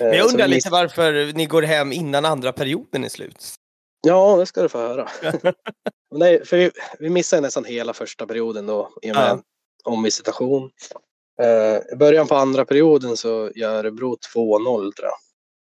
Men 0.00 0.08
Eh, 0.08 0.16
jag 0.16 0.26
så 0.26 0.32
undrar 0.32 0.48
lite 0.48 0.70
varför 0.70 1.32
ni 1.32 1.46
går 1.46 1.62
hem 1.62 1.92
innan 1.92 2.24
andra 2.24 2.52
perioden 2.52 3.04
är 3.04 3.08
slut. 3.08 3.54
Ja, 4.06 4.36
det 4.36 4.46
ska 4.46 4.62
du 4.62 4.68
få 4.68 4.78
höra. 4.78 5.08
Men 5.22 5.54
Nej, 6.14 6.44
för 6.44 6.56
vi, 6.56 6.70
vi 6.98 7.10
missade 7.10 7.42
nästan 7.42 7.64
hela 7.64 7.92
första 7.94 8.26
perioden 8.26 8.66
då 8.66 8.90
i 9.02 9.10
och 9.10 9.14
med 9.16 9.28
Ja. 9.28 9.42
omvisitation. 9.84 10.70
Eh, 11.42 11.92
I 11.92 11.96
början 11.96 12.26
på 12.26 12.34
andra 12.34 12.64
perioden 12.64 13.16
så 13.16 13.50
gör 13.54 13.74
Örebro 13.74 14.16
2-0 14.34 14.92
tror 14.92 14.92
jag. 15.08 15.14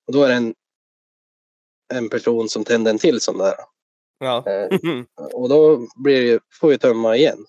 Och 0.07 0.13
då 0.13 0.23
är 0.23 0.27
det 0.27 0.33
en, 0.35 0.55
en 1.93 2.09
person 2.09 2.49
som 2.49 2.63
tänder 2.63 2.91
en 2.91 2.97
till 2.99 3.21
sån 3.21 3.37
där. 3.37 3.55
Ja. 4.19 4.43
Eh, 4.47 4.79
och 5.33 5.49
då 5.49 5.87
blir 5.95 6.31
det, 6.33 6.39
får 6.59 6.67
vi 6.69 6.77
tömma 6.77 7.15
igen. 7.15 7.45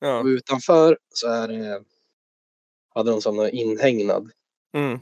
ja. 0.00 0.22
Utanför 0.26 0.98
så 1.14 1.28
är 1.28 1.48
det, 1.48 1.82
hade 2.94 3.10
de 3.10 3.22
som 3.22 3.48
inhägnad. 3.52 4.30
Mm. 4.76 5.00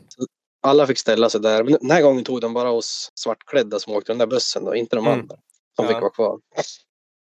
Alla 0.65 0.87
fick 0.87 0.99
ställa 0.99 1.31
sig 1.31 1.41
där. 1.41 1.65
Men 1.65 1.77
den 1.81 1.91
här 1.91 2.03
gången 2.03 2.25
tog 2.25 2.41
de 2.41 2.55
bara 2.55 2.71
oss 2.71 3.13
svartklädda 3.15 3.79
som 3.79 3.93
åkte 3.93 4.13
den 4.13 4.19
där 4.19 4.27
bussen 4.27 4.65
då, 4.65 4.75
inte 4.75 4.97
de 4.97 5.07
Mm. 5.07 5.21
andra. 5.21 5.37
Som 5.77 5.85
Ja. 5.85 5.89
fick 5.89 6.01
vara 6.01 6.11
kvar. 6.11 6.39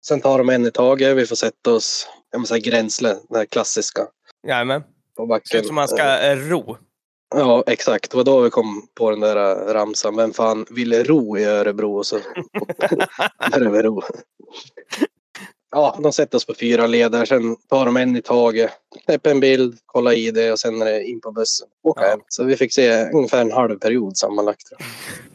Sen 0.06 0.20
tar 0.20 0.38
de 0.38 0.48
en 0.48 0.66
i 0.66 0.70
taget. 0.70 1.16
Vi 1.16 1.26
får 1.26 1.36
sätta 1.36 1.72
oss, 1.72 2.08
jag 2.30 2.38
måste 2.40 2.54
säga 2.54 2.62
gränsle, 2.70 3.08
den 3.28 3.36
här 3.38 3.44
klassiska. 3.46 4.06
Jajamän. 4.46 4.82
På 5.16 5.22
Ser 5.22 5.26
backen. 5.26 5.60
ut 5.60 5.66
som 5.66 5.74
man 5.74 5.88
ska 5.88 6.18
eh, 6.18 6.36
ro. 6.36 6.76
Ja, 7.34 7.64
exakt. 7.66 8.10
Det 8.10 8.16
var 8.16 8.24
då 8.24 8.40
vi 8.40 8.50
kom 8.50 8.86
på 8.94 9.10
den 9.10 9.20
där 9.20 9.36
äh, 9.68 9.72
ramsan. 9.74 10.16
Vem 10.16 10.32
fan 10.32 10.66
ville 10.70 11.02
ro 11.02 11.38
i 11.38 11.44
Örebro? 11.44 11.96
Och 11.96 12.06
så 12.06 12.18
började 13.50 13.70
vi 13.70 13.82
ro. 13.82 14.02
Ja, 15.70 15.98
de 16.02 16.12
sätter 16.12 16.36
oss 16.38 16.46
på 16.46 16.54
fyra 16.54 16.86
leder. 16.86 17.24
Sen 17.24 17.56
tar 17.68 17.86
de 17.86 17.96
en 17.96 18.16
i 18.16 18.22
taget. 18.22 18.70
Knäpper 19.04 19.30
en 19.30 19.40
bild, 19.40 19.78
kollar 19.86 20.12
i 20.12 20.30
det 20.30 20.52
och 20.52 20.58
sen 20.58 20.82
är 20.82 20.86
det 20.86 21.04
in 21.04 21.20
på 21.20 21.32
bussen. 21.32 21.68
Åka 21.82 22.02
Ja. 22.04 22.08
hem. 22.10 22.20
Så 22.28 22.44
vi 22.44 22.56
fick 22.56 22.72
se 22.74 23.10
ungefär 23.10 23.40
en 23.40 23.52
halv 23.52 23.78
period 23.78 24.16
sammanlagt. 24.16 24.62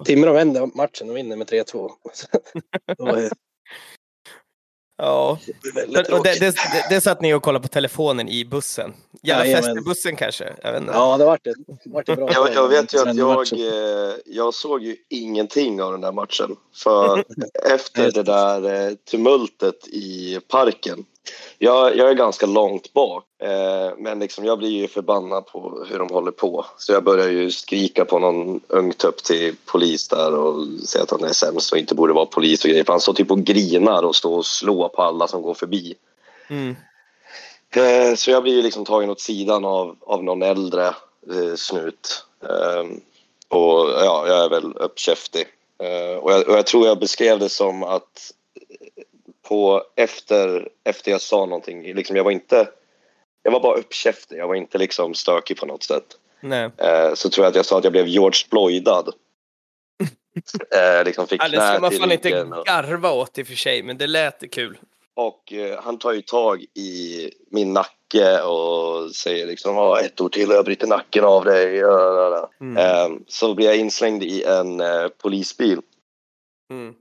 Timrå 0.05 0.34
vänder 0.34 0.69
matchen 0.77 1.09
och 1.09 1.17
vinner 1.17 1.36
med 1.36 1.47
3-2. 1.49 1.89
Det 5.02 5.06
Ja. 5.06 5.39
Och 6.18 6.24
det, 6.24 6.39
det, 6.39 6.39
det, 6.39 6.86
det 6.89 7.02
satt 7.02 7.22
ni 7.22 7.34
och 7.34 7.43
kollade 7.43 7.64
på 7.64 7.68
telefonen 7.68 8.30
i 8.30 8.45
bussen. 8.45 8.93
Jävla 9.24 9.43
fest 9.43 9.54
Jajamän. 9.54 9.78
i 9.78 9.82
bussen 9.82 10.16
kanske? 10.16 10.54
Jag 10.64 10.72
vet 10.72 10.82
inte. 10.82 10.93
Ja, 10.93 11.18
det 11.18 11.26
vart 11.26 11.47
ett, 11.47 11.56
vart 11.86 12.10
ett 12.10 12.18
bra 12.18 12.30
Jag, 12.34 12.54
jag 12.54 12.68
vet 12.68 12.93
ju 12.93 12.99
att 12.99 13.16
jag, 13.16 13.54
eh, 13.54 14.14
jag 14.26 14.54
såg 14.54 14.84
ju 14.84 14.95
ingenting 15.10 15.82
av 15.82 15.91
den 15.91 16.02
där 16.02 16.12
matchen. 16.12 16.56
För 16.76 17.24
efter 17.72 18.12
det 18.12 18.24
där 18.24 18.89
eh, 18.89 18.95
tumultet 19.12 19.88
i 19.88 20.39
parken. 20.47 21.06
Jag, 21.64 21.97
jag 21.97 22.09
är 22.09 22.14
ganska 22.14 22.45
långt 22.45 22.93
bak. 22.93 23.24
Eh, 23.43 23.91
men 23.97 24.20
liksom 24.20 24.45
jag 24.45 24.57
blir 24.57 24.70
ju 24.70 24.88
förbannad 24.88 25.45
på 25.45 25.86
hur 25.89 25.99
de 25.99 26.09
håller 26.09 26.32
på. 26.32 26.66
Så 26.78 26.91
jag 26.93 27.03
börjar 27.03 27.30
ju 27.30 27.51
skrika 27.51 28.05
på 28.05 28.20
någon 28.20 28.59
ung 28.68 28.93
tupp 28.93 29.24
till 29.24 29.55
polis 29.66 30.07
där 30.07 30.36
och 30.36 30.68
säga 30.86 31.03
att 31.03 31.12
han 31.12 31.24
är 31.24 31.34
sämst 31.34 31.72
och 31.72 31.78
inte 31.78 31.95
borde 31.95 32.14
vara 32.14 32.26
polis 32.26 32.64
och 32.64 32.70
grejer. 32.70 32.84
För 32.84 32.93
han 32.93 32.99
står 32.99 33.14
typ 33.14 33.32
och 33.32 33.43
grinar 33.43 34.03
och 34.03 34.16
står 34.16 34.38
och 34.38 34.45
slår 34.45 34.89
på 34.89 35.01
alla 35.01 35.28
som 35.28 35.41
går 35.41 35.53
förbi. 35.53 35.95
Mm. 36.49 36.76
Eh, 37.76 38.16
Så 38.16 38.32
jag 38.32 38.43
blir 38.43 38.53
ju 38.53 38.62
liksom 38.62 38.86
tagen 38.86 39.09
åt 39.09 39.22
sidan 39.22 39.66
av, 39.66 39.95
av 40.01 40.24
någon 40.24 40.41
äldre 40.41 40.88
eh, 40.88 41.55
snut. 41.55 42.26
Eh, 42.43 42.84
och 43.47 43.89
ja, 43.89 44.28
jag 44.28 44.45
är 44.45 44.49
väl 44.49 44.74
uppkäftig. 44.76 45.45
Eh, 45.84 46.18
och, 46.18 46.32
jag, 46.32 46.47
och 46.47 46.57
jag 46.57 46.66
tror 46.66 46.88
jag 46.88 46.99
beskrev 46.99 47.39
det 47.39 47.49
som 47.49 47.84
att 47.84 48.32
på 49.48 49.84
efter, 49.96 50.70
efter 50.84 51.12
jag 51.12 51.22
sa 51.22 51.46
någonting, 51.46 51.94
liksom 51.94 52.16
jag 52.16 52.24
var 52.24 52.32
inte 52.32 52.68
jag 53.44 53.52
var 53.52 53.60
bara 53.60 53.78
uppkäftig, 53.78 54.38
jag 54.38 54.48
var 54.48 54.56
inte 54.56 54.78
liksom 54.78 55.14
stökig 55.14 55.58
på 55.58 55.66
något 55.66 55.84
sätt. 55.84 56.18
Eh, 56.78 57.14
så 57.14 57.30
tror 57.30 57.46
jag 57.46 57.50
att 57.50 57.56
jag 57.56 57.66
sa 57.66 57.78
att 57.78 57.84
jag 57.84 57.94
blev 57.94 58.08
George 58.08 58.39
Floydad. 58.50 59.08
eh, 60.76 61.06
liksom 61.06 61.28
fick 61.28 61.44
Ja, 61.44 61.48
det 61.50 61.58
ska 61.62 61.80
man 61.80 61.92
fan 61.92 62.12
inte 62.12 62.44
och- 62.44 62.66
garva 62.66 63.12
åt 63.12 63.38
i 63.38 63.44
och 63.44 63.48
för 63.48 63.56
sig, 63.56 63.84
men 63.84 63.98
det 63.98 64.08
lät 64.08 64.52
kul. 64.52 64.78
och 65.14 65.54
eh, 65.54 65.82
han 65.84 65.98
tar 66.00 66.12
ju 66.14 66.22
tag 66.22 66.62
i 66.74 67.30
min 67.52 67.74
nacke 67.74 68.42
och 68.42 69.12
säger 69.16 69.48
liksom 69.48 69.76
"Ja, 69.76 70.00
ett 70.00 70.22
ord 70.22 70.32
till 70.32 70.50
och 70.50 70.56
jag 70.56 70.66
bryter 70.66 70.88
nacken 70.88 71.24
av 71.24 71.46
dig. 71.46 71.76
Ja, 71.76 71.88
ja, 72.02 72.30
ja." 72.60 72.66
Mm. 72.66 72.78
Eh, 72.78 73.18
så 73.28 73.54
blir 73.54 73.66
jag 73.68 73.78
inslängd 73.78 74.24
i 74.24 74.44
en 74.44 74.80
eh, 74.80 75.08
polisbil. 75.08 75.80
Mm. 76.72 76.96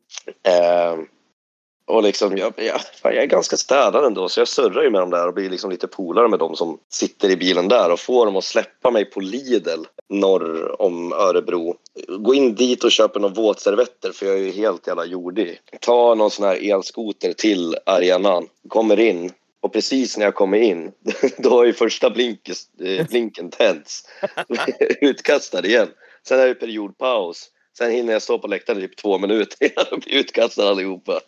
Och 1.91 2.03
liksom, 2.03 2.37
jag, 2.37 2.53
jag, 2.57 2.81
jag 3.03 3.15
är 3.15 3.27
ganska 3.27 3.57
städad 3.57 4.05
ändå 4.05 4.29
så 4.29 4.41
jag 4.41 4.49
surrar 4.49 4.83
ju 4.83 4.91
med 4.91 5.01
dem 5.01 5.11
där 5.11 5.29
och 5.29 5.35
blir 5.35 5.51
liksom 5.51 5.71
lite 5.71 5.87
polare 5.87 6.29
med 6.29 6.39
dem 6.39 6.57
som 6.57 6.79
sitter 6.89 7.31
i 7.31 7.37
bilen 7.37 7.69
där 7.69 7.93
och 7.93 8.01
får 8.01 8.27
dem 8.27 8.37
att 8.37 8.45
släppa 8.45 8.91
mig 8.91 9.05
på 9.05 9.21
Lidl 9.21 9.85
norr 10.09 10.83
om 10.83 11.13
Örebro. 11.13 11.77
Gå 12.19 12.35
in 12.35 12.55
dit 12.55 12.85
och 12.85 12.91
köpa 12.91 13.19
några 13.19 13.35
våtservetter 13.35 14.13
för 14.13 14.27
jag 14.27 14.35
är 14.35 14.41
ju 14.41 14.51
helt 14.51 14.87
jävla 14.87 15.05
jordig. 15.05 15.61
Ta 15.81 16.15
någon 16.15 16.31
sån 16.31 16.47
här 16.47 16.73
elskoter 16.73 17.33
till 17.33 17.77
arenan, 17.87 18.47
kommer 18.69 19.01
in 19.01 19.33
och 19.61 19.73
precis 19.73 20.17
när 20.17 20.25
jag 20.25 20.35
kommer 20.35 20.59
in 20.59 20.93
då 21.39 21.51
har 21.51 21.65
ju 21.65 21.73
första 21.73 22.11
blinkes, 22.11 22.81
eh, 22.81 23.07
blinken 23.07 23.51
tänts. 23.51 24.09
Utkastad 25.01 25.67
igen. 25.67 25.89
Sen 26.29 26.41
är 26.41 26.47
det 26.47 26.55
periodpaus. 26.55 27.51
Sen 27.79 27.91
hinner 27.91 28.13
jag 28.13 28.23
stå 28.23 28.39
på 28.39 28.47
läktaren 28.47 28.79
i 28.79 28.83
typ 28.83 28.97
två 28.97 29.19
minuter 29.19 29.65
innan 29.65 29.87
jag 29.91 30.01
blir 30.01 30.15
utkastad 30.15 30.69
allihopa. 30.69 31.21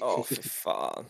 Ja, 0.00 0.24
fy 0.28 0.36
fan. 0.42 1.04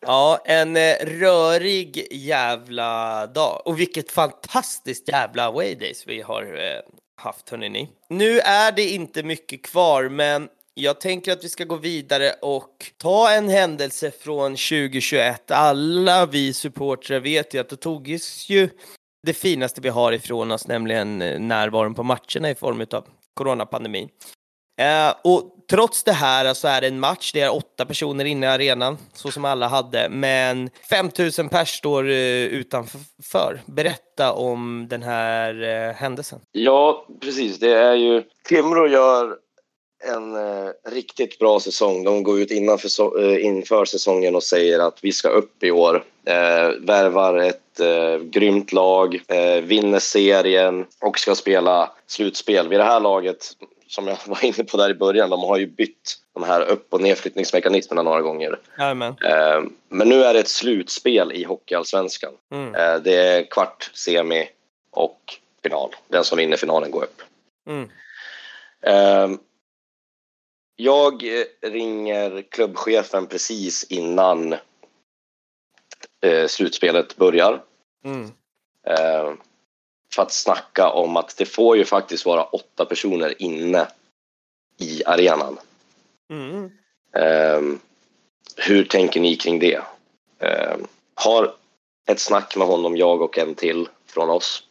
Ja, 0.00 0.42
en 0.44 0.76
eh, 0.76 0.94
rörig 1.00 2.06
jävla 2.10 3.26
dag. 3.26 3.62
Och 3.64 3.80
vilket 3.80 4.10
fantastiskt 4.10 5.08
jävla 5.08 5.44
away 5.44 5.74
days 5.74 6.06
vi 6.06 6.22
har 6.22 6.42
eh, 6.42 6.80
haft, 7.16 7.50
hörni. 7.50 7.88
Nu 8.08 8.40
är 8.40 8.72
det 8.72 8.90
inte 8.90 9.22
mycket 9.22 9.62
kvar, 9.62 10.08
men 10.08 10.48
jag 10.74 11.00
tänker 11.00 11.32
att 11.32 11.44
vi 11.44 11.48
ska 11.48 11.64
gå 11.64 11.76
vidare 11.76 12.32
och 12.42 12.92
ta 12.96 13.30
en 13.30 13.48
händelse 13.48 14.10
från 14.10 14.50
2021. 14.50 15.50
Alla 15.50 16.26
vi 16.26 16.52
supportrar 16.52 17.20
vet 17.20 17.54
ju 17.54 17.58
att 17.58 17.68
det 17.68 17.76
togs 17.76 18.50
ju 18.50 18.70
det 19.26 19.34
finaste 19.34 19.80
vi 19.80 19.88
har 19.88 20.12
ifrån 20.12 20.50
oss, 20.50 20.66
nämligen 20.66 21.22
eh, 21.22 21.40
närvaron 21.40 21.94
på 21.94 22.02
matcherna 22.02 22.50
i 22.50 22.54
form 22.54 22.86
av 22.92 23.06
coronapandemin. 23.34 24.08
Eh, 24.78 25.14
och 25.24 25.54
trots 25.70 26.04
det 26.04 26.12
här 26.12 26.54
så 26.54 26.68
är 26.68 26.80
det 26.80 26.86
en 26.86 27.00
match, 27.00 27.30
det 27.32 27.40
är 27.40 27.54
åtta 27.54 27.84
personer 27.86 28.24
inne 28.24 28.46
i 28.46 28.48
arenan, 28.48 28.98
så 29.14 29.30
som 29.30 29.44
alla 29.44 29.68
hade, 29.68 30.08
men 30.08 30.70
5000 30.90 31.48
pers 31.48 31.68
står 31.78 32.08
eh, 32.10 32.14
utanför. 32.44 33.60
Berätta 33.66 34.32
om 34.32 34.86
den 34.90 35.02
här 35.02 35.62
eh, 35.88 35.94
händelsen. 35.94 36.40
Ja, 36.52 37.06
precis. 37.20 37.58
Det 37.58 37.72
är 37.72 37.94
ju... 37.94 38.22
Timrå 38.48 38.88
gör 38.88 39.36
en 40.04 40.36
eh, 40.36 40.70
riktigt 40.90 41.38
bra 41.38 41.60
säsong. 41.60 42.04
De 42.04 42.22
går 42.22 42.40
ut 42.40 42.50
innanför, 42.50 42.88
så- 42.88 43.18
eh, 43.18 43.44
inför 43.44 43.84
säsongen 43.84 44.34
och 44.34 44.42
säger 44.42 44.78
att 44.80 44.98
vi 45.02 45.12
ska 45.12 45.28
upp 45.28 45.62
i 45.62 45.70
år. 45.70 46.04
Eh, 46.26 46.68
värvar 46.80 47.38
ett 47.38 47.80
eh, 47.80 48.18
grymt 48.24 48.72
lag, 48.72 49.20
eh, 49.28 49.62
vinner 49.62 49.98
serien 49.98 50.86
och 51.00 51.18
ska 51.18 51.34
spela 51.34 51.90
slutspel. 52.06 52.68
Vid 52.68 52.80
det 52.80 52.84
här 52.84 53.00
laget, 53.00 53.46
som 53.88 54.06
jag 54.06 54.18
var 54.26 54.44
inne 54.44 54.64
på 54.64 54.76
där 54.76 54.90
i 54.90 54.94
början, 54.94 55.30
de 55.30 55.40
har 55.40 55.58
ju 55.58 55.66
bytt 55.66 56.18
de 56.34 56.42
här 56.42 56.60
upp 56.60 56.92
och 56.92 57.00
nedflyttningsmekanismerna 57.00 58.02
några 58.02 58.22
gånger. 58.22 58.58
Jajamän. 58.78 59.16
Eh, 59.24 59.62
men 59.88 60.08
nu 60.08 60.22
är 60.22 60.34
det 60.34 60.40
ett 60.40 60.48
slutspel 60.48 61.32
i 61.32 61.44
Hockeyallsvenskan. 61.44 62.32
Mm. 62.52 62.74
Eh, 62.74 62.96
det 63.02 63.14
är 63.14 63.50
kvart, 63.50 63.90
semi 63.94 64.48
och 64.90 65.38
final. 65.62 65.90
Den 66.08 66.24
som 66.24 66.38
vinner 66.38 66.56
finalen 66.56 66.90
går 66.90 67.02
upp. 67.02 67.22
Mm. 67.68 67.90
Eh, 68.82 69.38
jag 70.76 71.24
ringer 71.62 72.42
klubbchefen 72.50 73.26
precis 73.26 73.84
innan 73.84 74.54
slutspelet 76.46 77.16
börjar. 77.16 77.62
Mm. 78.04 78.30
För 80.14 80.22
att 80.22 80.32
snacka 80.32 80.90
om 80.90 81.16
att 81.16 81.36
det 81.36 81.46
får 81.46 81.76
ju 81.76 81.84
faktiskt 81.84 82.26
vara 82.26 82.44
åtta 82.44 82.84
personer 82.84 83.42
inne 83.42 83.86
i 84.78 85.02
arenan. 85.06 85.58
Mm. 86.30 86.70
Eh, 87.16 87.78
hur 88.56 88.84
tänker 88.84 89.20
ni 89.20 89.36
kring 89.36 89.58
det? 89.58 89.80
Eh, 90.38 90.76
har 91.14 91.54
ett 92.06 92.20
snack 92.20 92.56
med 92.56 92.66
honom, 92.66 92.96
jag 92.96 93.22
och 93.22 93.38
en 93.38 93.54
till 93.54 93.88
från 94.06 94.30
oss. 94.30 94.62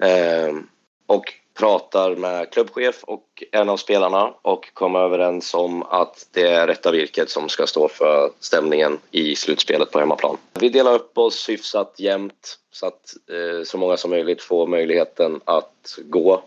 Eh, 0.00 0.54
och 1.06 1.34
pratar 1.58 2.16
med 2.16 2.50
klubbchef 2.50 3.04
och 3.04 3.44
en 3.52 3.68
av 3.68 3.76
spelarna 3.76 4.34
och 4.42 4.74
kommer 4.74 4.98
överens 4.98 5.54
om 5.54 5.82
att 5.82 6.26
det 6.32 6.48
är 6.48 6.66
rätta 6.66 6.90
virket 6.90 7.30
som 7.30 7.48
ska 7.48 7.66
stå 7.66 7.88
för 7.88 8.30
stämningen 8.40 8.98
i 9.10 9.36
slutspelet 9.36 9.90
på 9.90 9.98
hemmaplan. 9.98 10.36
Vi 10.60 10.68
delar 10.68 10.94
upp 10.94 11.18
oss 11.18 11.48
hyfsat 11.48 11.94
jämnt 11.96 12.58
så 12.70 12.86
att 12.86 13.14
eh, 13.30 13.64
så 13.64 13.78
många 13.78 13.96
som 13.96 14.10
möjligt 14.10 14.42
får 14.42 14.66
möjligheten 14.66 15.40
att 15.44 15.98
gå 15.98 16.42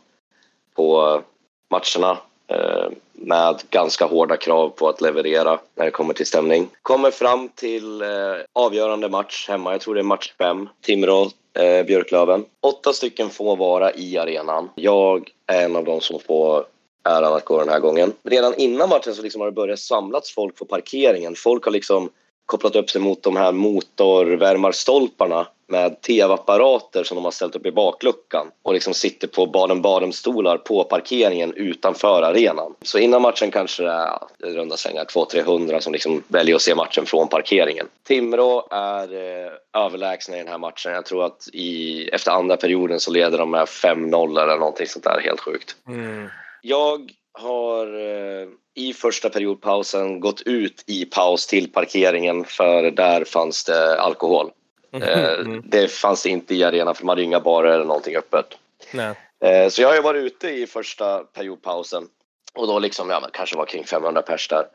på 0.76 1.22
matcherna. 1.70 2.18
eh, 2.48 2.92
med 3.14 3.62
ganska 3.70 4.06
hårda 4.06 4.38
krav 4.38 4.70
på 4.70 4.90
att 4.90 5.02
leverera 5.02 5.60
när 5.76 5.86
det 5.86 5.92
kommer 5.92 6.14
till 6.14 6.26
stämning. 6.26 6.70
Kommer 6.82 7.12
fram 7.12 7.50
till 7.50 8.02
eh, 8.02 8.08
avgörande 8.54 9.10
match 9.10 9.46
hemma, 9.50 9.72
jag 9.72 9.82
tror 9.82 9.96
det 9.96 10.02
är 10.02 10.04
match 10.04 10.34
fem, 10.38 10.70
Timrå 10.82 11.30
eh, 11.54 11.86
Björklöven. 11.86 12.46
Åtta 12.62 12.94
stycken 12.94 13.30
får 13.30 13.56
vara 13.56 13.94
i 13.94 14.18
arenan. 14.18 14.70
Jag 14.76 15.30
är 15.48 15.66
en 15.66 15.76
av 15.76 15.86
dem 15.86 16.02
som 16.02 16.20
får 16.20 16.66
äran 17.04 17.34
att 17.34 17.46
gå 17.46 17.60
den 17.60 17.70
här 17.70 17.80
gången. 17.80 18.14
Redan 18.24 18.56
innan 18.56 18.90
matchen 18.90 19.16
så 19.16 19.22
liksom 19.22 19.42
har 19.42 19.46
det 19.48 19.52
börjat 19.52 19.80
samlats 19.80 20.34
folk 20.34 20.56
på 20.56 20.66
parkeringen. 20.66 21.36
Folk 21.36 21.66
har 21.66 21.72
liksom 21.72 22.10
kopplat 22.46 22.76
upp 22.76 22.90
sig 22.90 23.02
mot 23.02 23.24
de 23.24 23.36
här 23.36 23.52
motorvärmarstolparna 23.52 25.48
med 25.72 26.02
tv-apparater 26.02 27.04
som 27.04 27.16
de 27.16 27.24
har 27.24 27.32
ställt 27.32 27.56
upp 27.56 27.66
i 27.66 27.72
bakluckan 27.72 28.52
och 28.64 28.74
liksom 28.74 28.94
sitter 28.94 29.28
på 29.28 29.46
baden-baden-stolar 29.46 30.58
på 30.58 30.84
parkeringen 30.84 31.54
utanför 31.54 32.22
arenan. 32.22 32.76
Så 32.82 32.98
innan 32.98 33.22
matchen 33.22 33.52
kanske 33.52 33.84
det 33.84 33.90
är 33.90 34.50
i 34.50 34.54
runda 34.54 34.78
slängar 34.78 35.06
200-300 35.06 35.80
som 35.80 35.94
liksom 35.94 36.24
väljer 36.28 36.56
att 36.56 36.62
se 36.62 36.76
matchen 36.76 37.06
från 37.06 37.28
parkeringen. 37.28 37.88
Timrå 38.08 38.68
är 38.72 39.14
eh, 39.14 39.52
överlägsna 39.86 40.36
i 40.36 40.40
den 40.40 40.48
här 40.48 40.58
matchen. 40.58 40.92
Jag 40.92 41.06
tror 41.06 41.26
att 41.26 41.48
i, 41.54 42.08
efter 42.14 42.32
andra 42.32 42.58
perioden 42.58 43.00
så 43.00 43.12
leder 43.12 43.38
de 43.38 43.52
med 43.52 43.66
5-0 43.66 44.44
eller 44.44 44.58
någonting 44.58 44.88
sånt 44.88 45.06
där 45.06 45.22
helt 45.22 45.40
sjukt. 45.40 45.76
Mm. 45.88 46.30
Jag 46.62 47.12
har 47.34 47.86
eh, 47.86 48.48
i 48.76 48.94
första 48.94 49.30
periodpausen 49.30 50.20
gått 50.20 50.42
ut 50.42 50.84
i 50.88 51.06
paus 51.06 51.48
till 51.48 51.72
parkeringen 51.72 52.46
för 52.46 52.92
där 52.92 53.24
fanns 53.24 53.64
det 53.64 54.02
alkohol. 54.02 54.52
Eh, 54.94 55.34
Mm. 55.40 55.62
det 55.66 55.88
fanns 55.92 56.26
inte 56.26 56.56
i 56.56 56.64
arenan 56.64 56.96
för 56.96 57.06
man 57.06 57.14
hade 57.14 57.24
inga 57.24 57.40
barer 57.40 57.72
eller 57.74 57.86
någonting 57.86 58.16
öppet. 58.16 58.46
Nej. 58.94 59.16
Eh, 59.40 59.70
så 59.70 59.82
jag 59.82 59.88
har 59.88 59.96
ju 59.96 60.02
varit 60.02 60.24
ute 60.24 60.50
i 60.50 60.68
första 60.68 61.20
periodpausen 61.20 62.08
och 62.54 62.68
då 62.68 62.80
liksom, 62.80 63.10
ja, 63.10 63.30
kanske 63.34 63.58
var 63.58 63.66
kring 63.66 63.84
500 63.86 64.22
pers 64.22 64.48
där. 64.48 64.66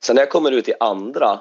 Sen 0.00 0.16
när 0.16 0.22
jag 0.22 0.30
kommer 0.30 0.52
ut 0.52 0.68
i 0.68 0.74
andra 0.80 1.40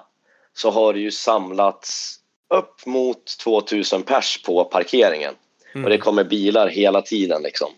så 0.54 0.70
har 0.72 0.94
det 0.94 1.00
ju 1.00 1.12
samlats 1.12 2.20
upp 2.50 2.86
mot 2.86 3.38
2000 3.44 4.04
pers 4.04 4.42
på 4.44 4.64
parkeringen. 4.66 5.34
Mm. 5.74 5.84
Och 5.86 5.90
det 5.90 5.98
kommer 5.98 6.24
bilar 6.24 6.68
hela 6.68 7.02
tiden 7.02 7.42
liksom. 7.42 7.72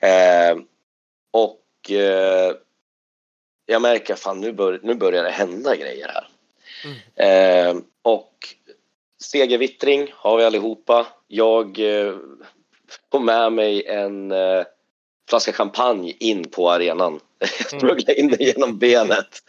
Eh, 0.00 0.56
och 1.30 1.90
eh, 1.90 2.52
jag 3.66 3.82
märker 3.82 4.14
fan 4.14 4.40
nu, 4.40 4.52
bör, 4.52 4.80
nu 4.82 4.94
börjar 4.94 5.24
det 5.24 5.30
hända 5.30 5.76
grejer 5.76 6.08
här. 6.08 6.28
Eh, 7.68 7.76
och 8.02 8.32
segervittring 9.22 10.08
har 10.14 10.36
vi 10.36 10.44
allihopa. 10.44 11.06
Jag 11.28 11.78
eh, 11.78 12.14
får 13.12 13.20
med 13.20 13.52
mig 13.52 13.86
en 13.86 14.32
eh, 14.32 14.64
flaska 15.28 15.52
champagne 15.52 16.12
in 16.18 16.44
på 16.50 16.70
arenan. 16.70 17.20
Jag 17.38 17.50
strugglade 17.66 18.20
in 18.20 18.28
den 18.28 18.42
genom 18.42 18.78
benet. 18.78 19.42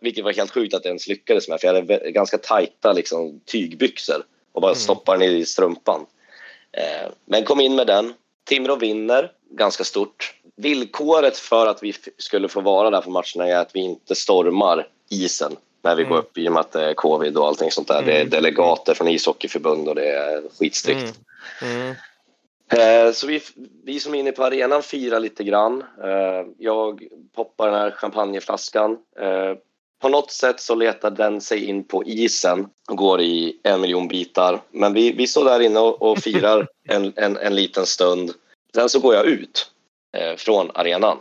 Vilket 0.00 0.24
var 0.24 0.32
helt 0.32 0.50
sjukt 0.50 0.74
att 0.74 0.84
jag 0.84 0.90
ens 0.90 1.08
lyckades 1.08 1.48
med 1.48 1.60
för 1.60 1.68
jag 1.68 1.74
hade 1.74 2.10
ganska 2.10 2.38
tajta 2.38 2.92
liksom, 2.92 3.40
tygbyxor 3.44 4.22
och 4.52 4.60
bara 4.62 4.72
Mm. 4.72 4.80
stoppade 4.80 5.26
den 5.26 5.34
i 5.36 5.44
strumpan. 5.44 6.06
Eh, 6.72 7.10
men 7.24 7.44
kom 7.44 7.60
in 7.60 7.74
med 7.74 7.86
den. 7.86 8.14
Timrå 8.48 8.76
vinner 8.76 9.32
ganska 9.50 9.84
stort. 9.84 10.34
Villkoret 10.56 11.36
för 11.36 11.66
att 11.66 11.82
vi 11.82 11.94
skulle 12.18 12.48
få 12.48 12.60
vara 12.60 12.90
där 12.90 13.00
på 13.00 13.10
matcherna 13.10 13.46
är 13.46 13.56
att 13.56 13.76
vi 13.76 13.80
inte 13.80 14.14
stormar 14.14 14.88
isen 15.10 15.56
när 15.84 15.94
vi 15.94 16.02
Mm. 16.02 16.10
går 16.12 16.18
upp 16.18 16.38
i 16.38 16.48
och 16.48 16.52
med 16.52 16.60
att 16.60 16.72
det 16.72 16.84
är 16.90 16.94
covid 16.94 17.36
och 17.36 17.46
allting 17.46 17.70
sånt 17.70 17.88
där. 17.88 18.02
Det 18.02 18.12
är 18.12 18.16
Mm. 18.20 18.30
delegater 18.30 18.94
från 18.94 19.08
ishockeyförbund 19.08 19.88
och 19.88 19.94
det 19.94 20.08
är 20.08 20.42
skitstrikt. 20.58 21.18
Mm. 21.62 21.80
Mm. 22.72 23.06
Eh, 23.06 23.12
Så 23.12 23.26
vi, 23.26 23.42
vi 23.84 24.00
som 24.00 24.14
är 24.14 24.18
inne 24.18 24.32
på 24.32 24.44
arenan 24.44 24.82
firar 24.82 25.20
lite 25.20 25.44
grann. 25.44 25.84
Eh, 26.04 26.46
Jag 26.58 27.02
poppar 27.34 27.66
den 27.70 27.80
här 27.80 27.90
champagneflaskan. 27.90 28.92
Eh, 29.20 29.54
På 30.02 30.08
något 30.08 30.30
sätt 30.30 30.60
så 30.60 30.74
letar 30.74 31.10
den 31.10 31.40
sig 31.40 31.64
in 31.64 31.84
på 31.84 32.04
isen 32.04 32.68
och 32.90 32.96
går 32.96 33.20
i 33.20 33.60
en 33.62 33.80
miljon 33.80 34.08
bitar. 34.08 34.60
Men 34.70 34.92
vi, 34.94 35.12
vi 35.12 35.26
står 35.26 35.44
där 35.44 35.60
inne 35.60 35.80
och, 35.80 36.02
och 36.02 36.18
firar 36.18 36.68
en, 36.88 37.12
en, 37.16 37.36
en 37.36 37.54
liten 37.54 37.86
stund. 37.86 38.30
Sen 38.74 38.88
så 38.88 39.00
går 39.00 39.14
jag 39.14 39.26
ut 39.26 39.70
eh, 40.16 40.36
från 40.36 40.70
arenan. 40.74 41.18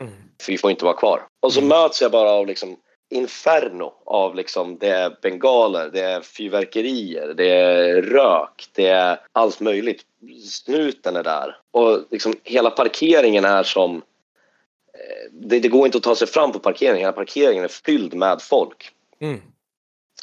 Mm. 0.00 0.12
För 0.42 0.52
vi 0.52 0.58
får 0.58 0.70
inte 0.70 0.84
vara 0.84 0.96
kvar. 0.96 1.22
Och 1.40 1.52
så 1.52 1.60
Mm. 1.60 1.68
möts 1.68 2.02
jag 2.02 2.10
bara 2.10 2.30
av 2.30 2.46
liksom 2.46 2.76
inferno 3.10 3.92
av 4.04 4.34
liksom, 4.34 4.78
det 4.78 4.88
är 4.88 5.16
bengaler, 5.22 5.90
det 5.92 6.00
är 6.00 6.20
fyrverkerier, 6.20 7.34
det 7.36 7.50
är 7.50 8.02
rök, 8.02 8.68
det 8.72 8.86
är 8.86 9.20
allt 9.32 9.60
möjligt. 9.60 10.02
Snuten 10.44 11.16
är 11.16 11.22
där. 11.22 11.56
Och 11.70 12.04
liksom 12.10 12.34
hela 12.44 12.70
parkeringen 12.70 13.44
är 13.44 13.62
som... 13.62 13.96
eh, 13.96 15.30
Det, 15.32 15.60
det 15.60 15.68
går 15.68 15.86
inte 15.86 15.98
att 15.98 16.04
ta 16.04 16.14
sig 16.14 16.28
fram 16.28 16.52
på 16.52 16.58
parkeringen. 16.58 17.00
Hela 17.00 17.12
parkeringen 17.12 17.64
är 17.64 17.68
fylld 17.68 18.14
med 18.14 18.42
folk. 18.42 18.90
Mm. 19.20 19.40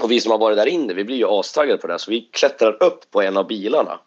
Och 0.01 0.11
vi 0.11 0.21
som 0.21 0.31
har 0.31 0.39
varit 0.39 0.57
där 0.57 0.65
inne, 0.67 0.93
vi 0.93 1.03
blir 1.03 1.17
ju 1.17 1.27
astaggade 1.27 1.77
på 1.77 1.87
det. 1.87 1.93
här, 1.93 1.97
Så 1.97 2.11
vi 2.11 2.21
klättrar 2.21 2.83
upp 2.83 3.11
på 3.11 3.21
en 3.21 3.37
av 3.37 3.47
bilarna 3.47 3.99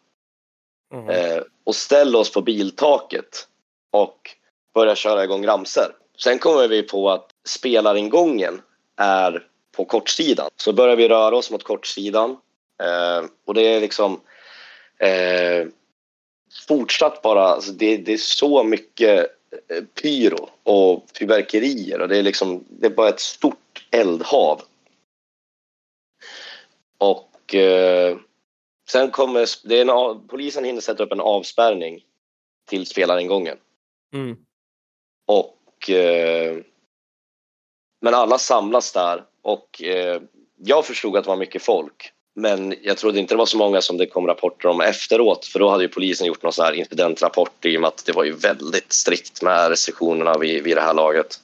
Mm. 0.94 1.08
eh, 1.08 1.42
och 1.64 1.74
ställer 1.74 2.18
oss 2.18 2.32
på 2.32 2.42
biltaket 2.42 3.48
och 3.90 4.30
börjar 4.74 4.94
köra 4.94 5.24
igång 5.24 5.46
ramser. 5.46 5.92
Sen 6.18 6.38
kommer 6.38 6.68
vi 6.68 6.82
på 6.82 7.10
att 7.10 7.30
spelaringången 7.48 8.62
är 8.96 9.46
på 9.72 9.84
kortsidan. 9.84 10.50
Så 10.56 10.72
börjar 10.72 10.96
vi 10.96 11.08
röra 11.08 11.36
oss 11.36 11.50
mot 11.50 11.62
kortsidan 11.62 12.30
eh, 12.82 13.24
och 13.44 13.54
det 13.54 13.62
är 13.62 13.80
liksom 13.80 14.20
eh, 14.98 15.66
fortsatt 16.68 17.22
bara, 17.22 17.42
alltså 17.42 17.72
det, 17.72 17.96
det 17.96 18.12
är 18.12 18.16
så 18.16 18.62
mycket 18.62 19.26
eh, 19.68 19.84
pyro 20.02 20.48
och 20.62 21.06
fyrverkerier 21.18 22.00
och 22.00 22.08
det 22.08 22.16
är 22.16 22.22
liksom, 22.22 22.64
det 22.68 22.86
är 22.86 22.90
bara 22.90 23.08
ett 23.08 23.20
stort 23.20 23.86
eldhav. 23.90 24.62
Och 26.98 27.54
eh, 27.54 28.16
sen 28.88 29.10
kommer, 29.10 29.68
det 29.68 29.78
är 29.78 30.10
en, 30.10 30.28
polisen 30.28 30.64
hinner 30.64 30.80
sätta 30.80 31.02
upp 31.02 31.12
en 31.12 31.20
avspärrning 31.20 32.04
till 32.68 32.86
spelaringången. 32.86 33.56
Mm. 34.12 34.36
Och, 35.26 35.90
eh, 35.90 36.58
men 38.00 38.14
alla 38.14 38.38
samlas 38.38 38.92
där 38.92 39.22
och 39.42 39.82
eh, 39.82 40.20
jag 40.64 40.86
förstod 40.86 41.16
att 41.16 41.24
det 41.24 41.30
var 41.30 41.36
mycket 41.36 41.62
folk. 41.62 42.12
Men 42.34 42.74
jag 42.82 42.96
trodde 42.96 43.18
inte 43.18 43.34
det 43.34 43.38
var 43.38 43.46
så 43.46 43.56
många 43.56 43.80
som 43.80 43.96
det 43.96 44.06
kom 44.06 44.26
rapporter 44.26 44.68
om 44.68 44.80
efteråt 44.80 45.46
för 45.46 45.58
då 45.58 45.68
hade 45.68 45.82
ju 45.82 45.88
polisen 45.88 46.26
gjort 46.26 46.42
någon 46.42 46.52
sån 46.52 46.64
här 46.64 46.72
incidentrapport 46.72 47.64
i 47.64 47.76
och 47.76 47.80
med 47.80 47.88
att 47.88 48.06
det 48.06 48.12
var 48.12 48.24
ju 48.24 48.32
väldigt 48.32 48.92
strikt 48.92 49.42
med 49.42 49.68
restriktionerna 49.68 50.38
vid, 50.38 50.64
vid 50.64 50.76
det 50.76 50.80
här 50.80 50.94
laget. 50.94 51.40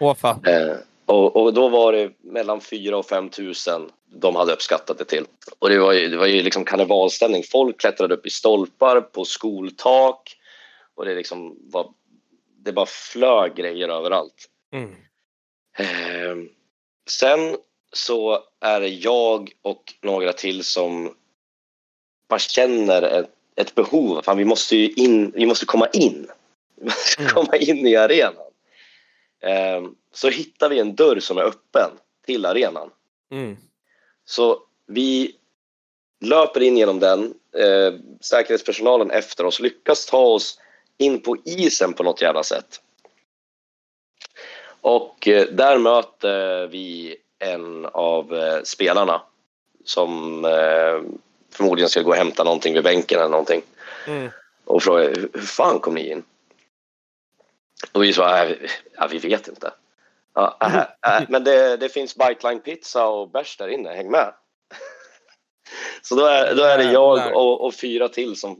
Åh. 0.00 0.16
Eh, 0.22 0.76
och, 1.06 1.36
och 1.36 1.54
då 1.54 1.68
var 1.68 1.92
det 1.92 2.10
mellan 2.22 2.60
4 2.60 2.96
och 2.96 3.06
5 3.06 3.28
tusen 3.28 3.90
de 4.12 4.36
hade 4.36 4.52
uppskattat 4.52 4.98
det 4.98 5.04
till. 5.04 5.24
Och 5.58 5.68
det 5.68 5.78
var 5.78 5.92
ju, 5.92 6.08
det 6.08 6.16
var 6.16 6.26
ju 6.26 6.42
liksom 6.42 6.64
karnevalstämning. 6.64 7.42
Folk 7.52 7.80
klättrade 7.80 8.14
upp 8.14 8.26
i 8.26 8.30
stolpar, 8.30 9.00
på 9.00 9.24
skoltak 9.24 10.36
och 10.94 11.04
det 11.04 11.14
liksom 11.14 11.56
var, 11.60 11.88
det 12.64 12.72
bara 12.72 12.86
flög 12.86 13.54
grejer 13.54 13.88
överallt. 13.88 14.48
Mm. 14.72 14.90
Eh, 15.76 16.36
sen 17.08 17.56
så 17.92 18.42
är 18.60 18.80
det 18.80 18.88
jag 18.88 19.52
och 19.62 19.94
några 20.02 20.32
till 20.32 20.64
som 20.64 21.14
bara 22.28 22.38
känner 22.38 23.02
ett, 23.02 23.30
ett 23.56 23.74
behov. 23.74 24.22
Fan, 24.22 24.38
vi 24.38 24.44
måste 24.44 24.76
ju 24.76 24.88
in, 24.92 25.30
vi 25.30 25.46
måste 25.46 25.66
komma 25.66 25.86
in. 25.92 26.28
Vi 26.76 26.84
måste 26.84 27.22
Mm. 27.22 27.32
komma 27.34 27.56
in 27.56 27.86
i 27.86 27.96
arenan. 27.96 28.34
Eh, 29.40 29.90
så 30.12 30.28
hittar 30.28 30.68
vi 30.68 30.78
en 30.78 30.94
dörr 30.94 31.20
som 31.20 31.38
är 31.38 31.42
öppen 31.42 31.90
till 32.26 32.46
arenan. 32.46 32.90
Mm. 33.30 33.56
Så 34.24 34.62
vi 34.86 35.36
löper 36.20 36.60
in 36.62 36.76
genom 36.76 37.00
den. 37.00 37.34
Eh, 37.56 37.94
säkerhetspersonalen 38.20 39.10
efter 39.10 39.44
oss 39.46 39.60
lyckas 39.60 40.06
ta 40.06 40.18
oss 40.18 40.58
in 40.98 41.20
på 41.22 41.36
isen 41.44 41.92
på 41.92 42.02
något 42.02 42.22
jävla 42.22 42.42
sätt. 42.42 42.80
Och 44.86 45.28
eh, 45.28 45.46
där 45.46 45.78
möter 45.78 46.66
vi 46.66 47.16
en 47.38 47.86
av 47.86 48.34
eh, 48.34 48.62
spelarna 48.62 49.22
som 49.84 50.44
eh, 50.44 51.00
förmodligen 51.52 51.88
ska 51.88 52.02
gå 52.02 52.10
och 52.10 52.16
hämta 52.16 52.44
någonting 52.44 52.74
vid 52.74 52.84
bänken 52.84 53.18
eller 53.18 53.28
någonting 53.28 53.62
Mm. 54.06 54.30
och 54.64 54.82
frågar 54.82 55.04
hur 55.32 55.40
fan 55.40 55.80
kom 55.80 55.94
ni 55.94 56.10
in? 56.10 56.22
Och 57.92 58.02
vi 58.02 58.12
sa, 58.12 58.38
"Äh, 58.38 58.48
vi- 58.48 58.68
ja, 58.96 59.06
vi 59.10 59.18
vet 59.18 59.48
inte. 59.48 59.72
Ja, 60.34 60.56
äh, 61.06 61.16
äh, 61.16 61.22
men 61.28 61.44
det, 61.44 61.76
det 61.76 61.88
finns 61.88 62.16
Biteline 62.16 62.60
pizza 62.60 63.06
och 63.06 63.28
bärs 63.30 63.56
där 63.56 63.68
inne, 63.68 63.90
häng 63.94 64.10
med. 64.10 64.34
Så 66.02 66.14
då 66.14 66.24
är, 66.26 66.54
då 66.54 66.62
är 66.62 66.78
det 66.78 66.92
jag 66.92 67.36
och, 67.36 67.64
och 67.64 67.74
fyra 67.74 68.08
till 68.08 68.36
som 68.36 68.56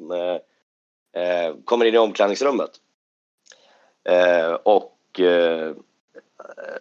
kommer 1.65 1.85
in 1.85 1.95
i 1.95 1.99
omklädningsrummet. 1.99 2.71
Och 4.63 5.21
eh, 6.39 6.75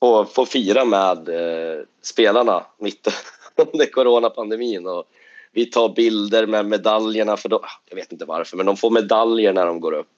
får, 0.00 0.24
får 0.24 0.46
fira 0.46 0.84
med 0.84 1.28
eh, 1.28 1.80
spelarna 2.02 2.66
mitt 2.78 3.08
under 3.72 3.86
coronapandemin. 3.86 4.86
Och 4.86 5.04
vi 5.52 5.66
tar 5.66 5.88
bilder 5.88 6.46
med 6.46 6.66
medaljerna, 6.66 7.36
för 7.36 7.48
då, 7.48 7.60
jag 7.88 7.96
vet 7.96 8.12
inte 8.12 8.24
varför, 8.24 8.56
men 8.56 8.66
de 8.66 8.76
får 8.76 8.90
medaljer 8.90 9.52
när 9.52 9.66
de 9.66 9.80
går 9.80 9.92
upp. 9.92 10.08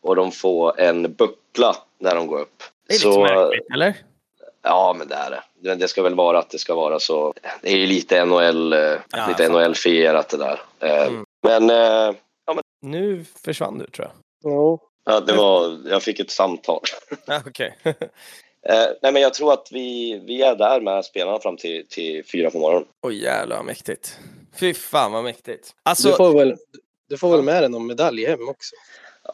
Och 0.00 0.16
de 0.16 0.32
får 0.32 0.80
en 0.80 1.14
buckla 1.14 1.76
när 1.98 2.14
de 2.14 2.26
går 2.26 2.40
upp. 2.40 2.62
Det 2.88 2.92
är 2.94 2.98
lite 2.98 3.12
Så- 3.12 3.20
märkligt, 3.20 3.70
eller? 3.74 3.94
Ja, 4.62 4.94
men 4.98 5.08
det 5.08 5.14
är 5.14 5.30
det. 5.30 5.42
Men 5.60 5.78
det 5.78 5.88
ska 5.88 6.02
väl 6.02 6.14
vara 6.14 6.38
att 6.38 6.50
det 6.50 6.58
ska 6.58 6.74
vara 6.74 6.98
så. 6.98 7.34
Det 7.62 7.68
är 7.72 7.76
ju 7.76 7.86
lite 7.86 8.24
NHL, 8.24 8.72
eh, 8.72 8.78
Ja, 9.10 9.26
lite. 9.28 9.48
NHL-fierat 9.48 10.28
det 10.28 10.36
där. 10.36 10.60
Eh, 10.80 11.06
Mm. 11.06 11.24
Men 11.42 11.70
eh, 11.70 12.14
Nu 12.82 13.24
försvann 13.44 13.78
du, 13.78 13.86
tror 13.86 14.08
jag. 14.42 14.52
Ja. 14.52 14.78
Ja, 15.06 15.20
det 15.20 15.32
var, 15.32 15.78
jag 15.90 16.02
fick 16.02 16.20
ett 16.20 16.30
samtal. 16.30 16.80
Ja, 17.26 17.42
Okej. 17.46 17.76
Eh, 18.68 18.86
nej, 19.02 19.12
men 19.12 19.22
jag 19.22 19.34
tror 19.34 19.52
att 19.52 19.68
vi, 19.72 20.18
vi 20.26 20.42
är 20.42 20.56
där 20.56 20.80
med 20.80 21.04
spelarna 21.04 21.40
fram 21.40 21.56
till, 21.56 21.86
till 21.88 22.24
fyra 22.24 22.50
på 22.50 22.58
morgonen. 22.58 22.88
Oj 23.02 23.22
jävlar 23.22 23.56
vad 23.56 23.64
mäktigt. 23.64 24.18
Fy 24.60 24.74
fan 24.74 25.12
vad 25.12 25.24
mäktigt. 25.24 25.66
Du, 25.68 25.90
Alltså, 25.90 26.12
får 26.12 26.38
väl, 26.38 26.56
du 27.08 27.18
får 27.18 27.30
väl 27.30 27.42
med 27.42 27.62
dig 27.62 27.70
någon 27.70 27.86
medalj 27.86 28.26
hem 28.26 28.48
också? 28.48 28.74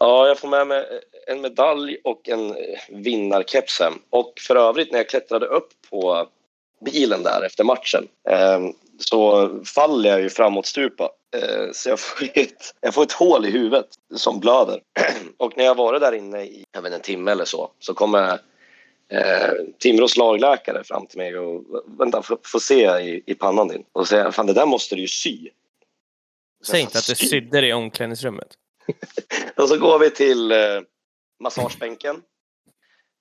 Ja, 0.00 0.28
jag 0.28 0.38
får 0.38 0.48
med 0.48 0.66
mig 0.66 0.84
en 1.26 1.40
medalj 1.40 1.96
och 2.04 2.28
en 2.28 2.50
eh, 2.50 2.78
vinnarkeps 2.88 3.80
hem. 3.80 3.92
Och 4.10 4.32
för 4.40 4.56
övrigt 4.56 4.92
när 4.92 4.98
jag 4.98 5.08
klättrade 5.08 5.46
upp 5.46 5.68
på 5.90 6.28
bilen 6.84 7.22
där 7.22 7.42
efter 7.46 7.64
matchen 7.64 8.08
eh, 8.28 8.60
så 8.98 9.50
faller 9.64 10.10
jag 10.10 10.20
ju 10.20 10.30
framåtstupa. 10.30 11.04
Eh, 11.04 11.10
så 11.72 11.88
jag 11.88 12.00
får, 12.00 12.28
ett, 12.34 12.74
jag 12.80 12.94
får 12.94 13.02
ett 13.02 13.12
hål 13.12 13.46
i 13.46 13.50
huvudet 13.50 13.86
som 14.14 14.40
blöder. 14.40 14.82
och 15.36 15.52
när 15.56 15.64
jag 15.64 15.74
varit 15.74 16.00
där 16.00 16.12
inne 16.12 16.42
i 16.42 16.64
jag 16.72 16.82
vet, 16.82 16.92
en 16.92 17.00
timme 17.00 17.30
eller 17.30 17.44
så 17.44 17.70
så 17.78 17.94
kommer 17.94 18.40
eh, 19.08 19.52
Timrås 19.78 20.16
lagläkare 20.16 20.84
fram 20.84 21.06
till 21.06 21.18
mig 21.18 21.38
och 21.38 21.64
vänta, 21.98 22.22
får, 22.22 22.38
får 22.44 22.58
se 22.58 23.00
i, 23.00 23.22
i 23.26 23.34
pannan 23.34 23.68
din. 23.68 23.84
Och 23.92 24.08
säger 24.08 24.30
fan 24.30 24.46
det 24.46 24.52
där 24.52 24.66
måste 24.66 24.94
du 24.94 25.00
ju 25.00 25.08
sy. 25.08 25.48
säg 26.64 26.80
inte 26.80 26.98
att 26.98 27.06
du 27.06 27.14
Sy? 27.14 27.26
sydde 27.26 27.60
det 27.60 27.68
i 27.68 27.72
omklädningsrummet. 27.72 28.48
Och 29.56 29.68
så 29.68 29.78
går 29.78 29.98
vi 29.98 30.10
till 30.10 30.52
eh, 30.52 30.80
massagebänken. 31.40 32.22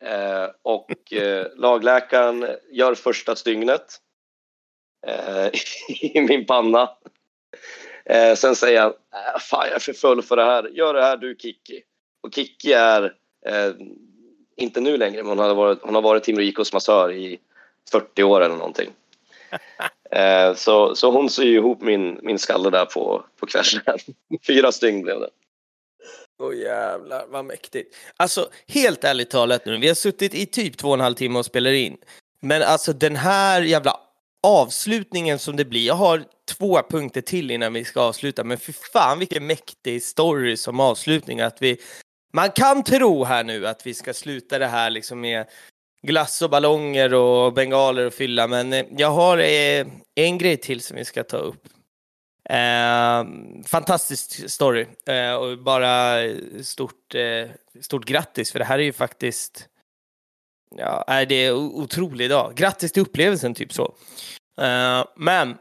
Eh, 0.03 0.49
och 0.62 1.14
eh, 1.14 1.47
lagläkaren 1.55 2.47
gör 2.72 2.95
första 2.95 3.36
stygnet 3.36 3.97
eh, 5.07 5.47
i 6.14 6.22
min 6.22 6.45
panna. 6.45 6.89
Eh, 8.06 8.36
sen 8.36 8.56
säger 8.56 8.82
han, 8.82 8.89
äh, 8.91 9.39
fan 9.39 9.66
jag 9.68 9.76
är 9.76 9.80
för 9.80 9.93
full 9.93 10.22
för 10.22 10.36
det 10.36 10.43
här, 10.43 10.70
gör 10.70 10.93
det 10.93 11.02
här 11.02 11.18
du 11.18 11.36
Kikki. 11.39 11.84
Och 12.24 12.34
Kikki 12.34 12.74
är, 12.74 13.04
eh, 13.45 13.74
inte 14.58 14.82
nu 14.82 14.97
längre, 14.97 15.24
men 15.24 15.30
hon 15.30 15.39
har 15.39 15.56
varit, 15.56 15.80
hon 15.82 15.95
har 15.95 16.02
varit 16.02 16.24
Timrå 16.24 16.41
IKs 16.41 16.74
massör 16.74 17.12
i 17.12 17.39
40 17.91 18.24
år 18.24 18.41
eller 18.41 18.56
någonting. 18.56 18.89
Eh, 20.16 20.54
så, 20.54 20.95
så 20.95 21.12
hon 21.12 21.30
syr 21.30 21.56
ihop 21.56 21.82
min, 21.82 22.20
min 22.22 22.39
skalle 22.39 22.70
där 22.70 22.86
på, 22.86 23.26
på 23.39 23.45
kvällen. 23.45 23.99
Fyra 24.47 24.72
stygn 24.72 25.02
blev 25.02 25.20
det. 25.20 25.30
Åh 26.39 26.56
jävlar 26.56 27.26
vad 27.28 27.45
mäktigt. 27.45 27.95
Alltså 28.18 28.49
helt 28.68 29.04
ärligt 29.04 29.30
talat 29.30 29.66
nu, 29.66 29.78
vi 29.78 29.88
har 29.88 29.95
suttit 29.95 30.36
i 30.36 30.45
typ 30.45 30.78
två 30.78 30.88
och 30.88 30.93
en 30.93 30.99
halv 30.99 31.16
timme 31.16 31.39
och 31.39 31.45
spelar 31.45 31.72
in. 31.72 31.97
Men 32.39 32.64
alltså 32.64 32.93
den 32.93 33.16
här 33.16 33.62
jävla 33.62 33.99
avslutningen 34.44 35.39
som 35.39 35.56
det 35.56 35.66
blir. 35.66 35.88
Jag 35.88 35.96
har 35.96 36.24
två 36.58 36.82
punkter 36.89 37.22
till 37.22 37.52
innan 37.52 37.74
vi 37.74 37.86
ska 37.86 38.02
avsluta, 38.02 38.44
men 38.44 38.58
för 38.58 38.74
fan 38.94 39.20
vilken 39.20 39.48
mäktig 39.48 40.04
story 40.04 40.58
som 40.58 40.80
avslutning. 40.80 41.42
Att 41.42 41.62
vi, 41.62 41.78
man 42.34 42.52
kan 42.52 42.84
tro 42.84 43.24
här 43.24 43.44
nu 43.44 43.68
att 43.68 43.88
vi 43.88 43.94
ska 43.94 44.14
sluta 44.14 44.60
det 44.60 44.68
här 44.68 44.89
liksom 44.89 45.22
med 45.22 45.46
glass 46.08 46.42
och 46.42 46.50
ballonger 46.50 47.14
och 47.14 47.54
bengaler 47.54 48.06
och 48.06 48.14
fylla, 48.14 48.48
men 48.48 48.74
eh, 48.74 48.86
jag 48.98 49.12
har 49.12 49.38
eh, 49.38 49.88
en 50.16 50.38
grej 50.38 50.58
till 50.58 50.82
som 50.82 50.98
vi 50.98 51.06
ska 51.06 51.24
ta 51.24 51.38
upp. 51.38 51.68
Eh, 52.50 53.26
fantastisk 53.66 54.50
story 54.50 54.86
eh, 55.06 55.34
och 55.34 55.58
bara 55.58 56.18
stort, 56.64 57.16
eh, 57.16 57.50
stort 57.82 58.06
grattis 58.06 58.52
för 58.52 58.60
det 58.60 58.66
här 58.66 58.80
är 58.80 58.84
ju 58.84 58.94
faktiskt 58.94 59.68
ja, 60.78 61.26
det 61.26 61.36
är 61.36 61.53
otrolig 61.53 62.30
dag. 62.30 62.55
Grattis 62.55 62.91
till 62.91 63.01
upplevelsen 63.01 63.53
typ 63.53 63.74
så. 63.74 63.93
Eh, 64.61 65.05
men 65.15 65.57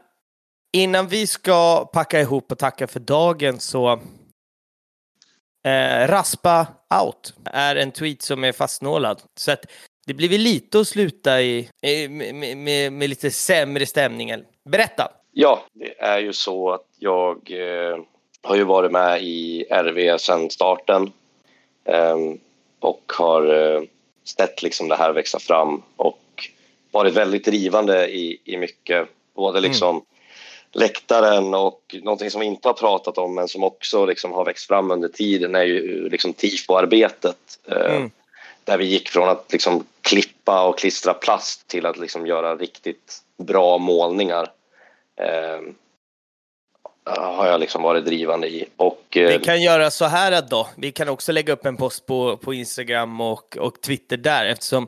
innan 0.73 1.07
vi 1.07 1.27
ska 1.27 1.85
packa 1.85 2.21
ihop 2.21 2.51
och 2.51 2.59
tacka 2.59 2.87
för 2.87 2.99
dagen 2.99 3.59
så 3.59 3.91
eh, 5.65 6.07
raspa 6.07 6.67
out 7.01 7.33
är 7.45 7.75
en 7.75 7.91
tweet 7.91 8.21
som 8.21 8.43
är 8.43 8.51
fastnålad 8.51 9.21
så 9.35 9.51
att 9.51 9.65
det 10.07 10.13
blir 10.13 10.29
väl 10.29 10.41
lite 10.41 10.79
att 10.79 10.87
sluta 10.87 11.41
i, 11.41 11.69
i 11.81 12.07
med, 12.07 12.57
med, 12.57 12.93
med 12.93 13.09
lite 13.09 13.31
sämre 13.31 13.85
stämning. 13.85 14.33
Berätta! 14.69 15.11
Ja, 15.31 15.65
det 15.73 15.99
är 15.99 16.19
ju 16.19 16.33
så 16.33 16.71
att 16.71 16.85
jag 16.97 17.51
eh, 17.51 17.97
har 18.43 18.55
ju 18.55 18.63
varit 18.63 18.91
med 18.91 19.23
i 19.23 19.65
RV 19.69 20.17
sedan 20.17 20.49
starten 20.49 21.11
eh, 21.85 22.17
och 22.79 23.11
har 23.17 23.73
eh, 23.75 23.81
sett 24.23 24.63
liksom 24.63 24.87
det 24.87 24.95
här 24.95 25.13
växa 25.13 25.39
fram 25.39 25.83
och 25.95 26.49
varit 26.91 27.13
väldigt 27.13 27.45
drivande 27.45 28.07
i, 28.07 28.37
i 28.43 28.57
mycket. 28.57 29.07
Både 29.35 29.59
liksom 29.59 30.05
läktaren 30.71 31.53
och 31.53 31.95
någonting 32.03 32.31
som 32.31 32.41
vi 32.41 32.47
inte 32.47 32.67
har 32.67 32.73
pratat 32.73 33.17
om 33.17 33.35
men 33.35 33.47
som 33.47 33.63
också 33.63 34.05
liksom 34.05 34.31
har 34.31 34.45
växt 34.45 34.67
fram 34.67 34.91
under 34.91 35.07
tiden 35.07 35.55
är 35.55 35.63
ju 35.63 36.09
liksom 36.09 36.33
tifo-arbetet. 36.33 37.37
Eh, 37.67 37.95
Mm. 37.95 38.11
Där 38.63 38.77
vi 38.77 38.85
gick 38.85 39.09
från 39.09 39.29
att 39.29 39.51
liksom 39.51 39.85
klippa 40.01 40.67
och 40.67 40.79
klistra 40.79 41.13
plast 41.13 41.67
till 41.67 41.85
att 41.85 41.97
liksom 41.97 42.27
göra 42.27 42.55
riktigt 42.55 43.21
bra 43.37 43.77
målningar. 43.77 44.51
Eh, 45.15 45.61
har 47.17 47.47
jag 47.47 47.59
liksom 47.59 47.81
varit 47.81 48.05
drivande 48.05 48.47
i. 48.47 48.65
Och, 48.77 49.17
eh, 49.17 49.27
Vi 49.27 49.39
kan 49.39 49.61
göra 49.61 49.91
så 49.91 50.05
här 50.05 50.41
då. 50.49 50.67
Vi 50.77 50.91
kan 50.91 51.09
också 51.09 51.31
lägga 51.31 51.53
upp 51.53 51.65
en 51.65 51.77
post 51.77 52.05
på, 52.05 52.37
på 52.37 52.53
Instagram 52.53 53.21
och, 53.21 53.57
och 53.57 53.81
Twitter 53.81 54.17
där 54.17 54.45
eftersom 54.45 54.87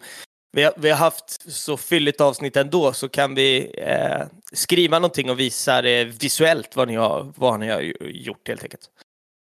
vi 0.51 0.63
har, 0.63 0.73
vi 0.77 0.89
har 0.89 0.97
haft 0.97 1.51
så 1.51 1.77
fylligt 1.77 2.21
avsnitt 2.21 2.57
ändå 2.57 2.93
så 2.93 3.09
kan 3.09 3.35
vi 3.35 3.75
eh, 3.77 4.21
skriva 4.51 4.99
någonting 4.99 5.29
och 5.29 5.39
visa 5.39 5.81
det 5.81 6.03
visuellt 6.03 6.75
vad 6.75 6.87
ni 6.87 6.95
har, 6.95 7.33
vad 7.35 7.59
ni 7.59 7.69
har 7.69 7.81
gjort 8.01 8.47
helt 8.47 8.63
enkelt. 8.63 8.89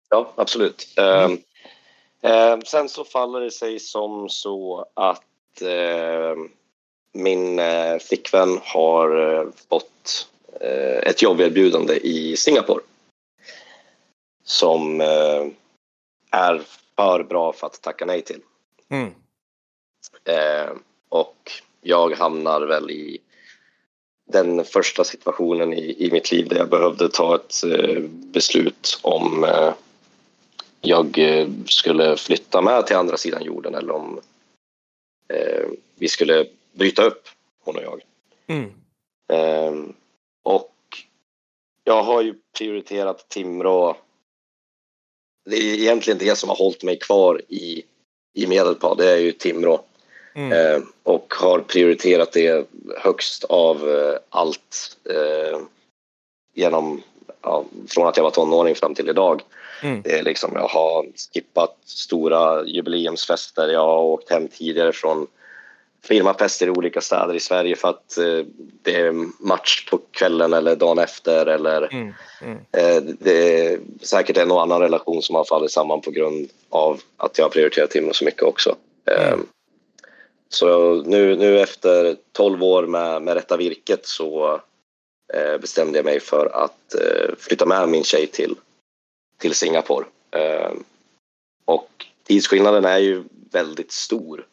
Ja, 0.10 0.34
absolut. 0.36 0.88
Mm. 0.98 1.38
Eh, 2.22 2.60
sen 2.66 2.90
så 2.90 3.04
faller 3.04 3.40
det 3.40 3.52
sig 3.52 3.80
som 3.80 4.30
så 4.30 4.86
att 4.94 5.62
eh, 5.62 6.36
min 7.14 7.60
eh, 7.60 7.98
flickvän 8.00 8.60
har 8.64 9.34
eh, 9.34 9.46
fått 9.70 10.28
ett 11.04 11.22
jobberbjudande 11.22 11.94
i 11.94 12.36
Singapore 12.38 12.82
som 14.44 15.02
eh, 15.02 15.48
är 16.32 16.62
för 16.96 17.24
bra 17.24 17.54
för 17.54 17.68
att 17.68 17.82
tacka 17.82 18.06
nej 18.06 18.22
till. 18.22 18.42
Mm. 18.90 19.14
Eh, 20.26 20.72
och 21.10 21.52
jag 21.82 22.16
hamnar 22.16 22.62
väl 22.62 22.92
i 22.92 23.20
den 24.26 24.66
första 24.66 25.04
situationen 25.04 25.74
i, 25.74 26.06
i 26.06 26.12
mitt 26.12 26.32
liv 26.32 26.48
där 26.48 26.58
jag 26.58 26.70
behövde 26.70 27.10
ta 27.10 27.36
ett 27.36 27.64
eh, 27.64 28.02
beslut 28.10 29.00
om 29.02 29.44
eh, 29.44 29.74
jag 30.82 31.20
eh, 31.20 31.48
skulle 31.66 32.18
flytta 32.18 32.62
med 32.62 32.88
till 32.88 32.96
andra 32.96 33.18
sidan 33.18 33.44
jorden 33.44 33.76
eller 33.76 33.94
om 33.94 34.20
eh, 35.28 35.68
vi 35.96 36.08
skulle 36.08 36.48
bryta 36.72 37.04
upp, 37.04 37.30
hon 37.64 37.76
och 37.76 37.84
jag. 37.84 38.02
Mm. 38.48 38.74
Och 40.44 40.72
jag 41.84 42.04
har 42.04 42.22
ju 42.22 42.36
prioriterat 42.58 43.30
Timrå. 43.30 43.98
Det 45.46 45.56
är 45.56 45.80
egentligen 45.80 46.20
det 46.20 46.36
som 46.36 46.50
har 46.50 46.56
hållit 46.56 46.84
mig 46.84 47.00
kvar 47.00 47.42
i, 47.48 47.84
i 48.34 48.48
Medelpad, 48.48 48.98
det 48.98 49.12
är 49.12 49.18
ju 49.18 49.32
Timrå. 49.32 49.84
Mm. 50.36 50.52
Eh, 50.52 50.84
och 51.04 51.34
har 51.34 51.60
prioriterat 51.60 52.32
det 52.32 52.68
högst 52.98 53.44
av 53.44 53.90
eh, 53.90 54.18
allt 54.30 54.98
eh, 55.10 55.60
genom, 56.54 57.04
ja, 57.42 57.66
från 57.88 58.08
att 58.08 58.18
jag 58.18 58.24
var 58.24 58.32
tonåring 58.32 58.76
fram 58.76 58.96
till 58.96 59.10
idag. 59.10 59.42
Mm. 59.84 60.02
Det 60.02 60.12
är 60.20 60.24
liksom, 60.24 60.52
jag 60.54 60.68
har 60.68 61.06
skippat 61.34 61.78
stora 61.86 62.66
jubileumsfester, 62.66 63.68
jag 63.68 63.86
har 63.86 64.02
åkt 64.02 64.30
hem 64.30 64.48
tidigare 64.48 64.94
från 64.94 65.28
firmafester 66.04 66.68
i 66.68 66.70
olika 66.70 67.02
städer 67.02 67.34
i 67.34 67.40
Sverige 67.40 67.76
för 67.76 67.88
att 67.90 68.18
eh, 68.18 68.46
det 68.82 68.96
är 68.96 69.12
match 69.48 69.90
på 69.90 69.98
kvällen 70.12 70.54
eller 70.54 70.76
dagen 70.76 71.00
efter 71.00 71.46
eller 71.46 71.94
Mm. 71.94 72.14
Mm. 72.42 72.58
Eh, 72.72 73.04
Det 73.20 73.66
är 73.66 73.80
säkert 74.02 74.38
en 74.38 74.52
och 74.52 74.62
annan 74.62 74.82
relation 74.82 75.22
som 75.22 75.36
har 75.36 75.44
fallit 75.46 75.72
samman 75.72 76.02
på 76.02 76.12
grund 76.12 76.50
av 76.70 77.02
att 77.18 77.38
jag 77.38 77.46
har 77.46 77.50
prioriterat 77.50 77.90
Timrå 77.92 78.14
så 78.14 78.26
mycket 78.26 78.44
också. 78.44 78.76
Eh, 79.12 79.28
Mm. 79.34 79.46
Så 80.50 80.96
nu, 81.06 81.36
nu 81.36 81.60
efter 81.60 82.16
12 82.32 82.64
år 82.64 82.88
med, 82.88 83.22
med 83.22 83.34
Rätta 83.34 83.58
Virket 83.58 84.06
så 84.06 84.62
eh, 85.34 85.58
bestämde 85.58 85.98
jag 85.98 86.06
mig 86.06 86.20
för 86.20 86.46
att 86.46 86.96
eh, 86.96 87.36
flytta 87.40 87.66
med 87.66 87.90
min 87.90 88.04
tjej 88.04 88.28
till, 88.28 88.56
till 89.40 89.54
Singapore. 89.56 90.06
Eh, 90.32 90.72
Och 91.66 91.90
tidsskillnaden 92.28 92.86
är 92.86 92.98
ju 92.98 93.24
väldigt 93.52 93.92
stor. 93.92 94.46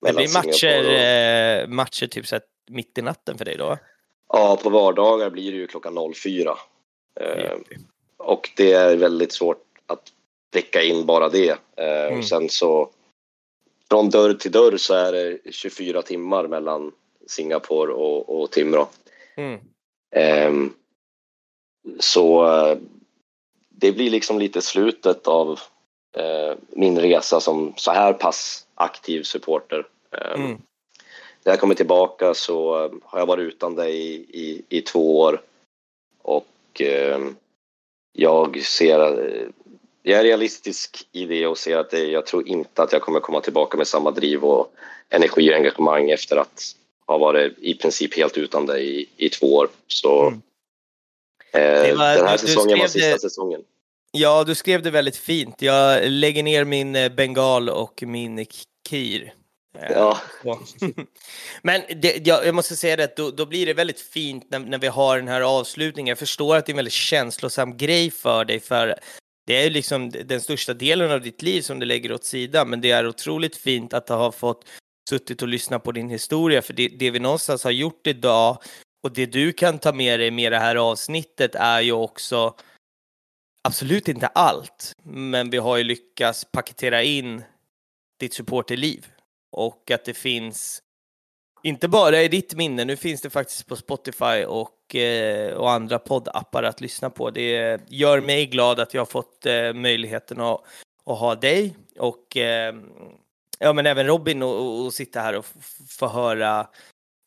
Det 0.00 0.12
blir 0.12 0.34
matcher, 0.34 0.86
och- 0.86 0.92
eh, 0.92 1.68
matcher 1.68 2.06
typ 2.06 2.26
så 2.26 2.40
mitt 2.70 2.98
i 2.98 3.02
natten 3.02 3.38
för 3.38 3.44
dig 3.44 3.56
då? 3.56 3.78
Ja, 4.28 4.58
på 4.62 4.70
vardagar 4.70 5.30
blir 5.30 5.52
det 5.52 5.58
ju 5.58 5.66
klockan 5.66 5.94
04. 6.14 6.58
Eh, 7.20 7.52
Och 8.16 8.50
det 8.56 8.72
är 8.72 8.96
väldigt 8.96 9.32
svårt 9.32 9.64
att 9.86 10.12
pricka 10.52 10.82
in 10.82 11.06
bara 11.06 11.28
det. 11.28 11.50
Eh, 11.76 12.06
Mm. 12.06 12.18
och 12.18 12.24
Sen 12.24 12.48
så 12.48 12.90
från 13.90 14.10
dörr 14.10 14.34
till 14.34 14.52
dörr 14.52 14.76
så 14.76 14.94
är 14.94 15.12
det 15.12 15.38
24 15.52 16.02
timmar 16.02 16.46
mellan 16.46 16.92
Singapore 17.26 17.92
och, 17.92 18.40
och 18.42 18.50
Timrå. 18.50 18.88
Mm. 19.36 19.60
Ehm, 20.16 20.72
så 22.00 22.46
eh, 22.46 22.78
det 23.68 23.92
blir 23.92 24.10
liksom 24.10 24.38
lite 24.38 24.62
slutet 24.62 25.26
av 25.28 25.60
eh, 26.16 26.54
min 26.68 26.98
resa 27.00 27.40
som 27.40 27.72
så 27.76 27.90
här 27.92 28.12
pass 28.12 28.66
aktiv 28.80 29.22
supporter. 29.22 29.86
Ehm, 30.12 30.44
Mm. 30.44 30.58
När 31.44 31.52
jag 31.52 31.60
kommer 31.60 31.74
tillbaka 31.74 32.34
så 32.34 32.84
eh, 32.84 32.90
har 33.02 33.18
jag 33.18 33.26
varit 33.26 33.42
utan 33.54 33.74
dig 33.74 33.96
i, 33.96 34.14
i, 34.40 34.62
i 34.68 34.80
två 34.82 35.18
år 35.20 35.42
och 36.22 36.80
eh, 36.80 37.18
jag 38.12 38.62
ser, 38.62 39.00
eh, 39.28 39.46
jag 40.02 40.18
är 40.20 40.24
realistisk 40.24 41.08
i 41.12 41.24
det 41.26 41.46
och 41.46 41.58
ser 41.58 41.76
att 41.76 41.90
det, 41.90 42.04
jag 42.04 42.26
tror 42.26 42.48
inte 42.48 42.82
att 42.82 42.92
jag 42.92 43.02
kommer 43.02 43.20
komma 43.20 43.40
tillbaka 43.40 43.76
med 43.78 43.86
samma 43.86 44.10
driv 44.10 44.44
och 44.44 44.72
energi 45.08 45.50
och 45.50 45.54
engagemang 45.56 46.10
efter 46.10 46.36
att 46.36 46.62
ha 47.06 47.18
varit 47.18 47.58
i 47.58 47.74
princip 47.74 48.16
helt 48.16 48.38
utan 48.38 48.66
dig 48.66 49.00
i, 49.00 49.06
i 49.16 49.28
två 49.28 49.54
år. 49.54 49.68
Så 49.86 50.26
Mm. 50.26 50.40
eh, 51.52 51.96
var- 51.98 52.16
den 52.16 52.26
här 52.26 52.36
du- 52.38 52.42
du 52.42 52.48
säsongen 52.48 52.78
var 52.78 52.86
skrev 52.88 53.00
sista 53.02 53.12
det- 53.12 53.20
säsongen. 53.20 53.64
Ja, 54.12 54.44
du 54.44 54.54
skrev 54.54 54.82
det 54.82 54.90
väldigt 54.90 55.16
fint. 55.16 55.62
Jag 55.62 56.10
lägger 56.10 56.42
ner 56.42 56.64
min 56.64 56.96
eh, 56.96 57.08
bengal 57.12 57.68
och 57.68 58.02
min 58.06 58.38
kir. 58.88 59.34
Eh, 59.78 59.92
Ja. 59.92 60.20
Men 61.62 61.82
det, 61.96 62.26
jag, 62.26 62.46
jag 62.46 62.54
måste 62.54 62.76
säga 62.76 62.96
det, 62.96 63.16
då, 63.16 63.30
då 63.30 63.46
blir 63.46 63.66
det 63.66 63.74
väldigt 63.74 64.00
fint 64.00 64.46
när, 64.50 64.58
när 64.58 64.78
vi 64.78 64.86
har 64.86 65.16
den 65.16 65.28
här 65.28 65.40
avslutningen. 65.40 66.08
Jag 66.08 66.18
förstår 66.18 66.56
att 66.56 66.66
det 66.66 66.70
är 66.70 66.74
en 66.74 66.76
väldigt 66.76 66.92
känslosam 66.92 67.76
grej 67.76 68.10
för 68.10 68.44
dig, 68.44 68.60
för 68.60 68.98
det 69.46 69.56
är 69.56 69.64
ju 69.64 69.70
liksom 69.70 70.10
den 70.10 70.40
största 70.40 70.74
delen 70.74 71.10
av 71.10 71.20
ditt 71.20 71.42
liv 71.42 71.62
som 71.62 71.78
du 71.78 71.86
lägger 71.86 72.12
åt 72.12 72.24
sidan, 72.24 72.70
men 72.70 72.80
det 72.80 72.90
är 72.90 73.06
otroligt 73.06 73.56
fint 73.56 73.94
att 73.94 74.08
ha 74.08 74.32
fått 74.32 74.64
suttit 75.10 75.42
och 75.42 75.48
lyssnat 75.48 75.82
på 75.82 75.92
din 75.92 76.08
historia, 76.10 76.62
för 76.62 76.72
det, 76.72 76.88
det 76.88 77.10
vi 77.10 77.18
någonstans 77.18 77.64
har 77.64 77.70
gjort 77.70 78.06
idag 78.06 78.58
och 79.02 79.12
det 79.12 79.26
du 79.26 79.52
kan 79.52 79.78
ta 79.78 79.92
med 79.92 80.20
dig 80.20 80.30
med 80.30 80.52
det 80.52 80.58
här 80.58 80.76
avsnittet 80.76 81.54
är 81.54 81.80
ju 81.80 81.92
också 81.92 82.54
absolut 83.68 84.08
inte 84.08 84.26
allt, 84.26 84.92
men 85.04 85.50
vi 85.50 85.56
har 85.56 85.76
ju 85.76 85.84
lyckats 85.84 86.44
paketera 86.52 87.02
in 87.02 87.42
ditt 88.20 88.34
supporterliv 88.34 89.06
och 89.52 89.90
att 89.90 90.04
det 90.04 90.14
finns 90.14 90.82
inte 91.62 91.88
bara 91.88 92.22
i 92.22 92.28
ditt 92.28 92.54
minne, 92.54 92.84
nu 92.84 92.96
finns 92.96 93.20
det 93.20 93.30
faktiskt 93.30 93.66
på 93.66 93.76
Spotify 93.76 94.44
och, 94.46 94.94
eh, 94.94 95.54
och 95.54 95.70
andra 95.70 95.98
poddappar 95.98 96.62
att 96.62 96.80
lyssna 96.80 97.10
på. 97.10 97.30
Det 97.30 97.80
gör 97.88 98.20
mig 98.20 98.46
glad 98.46 98.80
att 98.80 98.94
jag 98.94 99.00
har 99.00 99.06
fått 99.06 99.46
eh, 99.46 99.72
möjligheten 99.72 100.40
att, 100.40 100.60
att 101.06 101.18
ha 101.18 101.34
dig 101.34 101.76
och 101.98 102.36
eh, 102.36 102.74
ja, 103.58 103.72
men 103.72 103.86
även 103.86 104.06
Robin 104.06 104.42
och, 104.42 104.54
och, 104.54 104.84
och 104.84 104.94
sitta 104.94 105.20
här 105.20 105.36
och 105.36 105.46
få 105.88 106.08
höra 106.08 106.66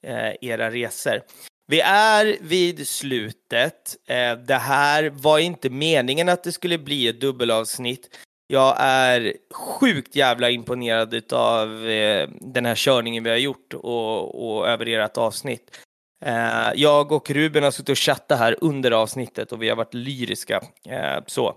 eh, 0.07 0.33
era 0.41 0.71
resor. 0.71 1.21
Vi 1.67 1.81
är 1.81 2.37
vid 2.41 2.87
slutet. 2.87 3.95
Eh, 4.07 4.37
det 4.37 4.55
här 4.55 5.09
var 5.09 5.39
inte 5.39 5.69
meningen 5.69 6.29
att 6.29 6.43
det 6.43 6.51
skulle 6.51 6.77
bli 6.77 7.07
ett 7.07 7.21
dubbelavsnitt. 7.21 8.17
Jag 8.53 8.75
är 8.79 9.33
sjukt 9.53 10.15
jävla 10.15 10.49
imponerad 10.49 11.33
av 11.33 11.87
eh, 11.87 12.29
den 12.41 12.65
här 12.65 12.75
körningen 12.75 13.23
vi 13.23 13.29
har 13.29 13.37
gjort 13.37 13.73
och, 13.73 14.47
och 14.47 14.67
över 14.67 14.85
ert 14.87 15.17
avsnitt. 15.17 15.79
Eh, 16.25 16.71
jag 16.75 17.11
och 17.11 17.29
Ruben 17.29 17.63
har 17.63 17.71
suttit 17.71 17.89
och 17.89 17.97
chattat 17.97 18.39
här 18.39 18.55
under 18.61 18.91
avsnittet 18.91 19.51
och 19.51 19.61
vi 19.61 19.69
har 19.69 19.75
varit 19.75 19.93
lyriska. 19.93 20.63
Eh, 20.89 21.23
så. 21.27 21.55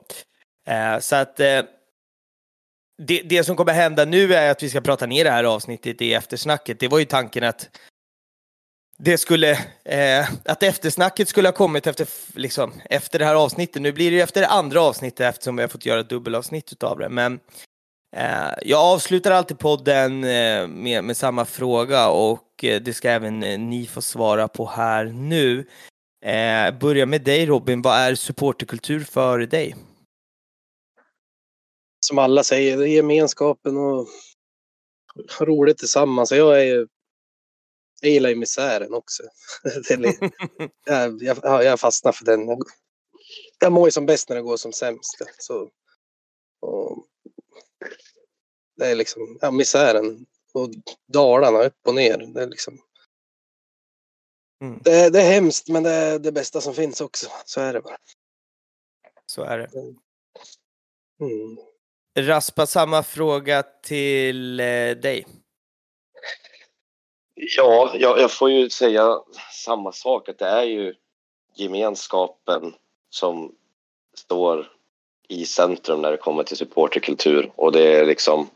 Eh, 0.69 0.99
så 0.99 1.17
att 1.17 1.41
eh, 1.41 1.63
det, 3.03 3.23
det 3.25 3.45
som 3.45 3.57
kommer 3.57 3.73
hända 3.73 4.05
nu 4.05 4.35
är 4.35 4.51
att 4.51 4.63
vi 4.63 4.71
ska 4.71 4.81
prata 4.81 5.07
ner 5.07 5.25
det 5.25 5.31
här 5.31 5.45
avsnittet 5.45 6.03
i 6.03 6.15
eftersnacket. 6.15 6.81
Det 6.81 6.89
var 6.89 6.99
ju 6.99 7.05
tanken 7.05 7.45
att 7.45 7.69
det 8.99 9.19
skulle, 9.19 9.53
eh, 9.85 10.31
att 10.45 10.63
eftersnacket 10.63 11.29
skulle 11.29 11.49
ha 11.49 11.53
kommit 11.53 11.87
efter, 11.87 12.09
liksom, 12.35 12.73
efter 12.91 13.19
det 13.19 13.25
här 13.25 13.35
avsnittet. 13.35 13.83
Nu 13.83 13.93
blir 13.93 14.11
det 14.11 14.17
ju 14.17 14.23
efter 14.23 14.41
det 14.41 14.47
andra 14.47 14.81
avsnittet 14.81 15.21
eftersom 15.21 15.57
vi 15.57 15.63
har 15.63 15.69
fått 15.69 15.87
göra 15.87 16.01
ett 16.01 16.09
dubbelavsnitt 16.09 16.73
utav 16.73 16.99
det. 16.99 17.09
Men 17.09 17.41
eh, 18.17 18.53
jag 18.63 18.81
avslutar 18.81 19.31
alltid 19.31 19.59
podden 19.59 20.25
eh, 20.25 20.67
med, 20.67 21.05
med 21.05 21.17
samma 21.17 21.45
fråga 21.45 22.09
och 22.09 22.65
eh, 22.65 22.81
det 22.83 22.95
ska 22.95 23.11
även 23.11 23.43
eh, 23.43 23.59
ni 23.59 23.87
få 23.87 24.03
svara 24.03 24.49
på 24.49 24.67
här 24.67 25.05
nu. 25.05 25.67
Eh, 26.25 26.79
börja 26.79 27.07
med 27.07 27.23
dig 27.23 27.47
Robin, 27.47 27.83
vad 27.83 27.97
är 27.99 28.15
supporterkultur 28.15 29.05
för 29.05 29.39
dig? 29.39 29.77
Som 32.07 32.19
alla 32.19 32.45
säger, 32.45 32.77
det 32.77 32.89
är 32.89 32.89
gemenskapen 32.89 33.77
och 33.77 34.07
ha 35.39 35.47
roligt 35.47 35.79
tillsammans. 35.79 36.33
Jag 36.33 36.61
är 36.61 36.65
ju- 36.65 36.87
jag 38.01 38.11
gillar 38.11 38.31
ju 38.31 38.37
misären 38.37 38.95
också. 38.95 39.23
Är 39.91 39.99
jag, 40.85 41.23
jag, 41.23 41.39
ja, 41.43 41.63
jag 41.63 41.81
fastnar 41.81 42.13
för 42.13 42.25
den. 42.25 42.49
Jag, 42.49 42.63
jag 43.59 43.73
mår 43.73 43.89
ju 43.89 43.93
som 43.93 44.07
bäst 44.07 44.29
när 44.29 44.37
det 44.37 44.43
går 44.43 44.57
som 44.57 44.73
sämst. 44.73 45.23
Så, 45.39 45.71
och, 46.61 47.07
det 48.77 48.87
är 48.87 48.95
liksom 48.95 49.39
ja, 49.41 49.51
misären 49.51 50.27
och 50.53 50.71
dalarna 51.13 51.63
upp 51.63 51.87
och 51.87 51.95
ner. 51.95 52.19
Det 52.19 52.43
är 52.43 52.47
liksom 52.47 52.79
Mm. 54.61 54.81
det, 54.85 55.11
det 55.11 55.23
är 55.23 55.33
hemskt 55.33 55.69
men 55.69 55.83
det 55.83 55.91
är 55.91 56.19
det 56.19 56.33
bästa 56.33 56.61
som 56.61 56.75
finns 56.75 57.01
också. 57.01 57.27
Så 57.45 57.61
är 57.61 57.73
det 57.73 57.81
bara. 57.81 57.99
Så 59.27 59.43
är 59.43 59.59
det. 59.59 59.71
Mm. 61.21 61.59
Raspa, 62.19 62.67
samma 62.67 63.03
fråga 63.03 63.63
till 63.83 64.61
eh, 64.61 64.91
dig. 64.91 65.27
Ja, 67.39 67.91
jag, 67.95 68.21
jag 68.21 68.31
får 68.31 68.51
ju 68.51 68.71
säga 68.71 69.21
samma 69.53 69.93
sak, 69.93 70.29
att 70.29 70.39
det 70.39 70.47
är 70.47 70.63
ju 70.63 70.95
gemenskapen 71.55 72.75
som 73.11 73.53
står 74.15 74.73
i 75.29 75.47
centrum 75.47 76.03
när 76.03 76.11
det 76.11 76.17
kommer 76.17 76.43
till 76.43 76.57
supporterkultur. 76.57 77.51
Och 77.57 77.73
det 77.73 77.97
är 77.97 78.07
liksom, 78.07 78.51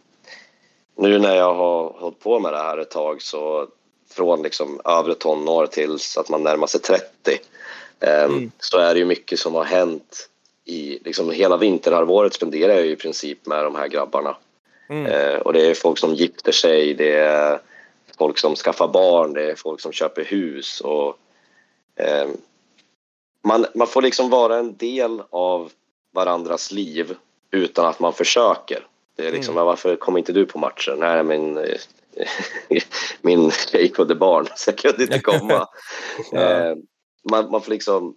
nu 0.97 1.19
när 1.19 1.37
jag 1.37 1.55
har 1.55 1.93
hållit 1.99 2.21
på 2.21 2.41
med 2.41 2.53
det 2.53 2.59
här 2.59 2.79
ett 2.79 2.91
tag 2.91 3.23
så 3.23 3.69
från 4.11 4.43
liksom 4.43 4.81
övre 4.85 5.15
tonår 5.15 5.67
tills 5.67 6.17
att 6.17 6.29
man 6.29 6.43
närmar 6.43 6.67
sig 6.67 6.81
30 6.81 7.05
ehm, 8.01 8.31
Mm. 8.31 8.51
så 8.59 8.79
är 8.79 8.95
det 8.95 9.01
ju 9.01 9.07
mycket 9.07 9.39
som 9.39 9.55
har 9.55 9.65
hänt 9.65 10.29
i 10.65 10.99
liksom 11.05 11.31
hela 11.31 11.57
vinterhalvåret 11.57 12.35
spenderar 12.35 12.73
jag 12.73 12.87
ju 12.87 12.93
i 12.93 12.97
princip 12.97 13.47
med 13.47 13.65
de 13.65 13.75
här 13.75 13.89
grabbarna. 13.89 14.37
Mm. 14.89 15.07
Eh, 15.07 15.39
och 15.41 15.53
det 15.53 15.67
är 15.67 15.75
folk 15.75 15.99
som 15.99 16.15
gifter 16.15 16.53
sig, 16.53 16.95
det 16.95 17.17
är 17.17 17.61
folk 18.21 18.39
som 18.39 18.57
skaffar 18.57 18.89
barn, 18.89 19.33
det 19.33 19.51
är 19.51 19.55
folk 19.55 19.81
som 19.81 19.93
köper 19.93 20.25
hus. 20.25 20.81
Och, 20.81 21.17
eh, 21.97 22.29
man, 23.45 23.67
man 23.75 23.87
får 23.87 24.03
liksom 24.03 24.31
vara 24.31 24.59
en 24.59 24.77
del 24.77 25.23
av 25.31 25.73
varandras 26.15 26.73
liv 26.73 27.17
utan 27.51 27.87
att 27.87 28.01
man 28.01 28.13
försöker. 28.13 28.87
Det 29.17 29.27
är 29.27 29.33
liksom, 29.33 29.55
Mm. 29.55 29.67
varför 29.67 29.97
kommer 29.97 30.19
inte 30.19 30.33
du 30.33 30.47
på 30.47 30.59
matchen? 30.59 30.99
Nej, 30.99 31.25
men 31.25 31.57
eh, 31.59 31.79
min 33.23 33.51
tjej 33.51 33.93
födde 33.97 34.15
barn 34.15 34.47
så 34.57 34.71
jag 34.71 34.79
kunde 34.79 35.03
inte 35.03 35.21
komma. 35.21 35.69
Eh, 36.33 36.75
man, 37.31 37.51
man 37.51 37.63
får 37.63 37.71
liksom... 37.73 38.17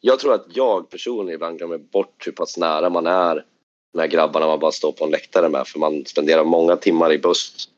Jag 0.00 0.18
tror 0.18 0.34
att 0.34 0.46
jag 0.48 0.90
personligen 0.90 1.34
ibland 1.34 1.58
glömmer 1.58 1.78
bort 1.78 2.26
hur 2.26 2.32
pass 2.32 2.56
nära 2.56 2.90
man 2.90 3.06
är 3.06 3.44
med 3.92 4.10
grabbarna 4.10 4.46
man 4.46 4.58
bara 4.58 4.72
står 4.72 4.92
på 4.92 5.04
en 5.04 5.10
läktare 5.10 5.48
med 5.48 5.66
för 5.66 5.78
man 5.78 6.06
spenderar 6.06 6.44
många 6.44 6.76
timmar 6.76 7.12
i 7.12 7.18
buss, 7.18 7.68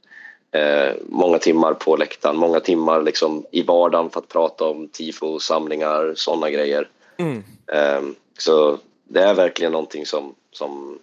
eh, 0.53 0.95
många 1.09 1.39
timmar 1.39 1.75
på 1.75 1.97
läktaren, 1.97 2.37
många 2.37 2.61
timmar 2.61 3.03
liksom 3.03 3.47
i 3.51 3.63
vardagen 3.63 4.11
för 4.11 4.21
att 4.21 4.29
prata 4.29 4.65
om 4.65 4.89
tifo, 4.89 5.39
samlingar, 5.39 6.13
sådana 6.17 6.51
grejer. 6.51 6.89
Mm. 7.17 7.45
Eh, 7.67 8.03
så 8.39 8.79
det 9.05 9.21
är 9.21 9.35
verkligen 9.35 9.73
någonting 9.73 10.07
som, 10.07 10.35
som 10.51 10.99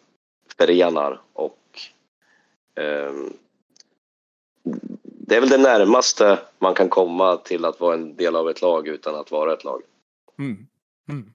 förenar 0.57 1.21
och 1.33 1.59
eh, 2.75 3.13
det 5.03 5.35
är 5.35 5.39
väl 5.39 5.49
det 5.49 5.57
närmaste 5.57 6.39
man 6.59 6.73
kan 6.73 6.89
komma 6.89 7.37
till 7.37 7.65
att 7.65 7.79
vara 7.79 7.93
en 7.93 8.15
del 8.15 8.35
av 8.35 8.49
ett 8.49 8.61
lag 8.61 8.87
utan 8.87 9.15
att 9.15 9.31
vara 9.31 9.53
ett 9.53 9.63
lag. 9.63 9.81
Mm. 10.39 10.67
Mm. 11.09 11.33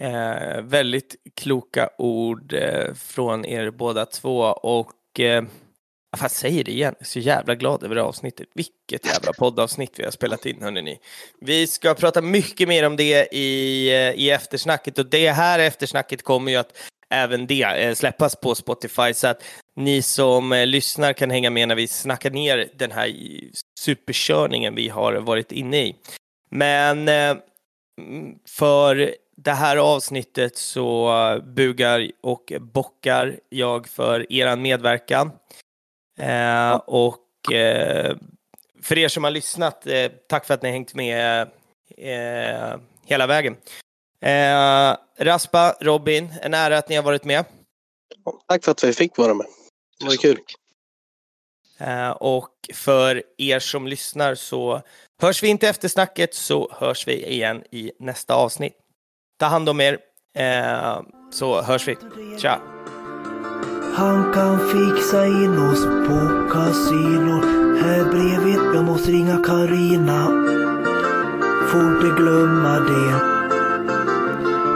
Eh, 0.00 0.62
väldigt 0.62 1.16
kloka 1.34 1.90
ord 1.98 2.52
eh, 2.52 2.94
från 2.94 3.44
er 3.44 3.70
båda 3.70 4.06
två 4.06 4.40
och 4.46 5.20
eh, 5.20 5.44
jag 6.10 6.30
säger 6.30 6.64
det 6.64 6.70
igen, 6.70 6.94
jag 6.98 7.06
är 7.06 7.10
så 7.10 7.18
jävla 7.18 7.54
glad 7.54 7.82
över 7.82 7.94
det 7.94 8.02
avsnittet. 8.02 8.48
Vilket 8.54 9.06
jävla 9.06 9.32
poddavsnitt 9.32 9.98
vi 9.98 10.04
har 10.04 10.10
spelat 10.10 10.46
in 10.46 10.62
hörni. 10.62 10.98
Vi 11.40 11.66
ska 11.66 11.94
prata 11.94 12.22
mycket 12.22 12.68
mer 12.68 12.86
om 12.86 12.96
det 12.96 13.34
i, 13.34 13.88
eh, 13.88 14.10
i 14.10 14.30
eftersnacket 14.30 14.98
och 14.98 15.06
det 15.06 15.30
här 15.30 15.58
eftersnacket 15.58 16.22
kommer 16.22 16.52
ju 16.52 16.58
att 16.58 16.72
även 17.10 17.46
det 17.46 17.62
eh, 17.62 17.94
släppas 17.94 18.36
på 18.36 18.54
Spotify 18.54 19.14
så 19.14 19.26
att 19.26 19.42
ni 19.76 20.02
som 20.02 20.52
eh, 20.52 20.66
lyssnar 20.66 21.12
kan 21.12 21.30
hänga 21.30 21.50
med 21.50 21.68
när 21.68 21.74
vi 21.74 21.88
snackar 21.88 22.30
ner 22.30 22.70
den 22.74 22.92
här 22.92 23.14
superkörningen 23.80 24.74
vi 24.74 24.88
har 24.88 25.12
varit 25.12 25.52
inne 25.52 25.86
i. 25.86 25.96
Men 26.50 27.08
mm, 27.08 27.38
för 28.48 29.14
det 29.36 29.52
här 29.52 29.76
avsnittet 29.76 30.56
så 30.56 31.12
bugar 31.46 32.10
och 32.20 32.52
bockar 32.60 33.40
jag 33.48 33.88
för 33.88 34.32
eran 34.32 34.62
medverkan. 34.62 35.30
Eh, 36.18 36.74
och 36.74 37.52
eh, 37.52 38.16
för 38.82 38.98
er 38.98 39.08
som 39.08 39.24
har 39.24 39.30
lyssnat, 39.30 39.86
eh, 39.86 40.10
tack 40.28 40.46
för 40.46 40.54
att 40.54 40.62
ni 40.62 40.68
har 40.68 40.72
hängt 40.72 40.94
med 40.94 41.48
eh, 41.96 42.80
hela 43.06 43.26
vägen. 43.26 43.56
Eh, 44.20 44.96
Raspa, 45.18 45.76
Robin, 45.80 46.34
en 46.42 46.54
ära 46.54 46.78
att 46.78 46.88
ni 46.88 46.96
har 46.96 47.02
varit 47.02 47.24
med. 47.24 47.44
Tack 48.48 48.64
för 48.64 48.70
att 48.72 48.84
vi 48.84 48.92
fick 48.92 49.18
vara 49.18 49.34
med. 49.34 49.46
Det 50.00 50.06
var 50.06 50.16
kul. 50.16 50.38
Eh, 51.78 52.10
och 52.10 52.50
för 52.74 53.22
er 53.38 53.58
som 53.58 53.86
lyssnar 53.86 54.34
så 54.34 54.82
hörs 55.22 55.42
vi 55.42 55.48
inte 55.48 55.68
efter 55.68 55.88
snacket 55.88 56.34
så 56.34 56.72
hörs 56.72 57.08
vi 57.08 57.26
igen 57.26 57.64
i 57.70 57.92
nästa 57.98 58.34
avsnitt. 58.34 58.76
Ta 59.38 59.46
hand 59.46 59.68
om 59.68 59.80
er 59.80 59.98
så 61.30 61.62
hörs 61.62 61.88
vi. 61.88 61.96
Tja! 62.38 62.60
Han 63.98 64.32
kan 64.32 64.58
fixa 64.58 65.26
in 65.26 65.58
oss 65.58 65.84
på 65.84 66.18
kasino. 66.52 67.42
Här 67.82 68.04
bredvid, 68.04 68.58
jag 68.74 68.84
måste 68.84 69.10
ringa 69.10 69.38
Karina. 69.38 70.26
Får 71.68 71.80
inte 71.80 72.22
glömma 72.22 72.78
det. 72.78 73.14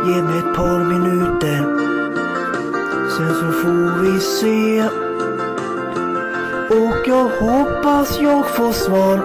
Ge 0.07 0.23
mig 0.23 0.39
ett 0.39 0.57
par 0.57 0.85
minuter. 0.85 1.59
Sen 3.17 3.35
så 3.35 3.53
får 3.53 4.03
vi 4.03 4.21
se. 4.21 4.85
Och 6.69 7.09
jag 7.09 7.25
hoppas 7.25 8.21
jag 8.21 8.49
får 8.49 8.73
svar. 8.73 9.19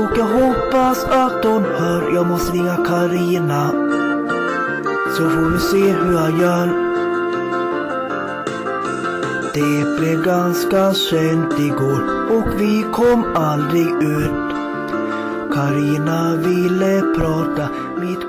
Och 0.00 0.18
jag 0.18 0.24
hoppas 0.24 1.04
att 1.04 1.44
hon 1.44 1.64
hör. 1.64 2.14
Jag 2.14 2.26
måste 2.26 2.52
ringa 2.52 2.76
Karina. 2.76 3.70
Så 5.16 5.30
får 5.30 5.50
vi 5.50 5.58
se 5.58 5.92
hur 5.92 6.12
jag 6.12 6.40
gör. 6.40 6.89
Det 9.54 9.98
blev 9.98 10.22
ganska 10.22 10.94
sent 10.94 11.58
igår 11.58 12.30
och 12.30 12.60
vi 12.60 12.84
kom 12.92 13.24
aldrig 13.34 13.86
ut. 14.02 14.50
Karina 15.52 16.36
ville 16.36 17.00
prata, 17.00 17.68
mitt 18.00 18.19